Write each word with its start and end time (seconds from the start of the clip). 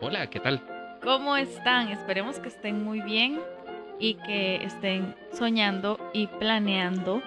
Hola, 0.00 0.28
¿qué 0.28 0.40
tal? 0.40 0.62
¿cómo 1.02 1.36
están? 1.36 1.88
Esperemos 1.88 2.38
que 2.38 2.48
estén 2.48 2.84
muy 2.84 3.00
bien 3.00 3.40
y 3.98 4.14
que 4.14 4.56
estén 4.56 5.14
soñando 5.32 5.98
y 6.12 6.26
planeando. 6.26 7.22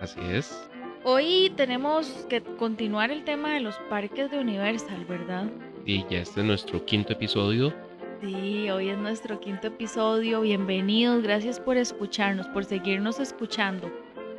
Así 0.00 0.20
es. 0.30 0.68
Hoy 1.04 1.52
tenemos 1.56 2.08
que 2.28 2.40
continuar 2.40 3.10
el 3.10 3.24
tema 3.24 3.54
de 3.54 3.60
los 3.60 3.76
parques 3.90 4.30
de 4.30 4.38
Universal, 4.38 5.04
¿verdad? 5.04 5.44
Y 5.84 6.04
ya 6.08 6.20
este 6.20 6.40
es 6.40 6.46
nuestro 6.46 6.84
quinto 6.84 7.12
episodio. 7.12 7.72
Sí, 8.20 8.70
hoy 8.70 8.88
es 8.88 8.98
nuestro 8.98 9.38
quinto 9.40 9.68
episodio. 9.68 10.40
Bienvenidos, 10.40 11.22
gracias 11.22 11.60
por 11.60 11.76
escucharnos, 11.76 12.48
por 12.48 12.64
seguirnos 12.64 13.20
escuchando. 13.20 13.90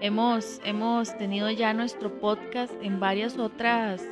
Hemos, 0.02 0.60
hemos 0.66 1.16
tenido 1.18 1.50
ya 1.52 1.74
nuestro 1.74 2.20
podcast 2.20 2.74
en 2.82 3.00
varias 3.00 3.38
otras 3.38 4.04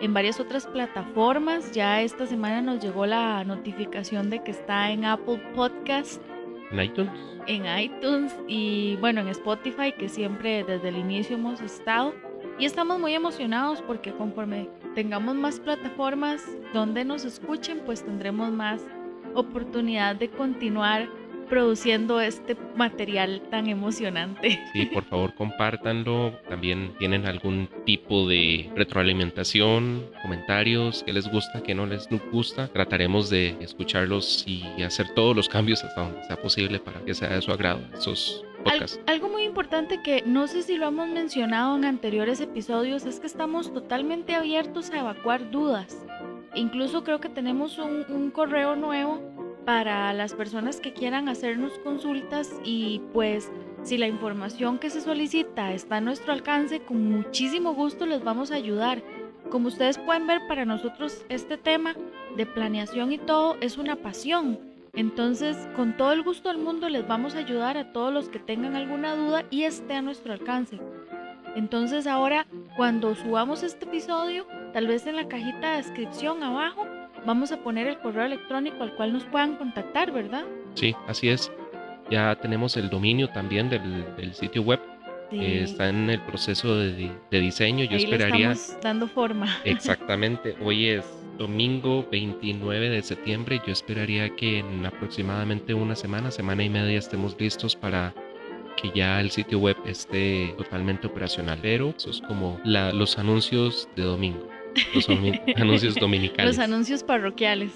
en 0.00 0.14
varias 0.14 0.40
otras 0.40 0.66
plataformas. 0.66 1.72
Ya 1.72 2.02
esta 2.02 2.26
semana 2.26 2.60
nos 2.62 2.82
llegó 2.82 3.06
la 3.06 3.44
notificación 3.44 4.30
de 4.30 4.42
que 4.42 4.50
está 4.50 4.90
en 4.90 5.04
Apple 5.04 5.40
Podcast, 5.54 6.20
En 6.70 6.80
iTunes. 6.80 7.12
en 7.46 7.78
iTunes 7.78 8.34
y 8.48 8.96
bueno, 8.96 9.20
en 9.20 9.28
Spotify, 9.28 9.92
que 9.92 10.08
siempre 10.08 10.64
desde 10.64 10.88
el 10.88 10.96
inicio 10.96 11.36
hemos 11.36 11.60
estado. 11.60 12.14
Y 12.58 12.66
estamos 12.66 13.00
muy 13.00 13.14
emocionados 13.14 13.82
porque 13.82 14.12
conforme 14.12 14.68
tengamos 14.94 15.34
más 15.34 15.58
plataformas 15.58 16.44
donde 16.72 17.04
nos 17.04 17.24
escuchen, 17.24 17.80
pues 17.84 18.04
tendremos 18.04 18.52
más 18.52 18.80
oportunidad 19.34 20.14
de 20.16 20.28
continuar 20.30 21.08
produciendo 21.44 22.20
este 22.20 22.56
material 22.76 23.42
tan 23.50 23.68
emocionante. 23.68 24.58
Sí, 24.72 24.86
por 24.86 25.04
favor, 25.04 25.34
compártanlo. 25.34 26.32
También 26.48 26.92
tienen 26.98 27.26
algún 27.26 27.68
tipo 27.84 28.28
de 28.28 28.70
retroalimentación, 28.74 30.06
comentarios, 30.22 31.02
que 31.04 31.12
les 31.12 31.30
gusta, 31.30 31.62
que 31.62 31.74
no 31.74 31.86
les 31.86 32.08
gusta. 32.30 32.68
Trataremos 32.68 33.30
de 33.30 33.56
escucharlos 33.60 34.44
y 34.46 34.64
hacer 34.82 35.08
todos 35.14 35.34
los 35.34 35.48
cambios 35.48 35.82
hasta 35.84 36.02
donde 36.02 36.24
sea 36.24 36.36
posible 36.36 36.78
para 36.80 37.00
que 37.04 37.14
sea 37.14 37.28
de 37.30 37.42
su 37.42 37.52
agrado 37.52 37.80
esos 37.94 38.44
Al- 38.66 38.86
algo 39.06 39.28
muy 39.28 39.42
importante 39.42 40.00
que 40.02 40.22
no 40.26 40.46
sé 40.46 40.62
si 40.62 40.76
lo 40.76 40.88
hemos 40.88 41.08
mencionado 41.08 41.76
en 41.76 41.84
anteriores 41.84 42.40
episodios 42.40 43.04
es 43.04 43.20
que 43.20 43.26
estamos 43.26 43.72
totalmente 43.74 44.34
abiertos 44.34 44.90
a 44.90 45.00
evacuar 45.00 45.50
dudas. 45.50 45.98
Incluso 46.54 47.02
creo 47.04 47.20
que 47.20 47.28
tenemos 47.28 47.78
un, 47.78 48.04
un 48.08 48.30
correo 48.30 48.76
nuevo 48.76 49.20
para 49.64 50.12
las 50.12 50.34
personas 50.34 50.80
que 50.80 50.92
quieran 50.92 51.28
hacernos 51.28 51.78
consultas 51.78 52.52
y 52.64 53.00
pues 53.12 53.50
si 53.82 53.98
la 53.98 54.06
información 54.06 54.78
que 54.78 54.90
se 54.90 55.00
solicita 55.00 55.72
está 55.72 55.96
a 55.96 56.00
nuestro 56.00 56.32
alcance, 56.32 56.80
con 56.80 57.10
muchísimo 57.10 57.74
gusto 57.74 58.06
les 58.06 58.22
vamos 58.22 58.50
a 58.50 58.56
ayudar. 58.56 59.02
Como 59.50 59.68
ustedes 59.68 59.98
pueden 59.98 60.26
ver, 60.26 60.40
para 60.48 60.64
nosotros 60.64 61.24
este 61.28 61.56
tema 61.58 61.94
de 62.36 62.46
planeación 62.46 63.12
y 63.12 63.18
todo 63.18 63.56
es 63.60 63.78
una 63.78 63.96
pasión. 63.96 64.58
Entonces, 64.94 65.56
con 65.74 65.96
todo 65.96 66.12
el 66.12 66.22
gusto 66.22 66.48
del 66.48 66.58
mundo 66.58 66.88
les 66.88 67.06
vamos 67.06 67.34
a 67.34 67.38
ayudar 67.38 67.76
a 67.76 67.92
todos 67.92 68.12
los 68.12 68.28
que 68.28 68.38
tengan 68.38 68.76
alguna 68.76 69.16
duda 69.16 69.44
y 69.50 69.64
esté 69.64 69.94
a 69.94 70.02
nuestro 70.02 70.32
alcance. 70.32 70.78
Entonces, 71.56 72.06
ahora 72.06 72.46
cuando 72.76 73.14
subamos 73.14 73.62
este 73.62 73.84
episodio, 73.84 74.46
tal 74.72 74.86
vez 74.86 75.06
en 75.06 75.16
la 75.16 75.28
cajita 75.28 75.72
de 75.72 75.76
descripción 75.78 76.42
abajo, 76.42 76.86
vamos 77.26 77.52
a 77.52 77.58
poner 77.58 77.86
el 77.86 77.98
correo 77.98 78.24
electrónico 78.24 78.82
al 78.82 78.94
cual 78.94 79.12
nos 79.12 79.24
puedan 79.24 79.56
contactar, 79.56 80.12
¿verdad? 80.12 80.44
Sí, 80.74 80.94
así 81.06 81.28
es. 81.28 81.50
Ya 82.10 82.34
tenemos 82.36 82.76
el 82.76 82.90
dominio 82.90 83.28
también 83.28 83.70
del, 83.70 84.04
del 84.16 84.34
sitio 84.34 84.62
web. 84.62 84.80
Sí. 85.30 85.38
Eh, 85.40 85.62
está 85.64 85.88
en 85.88 86.10
el 86.10 86.20
proceso 86.20 86.76
de, 86.76 86.94
di- 86.94 87.10
de 87.30 87.40
diseño. 87.40 87.84
Yo 87.86 87.96
Ahí 87.96 88.06
le 88.06 88.14
esperaría 88.16 88.52
estamos 88.52 88.82
dando 88.82 89.08
forma. 89.08 89.48
Exactamente, 89.64 90.54
hoy 90.62 90.88
es 90.88 91.04
domingo 91.38 92.06
29 92.12 92.90
de 92.90 93.02
septiembre. 93.02 93.60
Yo 93.66 93.72
esperaría 93.72 94.28
que 94.36 94.58
en 94.58 94.84
aproximadamente 94.86 95.72
una 95.74 95.96
semana, 95.96 96.30
semana 96.30 96.62
y 96.62 96.68
media 96.68 96.98
estemos 96.98 97.34
listos 97.40 97.74
para 97.74 98.12
que 98.76 98.90
ya 98.94 99.20
el 99.20 99.30
sitio 99.30 99.58
web 99.60 99.76
esté 99.86 100.54
totalmente 100.58 101.06
operacional. 101.06 101.58
Pero 101.62 101.94
eso 101.96 102.10
es 102.10 102.20
como 102.20 102.60
la- 102.64 102.92
los 102.92 103.18
anuncios 103.18 103.88
de 103.96 104.02
domingo, 104.02 104.46
los 104.94 105.08
anuncios 105.56 105.94
dominicales. 105.96 106.56
Los 106.56 106.58
anuncios 106.64 107.02
parroquiales. 107.02 107.70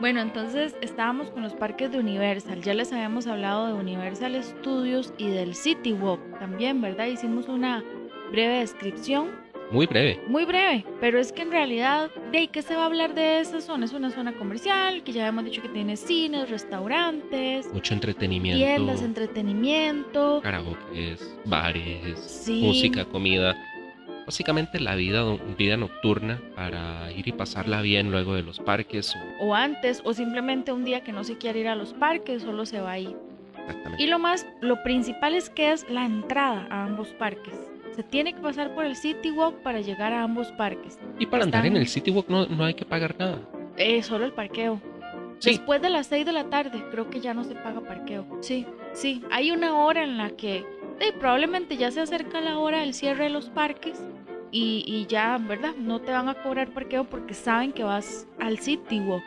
Bueno, 0.00 0.20
entonces 0.20 0.74
estábamos 0.80 1.30
con 1.30 1.42
los 1.44 1.54
parques 1.54 1.92
de 1.92 1.98
Universal. 1.98 2.60
Ya 2.62 2.74
les 2.74 2.92
habíamos 2.92 3.26
hablado 3.28 3.68
de 3.68 3.74
Universal 3.74 4.42
Studios 4.42 5.14
y 5.16 5.28
del 5.28 5.54
City 5.54 5.92
Walk 5.92 6.20
también, 6.40 6.80
¿verdad? 6.80 7.06
Hicimos 7.06 7.46
una 7.46 7.84
breve 8.32 8.58
descripción, 8.58 9.28
Muy 9.70 9.86
breve. 9.86 10.20
muy 10.26 10.44
breve, 10.44 10.84
pero 11.00 11.20
es 11.20 11.30
que 11.32 11.42
en 11.42 11.52
realidad, 11.52 12.10
¿de 12.32 12.48
qué 12.48 12.62
se 12.62 12.74
va 12.74 12.82
a 12.82 12.86
hablar 12.86 13.14
de 13.14 13.38
esa 13.40 13.60
zona? 13.60 13.84
Es 13.84 13.92
una 13.92 14.10
zona 14.10 14.32
comercial 14.32 15.04
que 15.04 15.12
ya 15.12 15.22
habíamos 15.22 15.44
dicho 15.44 15.62
que 15.62 15.68
tiene 15.68 15.96
cines, 15.96 16.50
restaurantes, 16.50 17.72
Mucho 17.72 17.94
entretenimiento. 17.94 18.58
tiendas, 18.58 19.02
entretenimiento. 19.02 20.40
karaoke, 20.42 21.16
bares, 21.44 22.18
Sí. 22.18 22.60
música, 22.60 23.04
comida. 23.04 23.54
Básicamente 24.26 24.78
la 24.80 24.94
vida, 24.94 25.24
vida 25.58 25.76
nocturna 25.76 26.40
para 26.54 27.10
ir 27.12 27.26
y 27.28 27.32
pasarla 27.32 27.80
bien 27.82 28.10
luego 28.10 28.34
de 28.34 28.42
los 28.42 28.58
parques. 28.60 29.14
o- 29.40 29.46
O 29.48 29.54
antes, 29.54 30.00
o 30.04 30.12
simplemente 30.14 30.72
un 30.72 30.84
día 30.84 31.02
que 31.02 31.12
no 31.12 31.24
se 31.24 31.38
quiere 31.38 31.60
ir 31.60 31.68
a 31.68 31.74
los 31.74 31.92
parques, 31.94 32.42
solo 32.42 32.64
se 32.66 32.80
va 32.80 32.92
ahí. 32.92 33.16
Exactamente. 33.58 34.02
Y 34.02 34.06
lo 34.06 34.18
más, 34.18 34.46
lo 34.60 34.82
principal 34.82 35.34
es 35.34 35.50
que 35.50 35.72
es 35.72 35.88
la 35.88 36.04
entrada 36.04 36.66
a 36.70 36.84
ambos 36.84 37.08
parques. 37.14 37.54
Se 37.94 38.02
tiene 38.02 38.32
que 38.32 38.40
pasar 38.40 38.74
por 38.74 38.84
el 38.86 38.96
City 38.96 39.30
Walk 39.30 39.56
para 39.62 39.80
llegar 39.80 40.12
a 40.12 40.22
ambos 40.22 40.50
parques. 40.52 40.98
Y 41.18 41.26
para 41.26 41.44
andar 41.44 41.66
en 41.66 41.76
el 41.76 41.86
City 41.88 42.10
Walk 42.10 42.28
no, 42.28 42.46
no 42.46 42.64
hay 42.64 42.74
que 42.74 42.84
pagar 42.86 43.14
nada. 43.18 43.38
Eh, 43.76 44.02
solo 44.02 44.24
el 44.24 44.32
parqueo. 44.32 44.80
Sí, 45.40 45.50
Después 45.50 45.82
de 45.82 45.90
las 45.90 46.06
6 46.06 46.24
de 46.24 46.32
la 46.32 46.44
tarde, 46.44 46.82
creo 46.90 47.10
que 47.10 47.20
ya 47.20 47.34
no 47.34 47.42
se 47.44 47.54
paga 47.54 47.80
parqueo. 47.80 48.24
Sí, 48.40 48.64
sí. 48.92 49.22
Hay 49.30 49.50
una 49.50 49.76
hora 49.76 50.04
en 50.04 50.16
la 50.16 50.30
que 50.30 50.64
eh, 51.02 51.12
probablemente 51.18 51.76
ya 51.76 51.90
se 51.90 52.00
acerca 52.00 52.40
la 52.40 52.58
hora 52.58 52.80
del 52.80 52.94
cierre 52.94 53.24
de 53.24 53.30
los 53.30 53.50
parques 53.50 54.00
y, 54.50 54.84
y 54.86 55.06
ya, 55.06 55.38
¿verdad? 55.38 55.74
No 55.76 56.00
te 56.00 56.12
van 56.12 56.28
a 56.28 56.34
cobrar 56.34 56.72
parqueo 56.72 57.04
porque 57.04 57.34
saben 57.34 57.72
que 57.72 57.82
vas 57.82 58.28
al 58.38 58.58
City 58.58 59.00
Walk. 59.00 59.24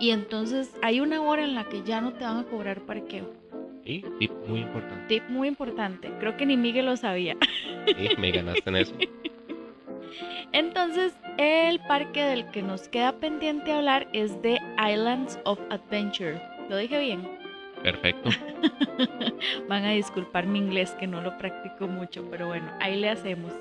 Y 0.00 0.10
entonces 0.10 0.72
hay 0.82 1.00
una 1.00 1.20
hora 1.20 1.42
en 1.42 1.54
la 1.54 1.64
que 1.64 1.82
ya 1.82 2.00
no 2.00 2.12
te 2.12 2.24
van 2.24 2.38
a 2.38 2.44
cobrar 2.44 2.82
parqueo. 2.82 3.32
sí, 3.84 4.04
tip 4.20 4.30
muy 4.46 4.60
importante. 4.60 5.04
Tip 5.08 5.28
muy 5.28 5.48
importante. 5.48 6.10
Creo 6.20 6.36
que 6.36 6.46
ni 6.46 6.56
Miguel 6.56 6.86
lo 6.86 6.96
sabía. 6.96 7.36
Sí, 7.86 8.08
me 8.18 8.30
ganaste 8.30 8.70
en 8.70 8.76
eso. 8.76 8.94
Entonces, 10.52 11.14
el 11.36 11.80
parque 11.80 12.22
del 12.22 12.46
que 12.50 12.62
nos 12.62 12.88
queda 12.88 13.12
pendiente 13.18 13.72
hablar 13.72 14.08
es 14.12 14.40
de 14.40 14.58
Islands 14.78 15.38
of 15.44 15.58
Adventure. 15.70 16.40
¿Lo 16.68 16.76
dije 16.76 16.98
bien? 17.00 17.47
Perfecto. 17.82 18.30
Van 19.68 19.84
a 19.84 19.90
disculpar 19.90 20.46
mi 20.46 20.58
inglés 20.58 20.90
que 20.98 21.06
no 21.06 21.20
lo 21.20 21.36
practico 21.38 21.86
mucho, 21.86 22.24
pero 22.30 22.48
bueno, 22.48 22.70
ahí 22.80 22.96
le 23.00 23.08
hacemos. 23.10 23.52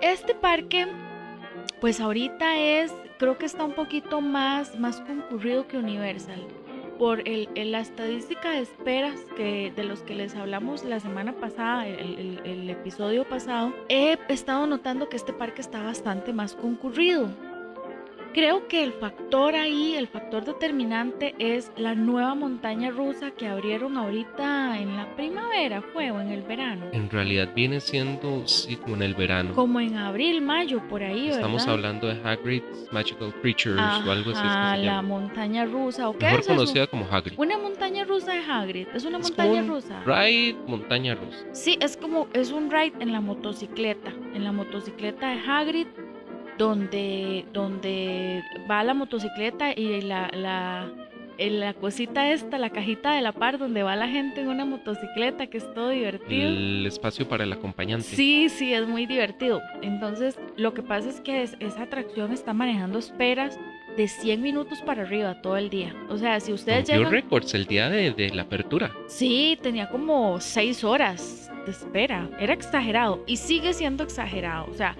Este 0.00 0.34
parque, 0.34 0.86
pues 1.80 2.00
ahorita 2.00 2.56
es, 2.56 2.92
creo 3.18 3.38
que 3.38 3.46
está 3.46 3.64
un 3.64 3.72
poquito 3.74 4.20
más, 4.20 4.78
más 4.78 5.00
concurrido 5.00 5.66
que 5.68 5.78
Universal. 5.78 6.42
Por 6.98 7.26
el, 7.28 7.48
el- 7.56 7.72
la 7.72 7.80
estadística 7.80 8.50
de 8.50 8.60
esperas 8.60 9.18
que, 9.36 9.72
de 9.74 9.82
los 9.84 10.02
que 10.02 10.14
les 10.14 10.36
hablamos 10.36 10.84
la 10.84 11.00
semana 11.00 11.32
pasada, 11.32 11.88
el, 11.88 12.70
episodio 12.70 13.24
pasado, 13.24 13.72
he 13.88 14.16
estado 14.28 14.66
notando 14.66 15.08
que 15.08 15.16
este 15.16 15.32
parque 15.32 15.60
está 15.60 15.82
bastante 15.82 16.32
más 16.32 16.54
concurrido. 16.54 17.30
Creo 18.34 18.66
que 18.66 18.82
el 18.82 18.92
factor 18.94 19.54
ahí, 19.54 19.94
el 19.94 20.08
factor 20.08 20.44
determinante 20.44 21.36
es 21.38 21.70
la 21.76 21.94
nueva 21.94 22.34
montaña 22.34 22.90
rusa 22.90 23.30
que 23.30 23.46
abrieron 23.46 23.96
ahorita 23.96 24.76
en 24.80 24.96
la 24.96 25.14
primavera, 25.14 25.82
fue 25.92 26.10
o 26.10 26.20
en 26.20 26.30
el 26.32 26.42
verano. 26.42 26.86
En 26.92 27.08
realidad 27.10 27.50
viene 27.54 27.78
siendo, 27.78 28.44
sí, 28.48 28.74
como 28.74 28.96
en 28.96 29.02
el 29.02 29.14
verano. 29.14 29.54
Como 29.54 29.78
en 29.78 29.96
abril, 29.96 30.42
mayo, 30.42 30.82
por 30.88 31.04
ahí, 31.04 31.28
Estamos 31.28 31.62
¿verdad? 31.62 31.74
hablando 31.76 32.08
de 32.08 32.20
Hagrid's 32.28 32.88
Magical 32.92 33.32
Creatures 33.40 33.78
o 34.04 34.10
algo 34.10 34.30
así. 34.32 34.40
es 34.40 34.42
que 34.42 34.48
Ajá, 34.48 34.76
se 34.78 34.82
la 34.82 35.00
montaña 35.02 35.64
rusa. 35.66 36.08
¿O 36.08 36.18
qué 36.18 36.24
Mejor 36.26 36.40
es 36.40 36.46
eso? 36.46 36.54
conocida 36.56 36.86
como 36.88 37.06
Hagrid. 37.08 37.38
Una 37.38 37.56
montaña 37.56 38.04
rusa 38.04 38.32
de 38.32 38.40
Hagrid. 38.40 38.88
Es 38.94 39.04
una 39.04 39.18
Es 39.18 39.28
montaña 39.28 39.62
un 39.62 39.68
rusa. 39.68 40.02
Ride 40.04 40.56
montaña 40.66 41.14
rusa. 41.14 41.38
Sí, 41.52 41.78
es 41.80 41.96
como, 41.96 42.26
es 42.32 42.50
un 42.50 42.68
ride 42.68 42.94
en 42.98 43.12
la 43.12 43.20
motocicleta, 43.20 44.10
en 44.34 44.42
la 44.42 44.50
motocicleta 44.50 45.30
de 45.30 45.38
Hagrid, 45.40 45.86
donde, 46.58 47.44
donde 47.52 48.42
va 48.70 48.82
la 48.84 48.94
motocicleta 48.94 49.72
y 49.72 50.00
la, 50.02 50.30
la, 50.32 50.88
la 51.38 51.74
cosita 51.74 52.30
esta, 52.32 52.58
la 52.58 52.70
cajita 52.70 53.12
de 53.14 53.20
la 53.22 53.32
par, 53.32 53.58
donde 53.58 53.82
va 53.82 53.96
la 53.96 54.08
gente 54.08 54.40
en 54.40 54.48
una 54.48 54.64
motocicleta, 54.64 55.46
que 55.48 55.58
es 55.58 55.74
todo 55.74 55.90
divertido. 55.90 56.48
El 56.48 56.86
espacio 56.86 57.26
para 57.28 57.44
el 57.44 57.52
acompañante. 57.52 58.06
Sí, 58.06 58.48
sí, 58.48 58.72
es 58.72 58.86
muy 58.86 59.06
divertido. 59.06 59.60
Entonces, 59.82 60.38
lo 60.56 60.74
que 60.74 60.82
pasa 60.82 61.08
es 61.08 61.20
que 61.20 61.42
es- 61.42 61.56
esa 61.60 61.82
atracción 61.82 62.32
está 62.32 62.52
manejando 62.52 62.98
esperas 62.98 63.58
de 63.96 64.08
100 64.08 64.42
minutos 64.42 64.80
para 64.82 65.02
arriba 65.02 65.40
todo 65.40 65.56
el 65.56 65.70
día. 65.70 65.94
O 66.08 66.16
sea, 66.16 66.40
si 66.40 66.52
ustedes 66.52 66.88
llegan... 66.88 67.12
récords 67.12 67.54
el 67.54 67.66
día 67.66 67.88
de, 67.88 68.12
de 68.12 68.30
la 68.30 68.42
apertura. 68.42 68.90
Sí, 69.06 69.56
tenía 69.62 69.88
como 69.88 70.40
6 70.40 70.82
horas 70.82 71.48
de 71.64 71.70
espera. 71.70 72.28
Era 72.40 72.52
exagerado 72.54 73.22
y 73.26 73.36
sigue 73.36 73.72
siendo 73.72 74.02
exagerado. 74.02 74.66
O 74.68 74.74
sea, 74.74 74.96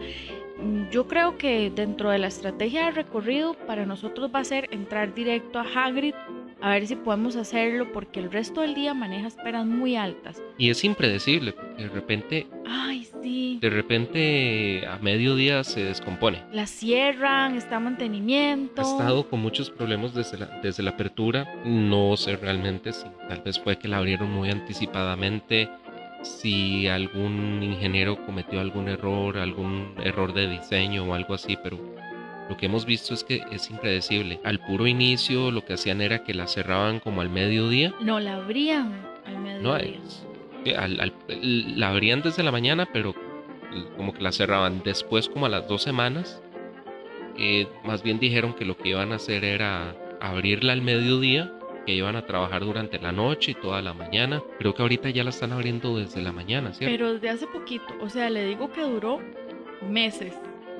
yo 0.90 1.08
creo 1.08 1.36
que 1.36 1.70
dentro 1.74 2.10
de 2.10 2.18
la 2.18 2.28
estrategia 2.28 2.86
de 2.86 2.90
recorrido 2.92 3.54
para 3.66 3.86
nosotros 3.86 4.30
va 4.34 4.40
a 4.40 4.44
ser 4.44 4.68
entrar 4.70 5.14
directo 5.14 5.58
a 5.58 5.62
Hagrid 5.62 6.14
a 6.64 6.70
ver 6.70 6.86
si 6.86 6.96
podemos 6.96 7.36
hacerlo 7.36 7.92
porque 7.92 8.20
el 8.20 8.32
resto 8.32 8.62
del 8.62 8.74
día 8.74 8.94
maneja 8.94 9.28
esperas 9.28 9.66
muy 9.66 9.96
altas. 9.96 10.42
Y 10.56 10.70
es 10.70 10.82
impredecible, 10.82 11.52
porque 11.52 11.82
de 11.82 11.88
repente, 11.90 12.46
Ay, 12.66 13.06
sí. 13.22 13.58
de 13.60 13.68
repente 13.68 14.86
a 14.86 14.96
mediodía 14.96 15.62
se 15.62 15.84
descompone. 15.84 16.42
La 16.52 16.66
cierran, 16.66 17.56
está 17.56 17.76
en 17.76 17.84
mantenimiento. 17.84 18.80
Ha 18.80 18.84
estado 18.84 19.28
con 19.28 19.40
muchos 19.40 19.68
problemas 19.68 20.14
desde 20.14 20.38
la, 20.38 20.46
desde 20.62 20.82
la 20.82 20.92
apertura. 20.92 21.46
No 21.66 22.16
sé 22.16 22.36
realmente 22.36 22.94
si 22.94 23.04
tal 23.28 23.42
vez 23.42 23.58
fue 23.60 23.76
que 23.76 23.88
la 23.88 23.98
abrieron 23.98 24.30
muy 24.30 24.50
anticipadamente, 24.50 25.68
si 26.24 26.88
algún 26.88 27.60
ingeniero 27.62 28.16
cometió 28.24 28.60
algún 28.60 28.88
error, 28.88 29.38
algún 29.38 29.94
error 30.02 30.32
de 30.32 30.48
diseño 30.48 31.04
o 31.04 31.14
algo 31.14 31.34
así, 31.34 31.56
pero 31.62 31.78
lo 32.48 32.56
que 32.56 32.66
hemos 32.66 32.84
visto 32.86 33.14
es 33.14 33.24
que 33.24 33.42
es 33.52 33.70
impredecible. 33.70 34.40
Al 34.44 34.58
puro 34.60 34.86
inicio 34.86 35.50
lo 35.50 35.64
que 35.64 35.74
hacían 35.74 36.00
era 36.00 36.24
que 36.24 36.34
la 36.34 36.46
cerraban 36.46 37.00
como 37.00 37.20
al 37.20 37.30
mediodía. 37.30 37.92
No, 38.00 38.20
la 38.20 38.36
abrían 38.36 39.00
al 39.26 39.62
No, 39.62 39.72
mediodía. 39.74 39.98
es- 40.04 40.26
que 40.64 40.76
al- 40.76 40.98
al- 41.00 41.12
la 41.78 41.90
abrían 41.90 42.22
desde 42.22 42.42
la 42.42 42.50
mañana, 42.52 42.88
pero 42.92 43.14
como 43.96 44.12
que 44.14 44.22
la 44.22 44.32
cerraban 44.32 44.82
después 44.84 45.28
como 45.28 45.46
a 45.46 45.48
las 45.50 45.68
dos 45.68 45.82
semanas. 45.82 46.40
eh, 47.36 47.66
más 47.82 48.04
bien 48.04 48.20
dijeron 48.20 48.52
que 48.54 48.64
lo 48.64 48.76
que 48.76 48.90
iban 48.90 49.10
a 49.10 49.16
hacer 49.16 49.42
era 49.44 49.96
abrirla 50.20 50.72
al 50.72 50.82
mediodía, 50.82 51.52
que 51.84 51.92
iban 51.92 52.16
a 52.16 52.26
trabajar 52.26 52.64
durante 52.64 52.98
la 52.98 53.12
noche 53.12 53.52
y 53.52 53.54
toda 53.54 53.82
la 53.82 53.94
mañana. 53.94 54.42
Creo 54.58 54.74
que 54.74 54.82
ahorita 54.82 55.10
ya 55.10 55.24
la 55.24 55.30
están 55.30 55.52
abriendo 55.52 55.96
desde 55.96 56.22
la 56.22 56.32
mañana, 56.32 56.72
¿cierto? 56.72 56.92
Pero 56.92 57.12
desde 57.14 57.30
hace 57.30 57.46
poquito, 57.46 57.86
o 58.00 58.08
sea, 58.08 58.30
le 58.30 58.44
digo 58.44 58.72
que 58.72 58.82
duró 58.82 59.20
meses 59.88 60.34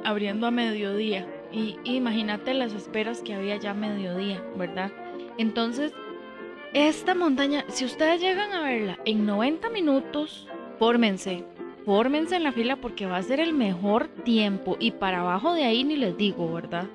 abriendo 0.05 0.47
a 0.47 0.51
mediodía. 0.51 1.27
Y 1.53 1.79
imagínate 1.85 2.53
las 2.55 2.75
esperas 2.75 3.23
que 3.23 3.35
había 3.35 3.57
ya 3.57 3.71
a 3.71 3.75
mediodía, 3.75 4.43
¿verdad? 4.57 4.93
Entonces, 5.39 5.93
esta 6.73 7.15
montaña, 7.15 7.65
si 7.69 7.85
ustedes 7.85 8.21
llegan 8.21 8.53
a 8.53 8.63
verla 8.63 8.99
en 9.05 9.27
90 9.27 9.71
minutos, 9.71 10.49
fórmense. 10.79 11.45
Fórmense 11.85 12.37
en 12.37 12.45
la 12.45 12.53
fila 12.53 12.77
porque 12.77 13.07
va 13.07 13.19
a 13.19 13.23
ser 13.23 13.41
el 13.41 13.53
mejor 13.53 14.09
tiempo. 14.09 14.77
Y 14.81 14.93
para 14.93 15.21
abajo 15.21 15.55
de 15.55 15.65
ahí 15.65 15.85
ni 15.85 15.97
les 15.97 16.17
digo, 16.17 16.53
¿verdad? 16.53 16.87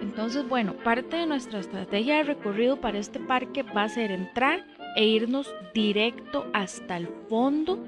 Entonces, 0.00 0.48
bueno, 0.48 0.74
parte 0.74 1.16
de 1.16 1.26
nuestra 1.26 1.60
estrategia 1.60 2.16
de 2.16 2.22
recorrido 2.24 2.80
para 2.80 2.98
este 2.98 3.20
parque 3.20 3.62
va 3.62 3.84
a 3.84 3.88
ser 3.88 4.10
entrar 4.10 4.64
e 4.96 5.04
irnos 5.04 5.54
directo 5.74 6.46
hasta 6.52 6.96
el 6.96 7.08
fondo 7.28 7.78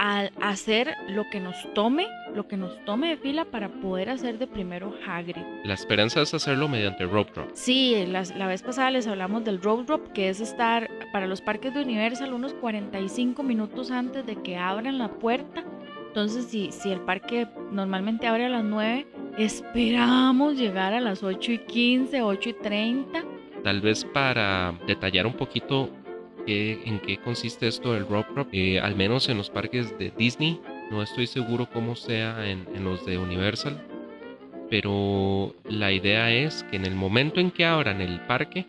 al 0.00 0.32
hacer 0.40 0.94
lo 1.08 1.28
que 1.30 1.40
nos 1.40 1.54
tome, 1.74 2.06
lo 2.34 2.48
que 2.48 2.56
nos 2.56 2.82
tome 2.86 3.10
de 3.10 3.16
fila 3.18 3.44
para 3.44 3.68
poder 3.68 4.08
hacer 4.08 4.38
de 4.38 4.46
primero 4.46 4.94
Hagrid. 5.06 5.42
La 5.64 5.74
esperanza 5.74 6.22
es 6.22 6.32
hacerlo 6.32 6.68
mediante 6.68 7.04
rope 7.04 7.32
drop. 7.34 7.50
Sí, 7.52 8.06
la, 8.06 8.46
vez 8.46 8.62
pasada 8.62 8.90
les 8.90 9.06
hablamos 9.06 9.44
del 9.44 9.60
road 9.60 9.84
drop, 9.84 10.12
que 10.12 10.30
es 10.30 10.40
estar 10.40 10.88
para 11.12 11.26
los 11.26 11.42
parques 11.42 11.74
de 11.74 11.82
Universal 11.82 12.32
unos 12.32 12.54
45 12.54 13.42
minutos 13.42 13.90
antes 13.90 14.24
de 14.24 14.36
que 14.36 14.56
abran 14.56 14.96
la 14.96 15.08
puerta. 15.08 15.64
Entonces, 16.06 16.46
si, 16.46 16.72
si 16.72 16.90
el 16.90 17.00
parque 17.00 17.46
normalmente 17.70 18.26
abre 18.26 18.46
a 18.46 18.48
las 18.48 18.64
9, 18.64 19.06
esperamos 19.38 20.56
llegar 20.58 20.92
a 20.94 21.00
las 21.00 21.22
8 21.22 21.52
y 21.52 21.58
15, 21.58 22.22
8 22.22 22.48
y 22.48 22.52
30. 22.54 23.24
Tal 23.62 23.80
vez 23.80 24.04
para 24.04 24.78
detallar 24.86 25.26
un 25.26 25.34
poquito 25.34 25.90
en 26.46 26.98
qué 27.00 27.18
consiste 27.18 27.68
esto 27.68 27.92
del 27.92 28.06
rope 28.08 28.32
drop, 28.34 28.48
eh, 28.52 28.80
al 28.80 28.96
menos 28.96 29.28
en 29.28 29.36
los 29.36 29.50
parques 29.50 29.96
de 29.98 30.12
Disney, 30.16 30.60
no 30.90 31.02
estoy 31.02 31.26
seguro 31.26 31.68
cómo 31.72 31.94
sea 31.94 32.48
en, 32.48 32.66
en 32.74 32.84
los 32.84 33.06
de 33.06 33.18
Universal, 33.18 33.80
pero 34.68 35.54
la 35.68 35.92
idea 35.92 36.32
es 36.32 36.64
que 36.64 36.76
en 36.76 36.86
el 36.86 36.94
momento 36.94 37.40
en 37.40 37.50
que 37.50 37.64
abran 37.64 38.00
el 38.00 38.20
parque, 38.22 38.66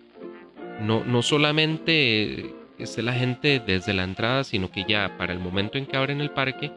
no, 0.81 1.04
no 1.04 1.22
solamente 1.22 2.54
esté 2.78 3.02
la 3.02 3.13
gente 3.13 3.62
desde 3.66 3.94
la 3.94 4.04
entrada, 4.04 4.44
sino 4.44 4.72
que 4.72 4.86
ya 4.88 5.18
para 5.18 5.34
el 5.34 5.40
momento 5.40 5.78
en 5.78 5.86
que 5.86 5.98
abren 5.98 6.22
el 6.22 6.31
parque, 6.31 6.72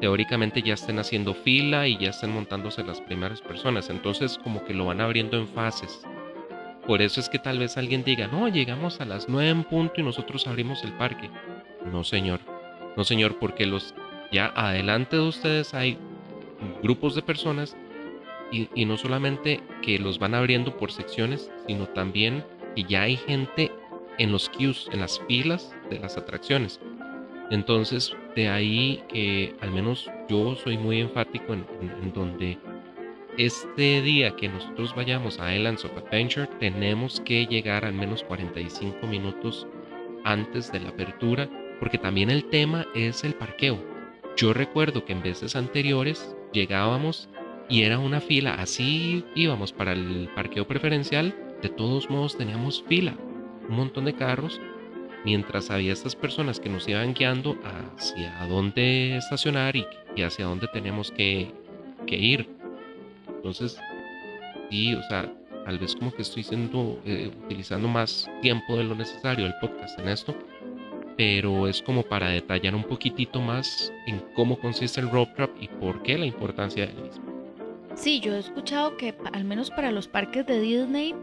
teóricamente 0.00 0.62
ya 0.62 0.74
estén 0.74 0.98
haciendo 0.98 1.34
fila 1.34 1.88
y 1.88 1.98
ya 1.98 2.10
estén 2.10 2.30
montándose 2.30 2.84
las 2.84 3.00
primeras 3.00 3.40
personas. 3.40 3.90
Entonces 3.90 4.38
como 4.42 4.64
que 4.64 4.74
lo 4.74 4.86
van 4.86 5.00
abriendo 5.00 5.38
en 5.38 5.48
fases. 5.48 6.02
Por 6.86 7.02
eso 7.02 7.20
es 7.20 7.28
que 7.28 7.38
tal 7.38 7.58
vez 7.58 7.76
alguien 7.76 8.04
diga, 8.04 8.28
no, 8.28 8.48
llegamos 8.48 9.00
a 9.00 9.04
las 9.04 9.28
9 9.28 9.48
en 9.48 9.64
punto 9.64 9.94
y 9.96 10.04
nosotros 10.04 10.46
abrimos 10.46 10.84
el 10.84 10.92
parque. 10.92 11.30
No, 11.90 12.04
señor. 12.04 12.40
No, 12.96 13.04
señor, 13.04 13.38
porque 13.38 13.66
los 13.66 13.94
ya 14.32 14.52
adelante 14.54 15.16
de 15.16 15.22
ustedes 15.22 15.74
hay 15.74 15.98
grupos 16.82 17.14
de 17.14 17.22
personas 17.22 17.76
y, 18.52 18.68
y 18.74 18.84
no 18.84 18.96
solamente 18.96 19.60
que 19.82 19.98
los 19.98 20.18
van 20.18 20.34
abriendo 20.34 20.76
por 20.76 20.92
secciones, 20.92 21.50
sino 21.66 21.86
también 21.86 22.44
que 22.74 22.84
ya 22.84 23.02
hay 23.02 23.16
gente 23.16 23.72
en 24.18 24.32
los 24.32 24.48
queues, 24.48 24.88
en 24.92 25.00
las 25.00 25.20
filas 25.26 25.74
de 25.90 25.98
las 25.98 26.16
atracciones. 26.16 26.80
Entonces, 27.50 28.14
de 28.36 28.48
ahí 28.48 29.02
que 29.08 29.56
al 29.60 29.72
menos 29.72 30.08
yo 30.28 30.54
soy 30.54 30.78
muy 30.78 31.00
enfático 31.00 31.52
en, 31.54 31.66
en- 31.80 31.90
en 32.04 32.12
donde 32.12 32.58
este 33.38 34.00
día 34.02 34.36
que 34.36 34.48
nosotros 34.48 34.94
vayamos 34.94 35.40
a 35.40 35.54
Islands 35.54 35.84
of 35.84 35.96
Adventure, 35.98 36.46
tenemos 36.58 37.20
que 37.20 37.46
llegar 37.46 37.84
al 37.84 37.92
menos 37.94 38.22
45 38.22 39.06
minutos 39.06 39.66
antes 40.24 40.72
de 40.72 40.80
la 40.80 40.90
apertura, 40.90 41.48
porque 41.78 41.98
también 41.98 42.30
el 42.30 42.44
tema 42.46 42.86
es 42.94 43.24
el 43.24 43.34
parqueo. 43.34 43.78
Yo 44.36 44.52
recuerdo 44.54 45.04
que 45.04 45.12
en 45.12 45.22
veces 45.22 45.54
anteriores 45.56 46.34
llegábamos 46.52 47.28
y 47.68 47.82
era 47.82 47.98
una 47.98 48.20
fila, 48.20 48.54
así 48.54 49.24
íbamos 49.34 49.72
para 49.72 49.92
el 49.92 50.30
parqueo 50.34 50.66
preferencial, 50.66 51.34
de 51.62 51.68
todos 51.68 52.08
modos 52.08 52.36
teníamos 52.38 52.82
fila, 52.88 53.16
un 53.68 53.76
montón 53.76 54.04
de 54.06 54.14
carros, 54.14 54.60
mientras 55.26 55.72
había 55.72 55.92
estas 55.92 56.14
personas 56.14 56.60
que 56.60 56.68
nos 56.68 56.86
iban 56.86 57.12
guiando 57.12 57.58
hacia 57.96 58.32
dónde 58.48 59.16
estacionar 59.16 59.74
y, 59.74 59.84
y 60.14 60.22
hacia 60.22 60.44
dónde 60.44 60.68
teníamos 60.68 61.10
que, 61.10 61.50
que 62.06 62.16
ir. 62.16 62.48
Entonces, 63.26 63.76
sí, 64.70 64.94
o 64.94 65.02
sea, 65.02 65.28
tal 65.64 65.80
vez 65.80 65.96
como 65.96 66.12
que 66.12 66.22
estoy 66.22 66.44
siendo, 66.44 67.02
eh, 67.04 67.32
utilizando 67.44 67.88
más 67.88 68.30
tiempo 68.40 68.76
de 68.76 68.84
lo 68.84 68.94
necesario 68.94 69.46
el 69.46 69.54
podcast 69.60 69.98
en 69.98 70.10
esto, 70.10 70.32
pero 71.16 71.66
es 71.66 71.82
como 71.82 72.04
para 72.04 72.28
detallar 72.28 72.76
un 72.76 72.84
poquitito 72.84 73.40
más 73.40 73.92
en 74.06 74.22
cómo 74.36 74.56
consiste 74.60 75.00
el 75.00 75.10
rope 75.10 75.32
trap 75.34 75.50
y 75.60 75.66
por 75.66 76.04
qué 76.04 76.16
la 76.18 76.26
importancia 76.26 76.86
del 76.86 77.02
mismo. 77.02 77.24
Sí, 77.96 78.20
yo 78.20 78.32
he 78.36 78.38
escuchado 78.38 78.96
que 78.96 79.12
al 79.32 79.42
menos 79.42 79.70
para 79.70 79.90
los 79.90 80.06
parques 80.06 80.46
de 80.46 80.60
Disney, 80.60 81.16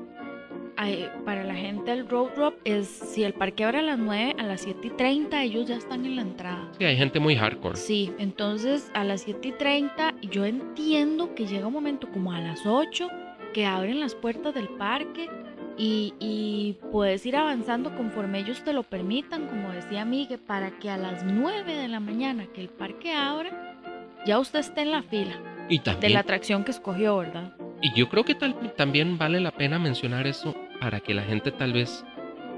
para 1.25 1.43
la 1.43 1.55
gente 1.55 1.91
el 1.91 2.07
road 2.07 2.31
drop 2.35 2.55
es 2.63 2.87
si 2.87 3.23
el 3.23 3.33
parque 3.33 3.63
abre 3.63 3.79
a 3.79 3.81
las 3.81 3.99
9, 3.99 4.35
a 4.37 4.43
las 4.43 4.61
7 4.61 4.87
y 4.87 4.89
30 4.91 5.43
ellos 5.43 5.67
ya 5.67 5.75
están 5.75 6.05
en 6.05 6.15
la 6.15 6.21
entrada. 6.21 6.69
Sí, 6.77 6.85
hay 6.85 6.97
gente 6.97 7.19
muy 7.19 7.35
hardcore. 7.35 7.77
Sí, 7.77 8.11
entonces 8.17 8.91
a 8.93 9.03
las 9.03 9.21
7 9.21 9.47
y 9.47 9.51
30 9.53 10.15
yo 10.21 10.45
entiendo 10.45 11.35
que 11.35 11.45
llega 11.45 11.67
un 11.67 11.73
momento 11.73 12.09
como 12.11 12.31
a 12.33 12.39
las 12.39 12.65
8 12.65 13.07
que 13.53 13.65
abren 13.65 13.99
las 13.99 14.15
puertas 14.15 14.53
del 14.53 14.67
parque 14.69 15.29
y, 15.77 16.13
y 16.19 16.77
puedes 16.91 17.25
ir 17.25 17.35
avanzando 17.35 17.95
conforme 17.95 18.39
ellos 18.39 18.63
te 18.63 18.73
lo 18.73 18.83
permitan, 18.83 19.47
como 19.47 19.71
decía 19.71 20.05
Miguel, 20.05 20.39
para 20.39 20.71
que 20.79 20.89
a 20.89 20.97
las 20.97 21.23
9 21.23 21.73
de 21.73 21.87
la 21.87 21.99
mañana 21.99 22.47
que 22.47 22.61
el 22.61 22.69
parque 22.69 23.13
abra, 23.13 23.77
ya 24.25 24.39
usted 24.39 24.59
esté 24.59 24.81
en 24.81 24.91
la 24.91 25.03
fila 25.03 25.39
Y 25.69 25.79
de 25.79 25.83
también 25.83 26.13
la 26.13 26.19
atracción 26.19 26.63
que 26.63 26.71
escogió, 26.71 27.17
¿verdad? 27.17 27.55
Y 27.81 27.93
yo 27.93 28.07
creo 28.07 28.23
que 28.23 28.33
tal, 28.33 28.55
también 28.75 29.17
vale 29.17 29.41
la 29.41 29.51
pena 29.51 29.77
mencionar 29.77 30.25
eso 30.25 30.55
para 30.83 30.99
que 30.99 31.13
la 31.13 31.23
gente 31.23 31.49
tal 31.51 31.71
vez, 31.71 32.03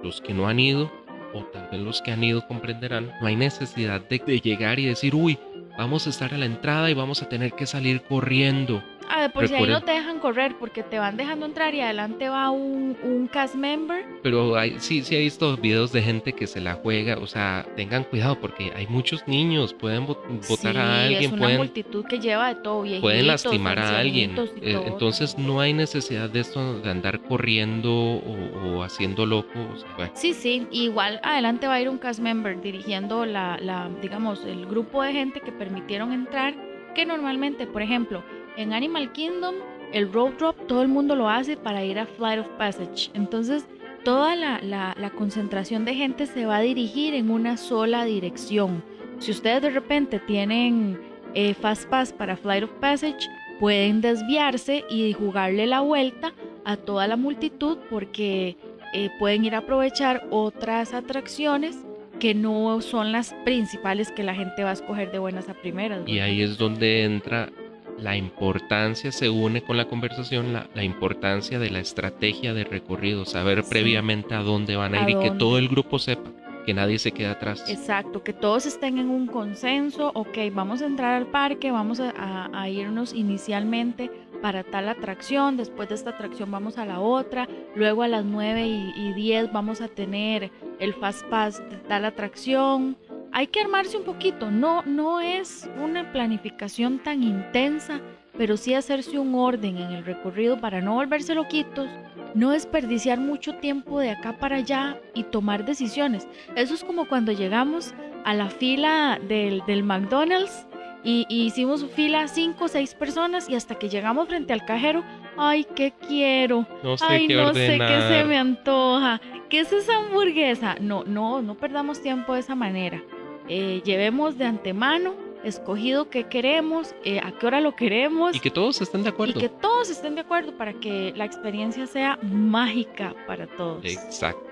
los 0.02 0.20
que 0.20 0.34
no 0.34 0.48
han 0.48 0.60
ido, 0.60 0.92
o 1.36 1.44
tal 1.44 1.70
vez 1.72 1.80
los 1.80 2.02
que 2.02 2.12
han 2.12 2.24
ido 2.24 2.48
comprenderán, 2.48 3.12
no 3.22 3.28
hay 3.28 3.36
necesidad 3.36 4.02
de, 4.02 4.18
llegar 4.40 4.80
y 4.80 4.86
decir, 4.88 5.14
uy, 5.14 5.38
vamos 5.78 6.08
a 6.08 6.10
estar 6.10 6.34
a 6.34 6.38
la 6.40 6.48
entrada 6.48 6.90
y 6.90 6.96
vamos 6.96 7.22
a 7.22 7.30
tener 7.30 7.54
que 7.54 7.68
salir 7.68 8.02
corriendo. 8.02 8.84
Ah, 9.10 9.22
de 9.24 9.30
por 9.30 9.48
si 9.48 9.56
ahí 9.56 9.68
no 9.68 9.82
te 9.82 9.92
dejan 9.92 10.20
correr 10.20 10.56
porque 10.60 10.84
te 10.84 11.00
van 11.00 11.18
dejando 11.18 11.46
entrar 11.46 11.74
y 11.74 11.82
adelante 11.82 12.30
va 12.30 12.50
un, 12.50 12.98
un 13.04 13.28
cast 13.28 13.56
member. 13.56 14.06
Pero 14.24 14.56
hay, 14.58 14.80
sí, 14.80 15.04
sí 15.04 15.16
he 15.16 15.20
visto 15.20 15.56
videos 15.58 15.92
de 15.92 16.02
gente 16.02 16.34
que 16.34 16.48
se 16.48 16.62
la 16.62 16.76
juega, 16.76 17.18
o 17.18 17.28
sea, 17.28 17.66
tengan 17.76 18.04
cuidado 18.04 18.40
porque 18.40 18.72
hay 18.76 18.88
muchos 18.88 19.28
niños, 19.28 19.74
pueden 19.74 20.06
botar 20.06 20.74
Sí, 20.74 20.78
a 20.78 21.04
alguien, 21.04 21.24
es 21.24 21.32
una 21.32 21.42
pueden, 21.42 21.58
multitud 21.58 22.06
que 22.06 22.20
lleva 22.20 22.54
de 22.54 22.62
todo, 22.62 22.82
viejitos, 22.82 23.02
pueden 23.02 23.28
lastimar 23.28 23.80
a 23.80 24.00
alguien. 24.00 24.36
Eh. 24.62 24.82
Entonces 24.86 25.38
no 25.38 25.60
hay 25.60 25.74
necesidad 25.74 26.30
de 26.30 26.40
esto 26.40 26.80
de 26.80 26.90
andar 26.90 27.22
corriendo 27.22 27.92
o, 27.92 28.78
o 28.78 28.84
haciendo 28.84 29.26
loco. 29.26 29.60
o 29.74 29.78
sea, 29.78 29.90
bueno. 29.96 30.12
Sí, 30.16 30.34
sí, 30.34 30.68
igual 30.72 31.20
adelante 31.24 31.68
va 31.68 31.76
a 31.76 31.82
ir 31.82 31.90
un 31.90 31.98
cast 31.98 32.20
member 32.20 32.62
dirigiendo 32.62 33.26
la, 33.26 33.58
la, 33.62 33.90
digamos, 34.02 34.44
el 34.46 34.66
grupo 34.66 35.04
de 35.04 35.14
gente 35.14 35.42
que 35.42 35.52
permitieron 35.52 36.12
entrar, 36.12 36.54
que 36.94 37.06
normalmente, 37.06 37.68
por 37.68 37.82
ejemplo, 37.82 38.24
en 38.58 38.74
Animal 38.74 39.12
Kingdom, 39.12 39.56
el 39.94 40.12
road 40.12 40.34
drop 40.38 40.68
todo 40.68 40.82
el 40.82 40.88
mundo 40.88 41.16
lo 41.16 41.30
hace 41.30 41.58
para 41.58 41.84
ir 41.84 42.00
a 42.00 42.06
Flight 42.06 42.40
of 42.42 42.48
Passage. 42.58 43.10
Entonces, 43.14 43.66
toda 44.04 44.36
la, 44.36 44.60
la- 44.62 44.96
la 45.00 45.10
concentración 45.12 45.86
de 45.86 45.96
gente 45.96 46.26
se 46.26 46.46
va 46.46 46.58
a 46.58 46.62
dirigir 46.62 47.14
en 47.14 47.30
una 47.32 47.58
sola 47.58 48.06
dirección. 48.06 48.84
Si 49.20 49.32
ustedes 49.32 49.62
de 49.62 49.70
repente 49.70 50.20
tienen 50.20 51.00
eh, 51.34 51.54
Fast 51.54 51.90
Pass 51.90 52.14
para 52.14 52.36
Flight 52.36 52.64
of 52.66 52.72
Passage, 52.82 53.28
pueden 53.60 54.02
desviarse 54.02 54.84
y 54.90 55.14
jugarle 55.14 55.66
la 55.68 55.80
vuelta 55.82 56.34
a 56.66 56.76
toda 56.78 57.08
la 57.08 57.16
multitud 57.16 57.78
porque 57.90 58.58
eh, 58.94 59.10
pueden 59.20 59.46
ir 59.46 59.56
a 59.56 59.60
aprovechar 59.60 60.28
otras 60.30 60.94
atracciones 60.94 61.78
que 62.20 62.34
no 62.34 62.82
son 62.82 63.12
las 63.12 63.34
principales 63.46 64.12
que 64.12 64.24
la 64.24 64.36
gente 64.36 64.64
va 64.64 64.70
a 64.72 64.74
escoger 64.74 65.12
de 65.12 65.20
buenas 65.20 65.48
a 65.50 65.54
primeras. 65.54 66.02
Y 66.08 66.20
ahí 66.20 66.42
es 66.42 66.58
donde 66.58 67.04
entra 67.04 67.50
la 68.00 68.18
importancia, 68.18 69.12
se 69.12 69.30
une 69.30 69.64
con 69.64 69.78
la 69.78 69.86
conversación, 69.86 70.54
la, 70.54 70.84
importancia 70.84 71.60
de 71.60 71.70
la 71.70 71.80
estrategia 71.80 72.54
de 72.54 72.64
recorrido, 72.64 73.26
saber 73.26 73.64
previamente 73.64 74.36
a 74.36 74.42
dónde 74.42 74.76
van 74.76 74.96
a, 74.96 75.04
ir 75.04 75.18
y 75.18 75.20
que 75.20 75.32
todo 75.32 75.58
el 75.58 75.70
grupo 75.70 76.00
sepa 76.00 76.32
que 76.66 76.74
nadie 76.74 76.98
se 76.98 77.12
quede 77.12 77.28
atrás. 77.28 77.64
Exacto, 77.70 78.24
que 78.24 78.34
todos 78.34 78.66
estén 78.66 78.98
en 78.98 79.10
un 79.10 79.28
consenso, 79.28 80.12
ok, 80.16 80.38
vamos 80.52 80.82
a 80.82 80.88
entrar 80.88 81.14
al 81.14 81.28
parque, 81.28 81.72
vamos 81.72 82.00
a, 82.02 82.70
irnos 82.70 83.14
inicialmente 83.14 84.10
para 84.42 84.64
tal 84.64 84.90
atracción, 84.90 85.58
después 85.58 85.90
de 85.90 85.96
esta 85.96 86.10
atracción 86.12 86.52
vamos 86.52 86.78
a 86.78 86.86
la 86.86 87.00
otra, 87.00 87.48
luego 87.76 88.04
a 88.04 88.08
las 88.08 88.26
9 88.26 88.66
y, 88.66 88.94
y 88.96 89.14
10 89.14 89.54
vamos 89.54 89.82
a 89.82 89.88
tener 89.88 90.52
el 90.80 90.94
Fast 90.94 91.24
Pass 91.28 91.60
de 91.70 91.78
tal 91.78 92.06
atracción. 92.06 92.98
Hay 93.38 93.48
que 93.48 93.60
armarse 93.60 93.98
un 93.98 94.06
poquito, 94.06 94.50
no, 94.50 94.82
no 94.84 95.20
es 95.20 95.70
una 95.84 96.10
planificación 96.14 97.00
tan 97.00 97.22
intensa, 97.22 98.00
pero 98.38 98.56
sí 98.56 98.74
hacerse 98.74 99.20
un 99.20 99.36
orden 99.36 99.76
en 99.76 99.92
el 99.92 100.06
recorrido 100.06 100.58
para 100.58 100.80
no 100.80 100.94
volverse 100.94 101.36
loquitos 101.36 101.90
no 102.34 102.52
desperdiciar 102.52 103.20
mucho 103.20 103.56
tiempo 103.56 104.00
de 104.00 104.12
acá 104.12 104.38
para 104.38 104.58
allá 104.58 105.00
y 105.14 105.24
tomar 105.24 105.66
decisiones. 105.66 106.28
Eso 106.56 106.74
es 106.76 106.84
como 106.84 107.08
cuando 107.08 107.32
llegamos 107.32 107.94
a 108.26 108.34
la 108.34 108.50
fila 108.50 109.20
del, 109.28 109.64
McDonald's 109.84 110.68
y, 111.04 111.26
hicimos 111.30 111.86
fila 111.96 112.28
cinco 112.28 112.66
o 112.66 112.68
seis 112.68 112.94
personas 112.94 113.50
y 113.50 113.56
hasta 113.56 113.76
que 113.76 113.90
llegamos 113.90 114.28
frente 114.28 114.52
al 114.54 114.66
cajero, 114.66 115.04
ay, 115.38 115.66
¿qué 115.76 115.94
quiero? 116.08 116.68
No 116.84 116.98
sé 116.98 117.06
ay, 117.08 117.28
qué 117.28 117.36
no 117.36 117.54
sé 117.54 117.78
qué 117.80 118.02
se 118.10 118.24
me 118.26 118.38
antoja. 118.38 119.22
¿Qué 119.50 119.60
es 119.60 119.72
esa 119.72 119.98
hamburguesa? 119.98 120.76
No, 120.82 121.04
no, 121.06 121.42
no 121.42 121.56
perdamos 121.56 122.02
tiempo 122.02 122.34
de 122.34 122.42
esa 122.42 122.56
manera. 122.56 123.02
Eh, 123.48 123.82
llevemos 123.84 124.38
de 124.38 124.46
antemano 124.46 125.14
escogido 125.44 126.10
qué 126.10 126.28
queremos, 126.28 126.96
eh, 127.04 127.20
a 127.24 127.32
qué 127.32 127.46
hora 127.46 127.62
lo 127.62 127.76
queremos. 127.76 128.36
Y 128.36 128.40
que 128.40 128.52
todos 128.52 128.82
estén 128.82 129.04
de 129.04 129.10
acuerdo. 129.10 129.40
Y 129.40 129.42
que 129.44 129.50
todos 129.50 129.90
estén 129.90 130.16
de 130.16 130.22
acuerdo 130.22 130.58
para 130.58 130.74
que 130.74 131.14
la 131.16 131.26
experiencia 131.26 131.86
sea 131.88 132.18
mágica 132.24 133.16
para 133.28 133.48
todos. 133.48 133.86
Exacto. 133.86 134.44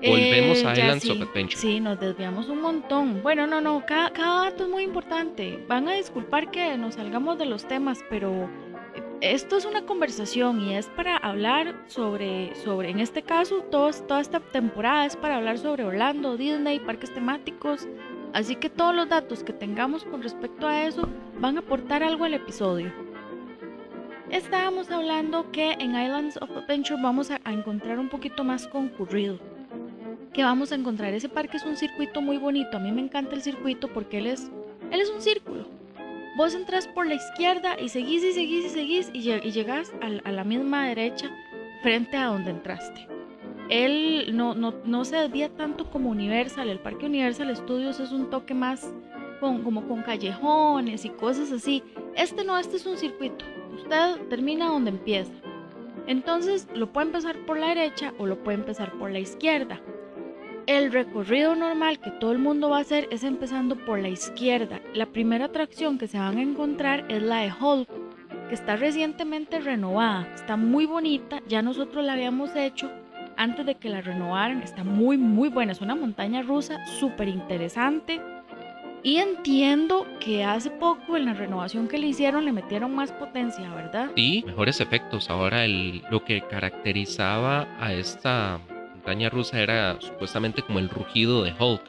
Volvemos 0.00 0.64
a 0.64 0.74
eh, 0.74 0.78
Islands 0.78 1.10
of 1.10 1.22
Adventure. 1.22 1.60
Sí, 1.60 1.80
nos 1.80 1.98
desviamos 1.98 2.48
un 2.48 2.60
montón. 2.60 3.22
Bueno, 3.22 3.46
no, 3.46 3.60
no, 3.60 3.84
cada, 3.84 4.10
cada 4.10 4.44
dato 4.44 4.64
es 4.64 4.70
muy 4.70 4.84
importante. 4.84 5.64
Van 5.68 5.88
a 5.88 5.94
disculpar 5.94 6.50
que 6.50 6.76
nos 6.76 6.94
salgamos 6.94 7.36
de 7.36 7.46
los 7.46 7.66
temas, 7.66 7.98
pero 8.08 8.48
esto 9.20 9.56
es 9.56 9.64
una 9.64 9.84
conversación 9.84 10.60
y 10.60 10.74
es 10.74 10.86
para 10.86 11.16
hablar 11.16 11.74
sobre, 11.86 12.54
sobre 12.56 12.90
en 12.90 13.00
este 13.00 13.22
caso, 13.22 13.62
toda 13.70 14.20
esta 14.20 14.40
temporada 14.40 15.06
es 15.06 15.16
para 15.16 15.36
hablar 15.36 15.58
sobre 15.58 15.84
Orlando, 15.84 16.36
Disney, 16.36 16.80
parques 16.80 17.12
temáticos, 17.12 17.88
Así 18.32 18.56
que 18.56 18.68
todos 18.68 18.94
los 18.94 19.08
datos 19.08 19.42
que 19.42 19.52
tengamos 19.52 20.04
con 20.04 20.22
respecto 20.22 20.68
a 20.68 20.84
eso 20.84 21.08
van 21.40 21.56
a 21.56 21.60
aportar 21.60 22.02
algo 22.02 22.24
al 22.24 22.34
episodio. 22.34 22.92
Estábamos 24.30 24.90
hablando 24.90 25.50
que 25.50 25.72
en 25.72 25.90
Islands 25.90 26.36
of 26.36 26.50
Adventure 26.50 27.00
vamos 27.02 27.30
a, 27.30 27.40
encontrar 27.46 27.98
un 27.98 28.10
poquito 28.10 28.44
más 28.44 28.68
concurrido. 28.68 29.38
Que 30.34 30.44
vamos 30.44 30.72
a 30.72 30.74
encontrar, 30.74 31.14
ese 31.14 31.30
parque 31.30 31.56
es 31.56 31.64
un 31.64 31.76
circuito 31.76 32.20
muy 32.20 32.36
bonito, 32.36 32.76
a 32.76 32.80
mí 32.80 32.92
me 32.92 33.00
encanta 33.00 33.34
el 33.34 33.42
circuito 33.42 33.88
porque 33.88 34.18
él 34.18 34.26
es, 34.26 34.50
él 34.90 35.00
es 35.00 35.10
un 35.10 35.22
círculo. 35.22 35.77
Vos 36.38 36.54
entras 36.54 36.88
por 36.88 37.06
la 37.06 37.14
izquierda 37.14 37.78
y 37.78 37.90
seguís 37.90 38.24
y 38.24 38.32
seguís 38.32 38.64
y 38.64 38.68
seguís 38.70 39.10
y, 39.12 39.30
y 39.30 39.50
llegás 39.50 39.92
a 40.00 40.32
la 40.32 40.44
misma 40.44 40.86
derecha 40.86 41.30
frente 41.82 42.16
a 42.16 42.26
donde 42.26 42.52
entraste 42.52 43.08
él 43.68 44.30
no, 44.34 44.54
no, 44.54 44.74
no, 44.84 45.04
se 45.04 45.16
desvía 45.16 45.50
tanto 45.50 45.90
como 45.90 46.10
Universal. 46.10 46.68
El 46.68 46.78
Parque 46.78 47.06
Universal 47.06 47.54
Studios 47.54 48.00
es 48.00 48.12
un 48.12 48.30
toque 48.30 48.54
más 48.54 48.92
con, 49.40 49.62
como 49.62 49.86
con 49.86 50.02
callejones 50.02 51.04
y 51.04 51.10
cosas 51.10 51.52
así. 51.52 51.82
Este 52.16 52.44
no, 52.44 52.58
este 52.58 52.76
es 52.76 52.86
un 52.86 52.96
circuito. 52.96 53.44
Usted 53.74 54.26
termina 54.28 54.68
donde 54.68 54.90
empieza. 54.90 55.32
Entonces 56.06 56.66
lo 56.74 56.90
puede 56.92 57.08
empezar 57.08 57.36
por 57.44 57.58
la 57.58 57.68
derecha 57.68 58.14
o 58.18 58.26
lo 58.26 58.42
puede 58.42 58.58
empezar 58.58 58.92
por 58.92 59.10
la 59.10 59.18
izquierda. 59.18 59.80
El 60.68 60.92
recorrido 60.92 61.54
normal 61.54 61.98
que 61.98 62.10
todo 62.10 62.30
el 62.30 62.38
mundo 62.38 62.68
va 62.68 62.76
a 62.76 62.82
hacer 62.82 63.08
es 63.10 63.24
empezando 63.24 63.74
por 63.74 63.98
la 64.00 64.10
izquierda. 64.10 64.82
La 64.92 65.06
primera 65.06 65.46
atracción 65.46 65.96
que 65.96 66.08
se 66.08 66.18
van 66.18 66.36
a 66.36 66.42
encontrar 66.42 67.06
es 67.08 67.22
la 67.22 67.38
de 67.38 67.50
Hulk, 67.58 67.88
que 68.50 68.54
está 68.54 68.76
recientemente 68.76 69.60
renovada. 69.60 70.28
Está 70.34 70.58
muy 70.58 70.84
bonita, 70.84 71.40
ya 71.48 71.62
nosotros 71.62 72.04
la 72.04 72.12
habíamos 72.12 72.54
hecho 72.54 72.92
antes 73.38 73.64
de 73.64 73.76
que 73.76 73.88
la 73.88 74.02
renovaran. 74.02 74.62
Está 74.62 74.84
muy, 74.84 75.16
muy 75.16 75.48
buena. 75.48 75.72
Es 75.72 75.80
una 75.80 75.94
montaña 75.94 76.42
rusa 76.42 76.76
súper 77.00 77.28
interesante. 77.28 78.20
Y 79.02 79.16
entiendo 79.16 80.06
que 80.20 80.44
hace 80.44 80.68
poco 80.68 81.16
en 81.16 81.24
la 81.24 81.32
renovación 81.32 81.88
que 81.88 81.96
le 81.96 82.08
hicieron 82.08 82.44
le 82.44 82.52
metieron 82.52 82.94
más 82.94 83.10
potencia, 83.12 83.74
¿verdad? 83.74 84.10
Sí, 84.16 84.44
mejores 84.46 84.82
efectos. 84.82 85.30
Ahora 85.30 85.66
lo 85.66 86.24
que 86.26 86.42
caracterizaba 86.42 87.66
a 87.80 87.94
esta 87.94 88.60
montaña 89.08 89.30
rusa 89.30 89.62
era 89.62 89.98
supuestamente 90.00 90.60
como 90.60 90.78
el 90.78 90.90
rugido 90.90 91.42
de 91.42 91.54
Hulk. 91.58 91.80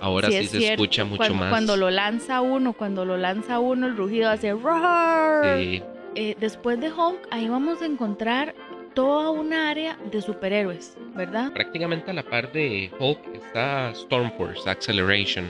Ahora 0.00 0.28
sí, 0.28 0.48
se 0.48 0.72
escucha 0.72 1.04
mucho 1.04 1.32
más. 1.32 1.48
Cuando 1.48 1.76
lo 1.76 1.90
lanza 1.90 2.40
uno, 2.40 2.72
cuando 2.72 3.04
lo 3.04 3.16
lanza 3.16 3.60
uno, 3.60 3.86
el 3.86 3.96
rugido 3.96 4.28
hace 4.28 4.52
roar. 4.52 5.58
Sí. 5.58 5.82
Eh, 6.16 6.34
después 6.40 6.80
de 6.80 6.90
Hulk, 6.90 7.28
ahí 7.30 7.48
vamos 7.48 7.82
a 7.82 7.86
encontrar 7.86 8.56
toda 8.94 9.30
una 9.30 9.70
área 9.70 9.96
de 10.10 10.20
superhéroes, 10.20 10.96
¿verdad? 11.14 11.52
Prácticamente 11.52 12.10
a 12.10 12.14
la 12.14 12.24
par 12.24 12.50
de 12.50 12.90
Hulk 12.98 13.20
está 13.34 13.94
Stormforce 13.94 14.68
Acceleration, 14.68 15.46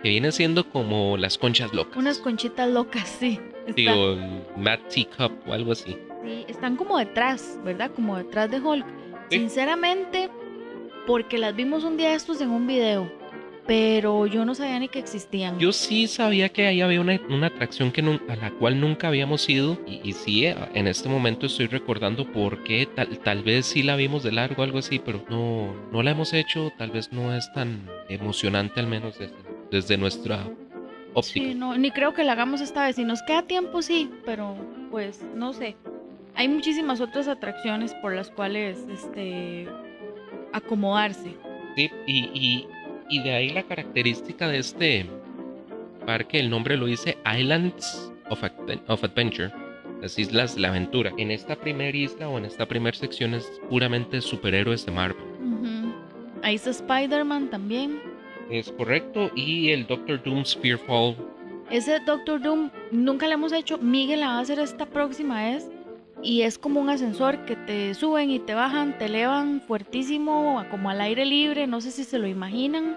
que 0.00 0.10
viene 0.10 0.30
siendo 0.30 0.68
como 0.68 1.16
las 1.16 1.38
conchas 1.38 1.72
locas. 1.74 1.96
Unas 1.96 2.18
conchitas 2.18 2.70
locas, 2.70 3.08
sí. 3.08 3.40
Digo, 3.74 4.16
Mad 4.56 4.78
Teacup 4.94 5.32
o 5.48 5.52
algo 5.52 5.72
así. 5.72 5.98
Sí, 6.22 6.44
están 6.46 6.76
como 6.76 6.98
detrás, 6.98 7.58
¿verdad? 7.64 7.90
Como 7.96 8.16
detrás 8.16 8.48
de 8.48 8.60
Hulk. 8.60 8.86
Sinceramente, 9.28 10.30
porque 11.06 11.38
las 11.38 11.54
vimos 11.54 11.84
un 11.84 11.96
día 11.96 12.10
de 12.10 12.14
estos 12.14 12.40
en 12.40 12.50
un 12.50 12.66
video 12.66 13.22
pero 13.66 14.26
yo 14.26 14.44
no 14.44 14.54
sabía 14.54 14.78
ni 14.78 14.88
que 14.88 14.98
existían. 14.98 15.58
Yo 15.58 15.72
sí 15.72 16.06
sabía 16.08 16.48
que 16.48 16.66
ahí 16.66 16.80
había 16.80 17.00
una, 17.00 17.46
atracción 17.46 17.92
que 17.92 18.00
a 18.00 18.36
la 18.36 18.50
cual 18.50 18.80
nunca 18.80 19.08
habíamos 19.08 19.48
ido 19.48 19.78
y, 19.86 20.12
sí, 20.12 20.46
eh, 20.46 20.56
en 20.74 20.86
este 20.86 21.08
momento 21.08 21.46
estoy 21.46 21.66
recordando 21.68 22.30
por 22.30 22.64
qué, 22.64 22.86
tal, 22.86 23.18
tal 23.20 23.42
vez 23.42 23.66
sí 23.66 23.82
la 23.82 23.96
vimos 23.96 24.22
de 24.22 24.32
largo, 24.32 24.62
algo 24.62 24.78
así, 24.78 24.98
pero 24.98 25.24
no, 25.28 25.74
no 25.92 26.02
la 26.02 26.10
hemos 26.10 26.32
hecho, 26.32 26.72
tal 26.76 26.90
vez 26.90 27.12
no 27.12 27.34
es 27.34 27.52
tan 27.52 27.88
emocionante 28.08 28.80
al 28.80 28.88
menos 28.88 29.18
desde, 29.18 29.34
desde 29.70 29.96
nuestra 29.96 30.44
óptica. 31.14 31.46
Sí, 31.46 31.54
no, 31.54 31.76
ni 31.78 31.90
creo 31.92 32.14
que 32.14 32.24
la 32.24 32.32
hagamos 32.32 32.60
esta 32.60 32.84
vez, 32.84 32.96
si 32.96 33.04
nos 33.04 33.22
queda 33.22 33.42
tiempo 33.42 33.82
sí, 33.82 34.10
pero 34.24 34.56
pues 34.90 35.24
no 35.34 35.52
sé. 35.52 35.76
Hay 36.34 36.48
muchísimas 36.48 37.00
otras 37.00 37.28
atracciones 37.28 37.94
por 37.94 38.14
las 38.14 38.30
cuales 38.30 38.78
este 38.90 39.68
acomodarse. 40.52 41.34
Sí, 41.76 41.90
y 42.06 42.66
y 43.12 43.22
de 43.22 43.34
ahí 43.34 43.50
la 43.50 43.62
característica 43.62 44.48
de 44.48 44.58
este 44.58 45.06
parque, 46.06 46.40
el 46.40 46.48
nombre 46.48 46.78
lo 46.78 46.86
dice 46.86 47.18
Islands 47.38 48.10
of, 48.30 49.04
Adventure, 49.04 49.52
las 50.00 50.18
islas 50.18 50.54
de 50.54 50.62
la 50.62 50.68
aventura. 50.68 51.12
En 51.18 51.30
esta 51.30 51.54
primera 51.54 51.96
isla 51.96 52.30
o 52.30 52.38
en 52.38 52.46
esta 52.46 52.66
primera 52.66 52.96
sección 52.96 53.34
es 53.34 53.60
puramente 53.68 54.22
superhéroes 54.22 54.86
de 54.86 54.92
Marvel. 54.92 55.22
Ahí 56.42 56.54
está 56.54 56.70
Spider-Man 56.70 57.50
también. 57.50 58.00
Es 58.50 58.72
correcto, 58.72 59.30
y 59.36 59.68
el 59.68 59.86
Doctor 59.86 60.22
Doom 60.22 60.44
Spearfall. 60.46 61.14
Ese 61.70 62.00
Doctor 62.00 62.40
Doom 62.40 62.70
nunca 62.90 63.26
le 63.26 63.34
hemos 63.34 63.52
hecho, 63.52 63.76
Miguel 63.76 64.20
la 64.20 64.28
va 64.28 64.38
a 64.38 64.40
hacer 64.40 64.58
esta 64.58 64.86
próxima 64.86 65.44
vez 65.44 65.70
y 66.22 66.42
es 66.42 66.58
como 66.58 66.80
un 66.80 66.88
ascensor 66.90 67.44
que 67.44 67.56
te 67.56 67.94
suben 67.94 68.30
y 68.30 68.38
te 68.38 68.54
bajan, 68.54 68.96
te 68.98 69.06
elevan 69.06 69.60
fuertísimo, 69.60 70.64
como 70.70 70.90
al 70.90 71.00
aire 71.00 71.24
libre, 71.24 71.66
no 71.66 71.80
sé 71.80 71.90
si 71.90 72.04
se 72.04 72.18
lo 72.18 72.26
imaginan, 72.26 72.96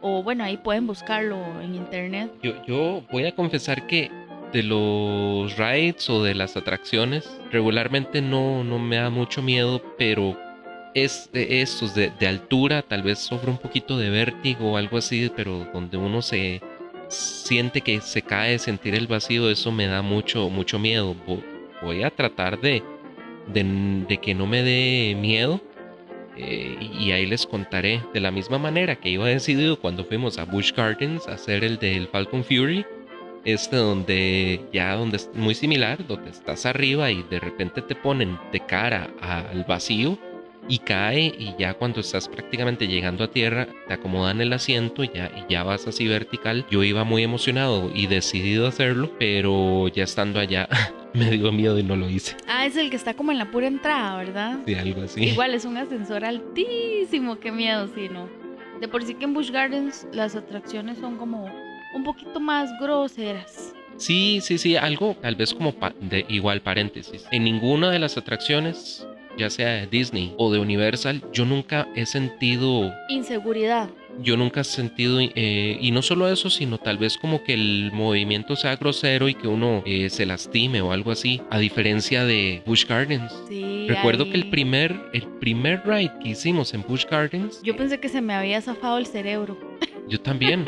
o 0.00 0.22
bueno, 0.22 0.44
ahí 0.44 0.56
pueden 0.56 0.86
buscarlo 0.86 1.38
en 1.62 1.74
internet. 1.74 2.32
Yo, 2.42 2.52
yo 2.66 3.02
voy 3.10 3.26
a 3.26 3.34
confesar 3.34 3.86
que 3.86 4.10
de 4.52 4.62
los 4.62 5.56
rides 5.56 6.08
o 6.10 6.22
de 6.22 6.34
las 6.34 6.56
atracciones, 6.56 7.40
regularmente 7.50 8.20
no, 8.20 8.64
no 8.64 8.78
me 8.78 8.96
da 8.96 9.10
mucho 9.10 9.42
miedo, 9.42 9.82
pero 9.96 10.38
es 10.94 11.30
de 11.32 11.62
estos 11.62 11.94
de, 11.94 12.12
de 12.18 12.26
altura, 12.26 12.82
tal 12.82 13.02
vez 13.02 13.18
sufre 13.18 13.50
un 13.50 13.58
poquito 13.58 13.98
de 13.98 14.10
vértigo 14.10 14.72
o 14.72 14.76
algo 14.76 14.98
así, 14.98 15.30
pero 15.34 15.66
donde 15.72 15.96
uno 15.96 16.22
se 16.22 16.60
siente 17.08 17.80
que 17.80 18.00
se 18.00 18.22
cae, 18.22 18.58
sentir 18.58 18.94
el 18.94 19.06
vacío, 19.06 19.50
eso 19.50 19.72
me 19.72 19.86
da 19.86 20.02
mucho, 20.02 20.48
mucho 20.50 20.78
miedo 20.78 21.14
voy 21.84 22.02
a 22.02 22.10
tratar 22.10 22.60
de, 22.60 22.82
de, 23.52 24.18
que 24.18 24.34
no 24.34 24.46
me 24.46 24.62
dé 24.62 25.16
miedo. 25.18 25.60
Eh, 26.36 26.76
y 26.98 27.12
ahí 27.12 27.26
les 27.26 27.46
contaré 27.46 28.02
de 28.12 28.18
la 28.18 28.32
misma 28.32 28.58
manera 28.58 28.96
que 28.96 29.08
iba 29.08 29.26
decidido 29.26 29.78
cuando 29.78 30.04
fuimos 30.04 30.38
a 30.38 30.44
Busch 30.44 30.74
Gardens 30.74 31.28
a 31.28 31.34
hacer 31.34 31.62
el 31.62 31.78
del 31.78 32.08
Falcon 32.08 32.42
Fury. 32.42 32.84
este 33.44 33.76
donde 33.76 34.60
ya 34.72 34.96
donde 34.96 35.18
es 35.18 35.30
muy 35.34 35.54
similar, 35.54 36.04
donde 36.08 36.30
estás 36.30 36.66
arriba 36.66 37.12
y 37.12 37.22
de 37.22 37.38
repente 37.38 37.82
te 37.82 37.94
ponen 37.94 38.36
de 38.50 38.58
cara 38.58 39.10
al 39.20 39.64
vacío 39.64 40.18
y 40.68 40.78
cae 40.78 41.32
y 41.38 41.54
ya 41.58 41.74
cuando 41.74 42.00
estás 42.00 42.28
prácticamente 42.28 42.88
llegando 42.88 43.24
a 43.24 43.30
tierra 43.30 43.68
te 43.86 43.94
acomodan 43.94 44.40
el 44.40 44.52
asiento 44.52 45.04
y 45.04 45.10
ya, 45.14 45.30
y 45.36 45.52
ya 45.52 45.62
vas 45.62 45.86
así 45.86 46.08
vertical. 46.08 46.66
Yo 46.70 46.82
iba 46.82 47.04
muy 47.04 47.22
emocionado 47.22 47.90
y 47.94 48.06
decidido 48.06 48.66
hacerlo, 48.66 49.10
pero 49.18 49.88
ya 49.88 50.04
estando 50.04 50.40
allá 50.40 50.68
me 51.18 51.30
dio 51.30 51.50
miedo 51.52 51.78
y 51.78 51.82
no 51.82 51.96
lo 51.96 52.10
hice. 52.10 52.36
Ah, 52.48 52.66
es 52.66 52.76
el 52.76 52.90
que 52.90 52.96
está 52.96 53.14
como 53.14 53.32
en 53.32 53.38
la 53.38 53.50
pura 53.50 53.66
entrada, 53.66 54.16
¿verdad? 54.16 54.58
Sí, 54.66 54.74
algo 54.74 55.02
así. 55.02 55.22
Igual 55.24 55.54
es 55.54 55.64
un 55.64 55.76
ascensor 55.76 56.24
altísimo, 56.24 57.38
qué 57.38 57.52
miedo, 57.52 57.88
sí, 57.94 58.08
¿no? 58.08 58.28
De 58.80 58.88
por 58.88 59.04
sí 59.04 59.14
que 59.14 59.24
en 59.24 59.32
Busch 59.32 59.50
Gardens 59.50 60.06
las 60.12 60.34
atracciones 60.34 60.98
son 60.98 61.16
como 61.16 61.48
un 61.94 62.04
poquito 62.04 62.40
más 62.40 62.70
groseras. 62.80 63.72
Sí, 63.96 64.40
sí, 64.42 64.58
sí, 64.58 64.76
algo 64.76 65.16
tal 65.22 65.36
vez 65.36 65.54
como 65.54 65.72
de 66.00 66.26
igual 66.28 66.60
paréntesis. 66.60 67.24
En 67.30 67.44
ninguna 67.44 67.92
de 67.92 68.00
las 68.00 68.18
atracciones 68.18 69.06
ya 69.36 69.50
sea 69.50 69.68
de 69.68 69.86
Disney 69.86 70.34
o 70.36 70.52
de 70.52 70.58
Universal, 70.58 71.22
yo 71.32 71.44
nunca 71.44 71.88
he 71.94 72.06
sentido... 72.06 72.92
Inseguridad. 73.08 73.88
Yo 74.20 74.36
nunca 74.36 74.60
he 74.60 74.64
sentido, 74.64 75.18
eh, 75.20 75.78
y 75.80 75.90
no 75.90 76.02
solo 76.02 76.28
eso, 76.28 76.50
sino 76.50 76.78
tal 76.78 76.98
vez 76.98 77.18
como 77.18 77.42
que 77.42 77.54
el 77.54 77.90
movimiento 77.92 78.56
sea 78.56 78.76
grosero 78.76 79.28
y 79.28 79.34
que 79.34 79.48
uno 79.48 79.82
eh, 79.86 80.10
se 80.10 80.26
lastime 80.26 80.80
o 80.80 80.92
algo 80.92 81.10
así, 81.10 81.40
a 81.50 81.58
diferencia 81.58 82.24
de 82.24 82.62
Busch 82.66 82.86
Gardens. 82.86 83.32
Sí, 83.48 83.86
Recuerdo 83.88 84.30
que 84.30 84.36
el 84.36 84.50
primer, 84.50 84.98
el 85.12 85.26
primer 85.40 85.82
ride 85.84 86.12
que 86.22 86.30
hicimos 86.30 86.74
en 86.74 86.82
Busch 86.82 87.06
Gardens... 87.10 87.60
Yo 87.62 87.76
pensé 87.76 88.00
que 88.00 88.08
se 88.08 88.20
me 88.20 88.34
había 88.34 88.60
zafado 88.60 88.98
el 88.98 89.06
cerebro. 89.06 89.58
Yo 90.08 90.20
también. 90.20 90.66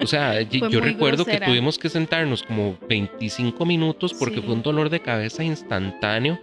O 0.00 0.06
sea, 0.06 0.40
yo 0.42 0.80
recuerdo 0.80 1.24
que 1.24 1.38
tuvimos 1.40 1.78
que 1.78 1.88
sentarnos 1.88 2.42
como 2.42 2.76
25 2.88 3.64
minutos 3.64 4.12
porque 4.14 4.42
fue 4.42 4.54
un 4.54 4.62
dolor 4.62 4.90
de 4.90 5.00
cabeza 5.00 5.44
instantáneo 5.44 6.38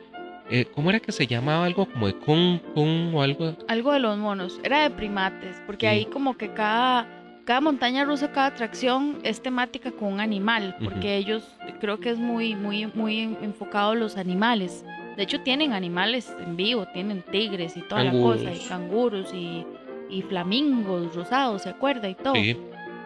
eh, 0.50 0.66
¿Cómo 0.74 0.90
era 0.90 1.00
que 1.00 1.12
se 1.12 1.28
llamaba 1.28 1.66
algo 1.66 1.86
como 1.86 2.08
de 2.08 2.14
Kung 2.16 2.60
Kung 2.74 3.14
o 3.14 3.22
algo? 3.22 3.56
Algo 3.68 3.94
de 3.94 4.00
los 4.00 4.18
monos, 4.18 4.60
era 4.64 4.84
de 4.84 4.90
primates, 4.90 5.62
porque 5.66 5.88
ahí 5.88 6.06
como 6.06 6.38
que 6.38 6.52
cada, 6.54 7.08
cada 7.46 7.62
montaña 7.62 8.04
rusa, 8.04 8.32
cada 8.32 8.48
atracción 8.48 9.20
es 9.24 9.42
temática 9.42 9.92
con 9.92 10.14
un 10.14 10.20
animal, 10.20 10.76
porque 10.84 11.18
ellos 11.18 11.48
creo 11.80 12.00
que 12.00 12.10
es 12.10 12.18
muy, 12.18 12.56
muy, 12.56 12.88
muy 12.88 13.38
enfocado 13.42 13.94
los 13.94 14.18
animales. 14.18 14.84
De 15.18 15.24
hecho 15.24 15.42
tienen 15.42 15.74
animales 15.74 16.34
en 16.40 16.56
vivo, 16.56 16.88
tienen 16.94 17.22
tigres 17.32 17.78
y 17.78 17.82
toda 17.82 18.04
la 18.06 18.12
cosa, 18.12 18.52
y 18.52 18.60
canguros 18.68 19.34
y, 19.34 19.66
y 20.10 20.22
flamingos 20.24 21.14
rosados, 21.14 21.64
¿se 21.64 21.70
acuerda? 21.70 22.10
Y 22.10 22.16
todo. 22.16 22.36
Sí. 22.36 22.58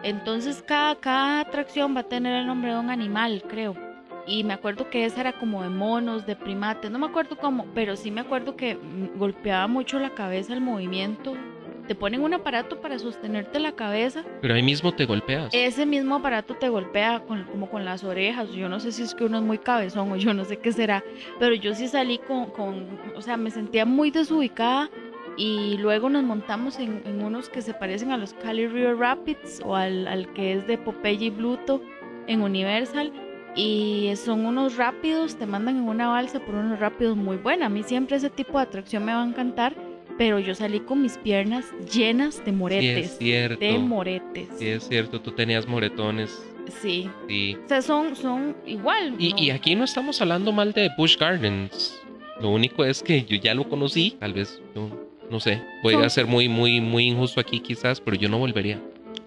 Entonces 0.02 0.62
cada, 0.66 0.94
cada 0.96 1.40
atracción 1.40 1.94
va 1.96 2.00
a 2.00 2.04
tener 2.04 2.36
el 2.40 2.46
nombre 2.46 2.72
de 2.72 2.78
un 2.78 2.90
animal, 2.90 3.42
creo 3.48 3.83
y 4.26 4.44
me 4.44 4.54
acuerdo 4.54 4.88
que 4.88 5.04
esa 5.04 5.20
era 5.20 5.32
como 5.32 5.62
de 5.62 5.68
monos, 5.68 6.26
de 6.26 6.36
primates, 6.36 6.90
no 6.90 6.98
me 6.98 7.06
acuerdo 7.06 7.36
cómo, 7.36 7.66
pero 7.74 7.96
sí 7.96 8.10
me 8.10 8.22
acuerdo 8.22 8.56
que 8.56 8.76
mm, 8.76 9.18
golpeaba 9.18 9.66
mucho 9.66 9.98
la 9.98 10.10
cabeza 10.10 10.54
el 10.54 10.60
movimiento. 10.60 11.34
Te 11.86 11.94
ponen 11.94 12.22
un 12.22 12.32
aparato 12.32 12.80
para 12.80 12.98
sostenerte 12.98 13.60
la 13.60 13.72
cabeza. 13.72 14.24
Pero 14.40 14.54
ahí 14.54 14.62
mismo 14.62 14.92
te 14.92 15.04
golpeas. 15.04 15.52
Ese 15.52 15.84
mismo 15.84 16.14
aparato 16.14 16.54
te 16.54 16.70
golpea 16.70 17.20
como 17.26 17.68
con 17.68 17.84
las 17.84 18.04
orejas. 18.04 18.50
Yo 18.52 18.70
no 18.70 18.80
sé 18.80 18.90
si 18.90 19.02
es 19.02 19.14
que 19.14 19.24
uno 19.24 19.36
es 19.36 19.44
muy 19.44 19.58
cabezón 19.58 20.10
o 20.10 20.16
yo 20.16 20.32
no 20.32 20.46
sé 20.46 20.56
qué 20.56 20.72
será. 20.72 21.04
Pero 21.38 21.54
yo 21.54 21.74
sí 21.74 21.86
salí 21.88 22.16
con, 22.16 22.46
con 22.46 22.86
o 23.14 23.20
sea, 23.20 23.36
me 23.36 23.50
sentía 23.50 23.84
muy 23.84 24.10
desubicada. 24.10 24.88
Y 25.36 25.76
luego 25.76 26.08
nos 26.08 26.22
montamos 26.22 26.78
en, 26.78 27.22
unos 27.22 27.50
que 27.50 27.60
se 27.60 27.74
parecen 27.74 28.12
a 28.12 28.16
los 28.16 28.32
Cali 28.32 28.66
River 28.66 28.96
Rapids 28.96 29.60
o 29.62 29.76
al, 29.76 30.08
al 30.08 30.32
que 30.32 30.54
es 30.54 30.66
de 30.66 30.78
Popeye 30.78 31.26
y 31.26 31.30
Bluto 31.30 31.82
en 32.26 32.40
Universal 32.40 33.12
y 33.56 34.12
son 34.16 34.46
unos 34.46 34.76
rápidos, 34.76 35.36
te 35.36 35.46
mandan 35.46 35.76
en 35.76 35.84
una 35.84 36.08
balsa 36.08 36.40
por 36.40 36.54
unos 36.54 36.78
rápidos 36.78 37.16
muy 37.16 37.36
buenos. 37.36 37.66
A 37.66 37.68
mí 37.68 37.82
siempre 37.82 38.16
ese 38.16 38.30
tipo 38.30 38.58
de 38.58 38.64
atracción 38.64 39.04
me 39.04 39.12
va 39.12 39.22
a 39.22 39.26
encantar, 39.26 39.74
pero 40.18 40.38
yo 40.38 40.54
salí 40.54 40.80
con 40.80 41.02
mis 41.02 41.18
piernas 41.18 41.64
llenas 41.92 42.44
de 42.44 42.52
moretes. 42.52 43.10
Sí, 43.10 43.12
es 43.12 43.18
cierto. 43.18 43.64
De 43.64 43.78
moretes. 43.78 44.48
Sí, 44.58 44.68
es 44.68 44.88
cierto, 44.88 45.20
tú 45.20 45.32
tenías 45.32 45.66
moretones. 45.66 46.44
Sí. 46.80 47.10
Sí. 47.28 47.56
O 47.64 47.68
sea, 47.68 47.82
son, 47.82 48.16
son 48.16 48.56
igual. 48.66 49.14
Y, 49.18 49.34
y 49.40 49.50
aquí 49.50 49.74
no 49.74 49.84
estamos 49.84 50.20
hablando 50.20 50.50
mal 50.52 50.72
de 50.72 50.90
Bush 50.96 51.16
Gardens. 51.18 52.00
Lo 52.40 52.50
único 52.50 52.84
es 52.84 53.02
que 53.02 53.24
yo 53.24 53.36
ya 53.36 53.54
lo 53.54 53.68
conocí, 53.68 54.16
tal 54.18 54.32
vez 54.32 54.60
yo 54.74 54.88
no 55.30 55.40
sé, 55.40 55.62
puede 55.82 56.08
ser 56.10 56.26
muy, 56.26 56.48
muy, 56.48 56.80
muy 56.80 57.06
injusto 57.06 57.40
aquí 57.40 57.60
quizás, 57.60 58.00
pero 58.00 58.16
yo 58.16 58.28
no 58.28 58.38
volvería. 58.38 58.80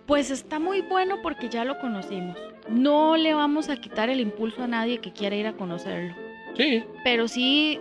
Pues 0.07 0.31
está 0.31 0.57
muy 0.57 0.81
bueno 0.81 1.17
porque 1.21 1.49
ya 1.49 1.65
lo 1.65 1.77
conocimos. 1.79 2.37
No 2.69 3.17
le 3.17 3.33
vamos 3.33 3.67
a 3.67 3.75
quitar 3.75 4.09
el 4.09 4.21
impulso 4.21 4.63
a 4.63 4.67
nadie 4.67 4.99
que 4.99 5.11
quiera 5.11 5.35
ir 5.35 5.47
a 5.47 5.53
conocerlo. 5.53 6.15
Sí. 6.55 6.83
Pero 7.03 7.27
sí 7.27 7.79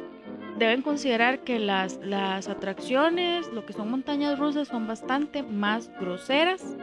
deben 0.59 0.83
considerar 0.83 1.45
que 1.45 1.61
las, 1.61 2.01
las 2.03 2.49
atracciones, 2.49 3.47
lo 3.53 3.65
que 3.65 3.73
son 3.73 3.93
montañas 3.93 4.41
rusas, 4.41 4.67
son 4.67 4.89
bastante 4.89 5.45
más 5.45 5.89
groseras. 6.01 6.77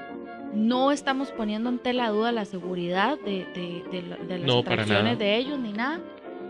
No 0.54 0.94
estamos 0.94 1.32
poniendo 1.32 1.70
en 1.70 1.80
tela 1.80 2.10
duda 2.10 2.32
la 2.32 2.46
seguridad 2.46 3.20
de, 3.20 3.46
de, 3.92 4.02
las 4.40 4.56
atracciones 4.56 5.20
de 5.20 5.38
ellos 5.38 5.60
ni 5.60 5.74
nada 5.74 6.00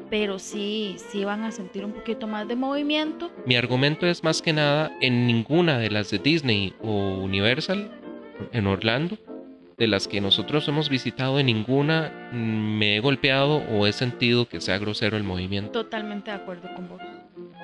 pero 0.09 0.37
sí, 0.37 0.97
sí 1.09 1.23
van 1.23 1.43
a 1.43 1.51
sentir 1.51 1.83
un 1.83 1.91
poquito 1.91 2.27
más 2.27 2.47
de 2.47 2.55
movimiento. 2.55 3.31
Mi 3.47 3.55
argumento 3.55 4.05
es 4.05 4.23
más 4.23 4.43
que 4.43 4.53
nada 4.53 4.95
en 5.01 5.25
ninguna 5.25 5.79
de 5.79 5.89
las 5.89 6.11
de 6.11 6.19
Disney 6.19 6.75
o 6.83 7.15
Universal 7.15 7.89
en 8.51 8.67
Orlando, 8.67 9.17
de 9.77 9.87
las 9.87 10.07
que 10.07 10.21
nosotros 10.21 10.67
hemos 10.67 10.89
visitado, 10.89 11.39
en 11.39 11.47
ninguna 11.47 12.29
me 12.31 12.95
he 12.95 12.99
golpeado 12.99 13.57
o 13.71 13.87
he 13.87 13.93
sentido 13.93 14.47
que 14.47 14.61
sea 14.61 14.77
grosero 14.77 15.17
el 15.17 15.23
movimiento. 15.23 15.71
Totalmente 15.71 16.31
de 16.31 16.37
acuerdo 16.37 16.69
con 16.75 16.89
vos. 16.89 17.01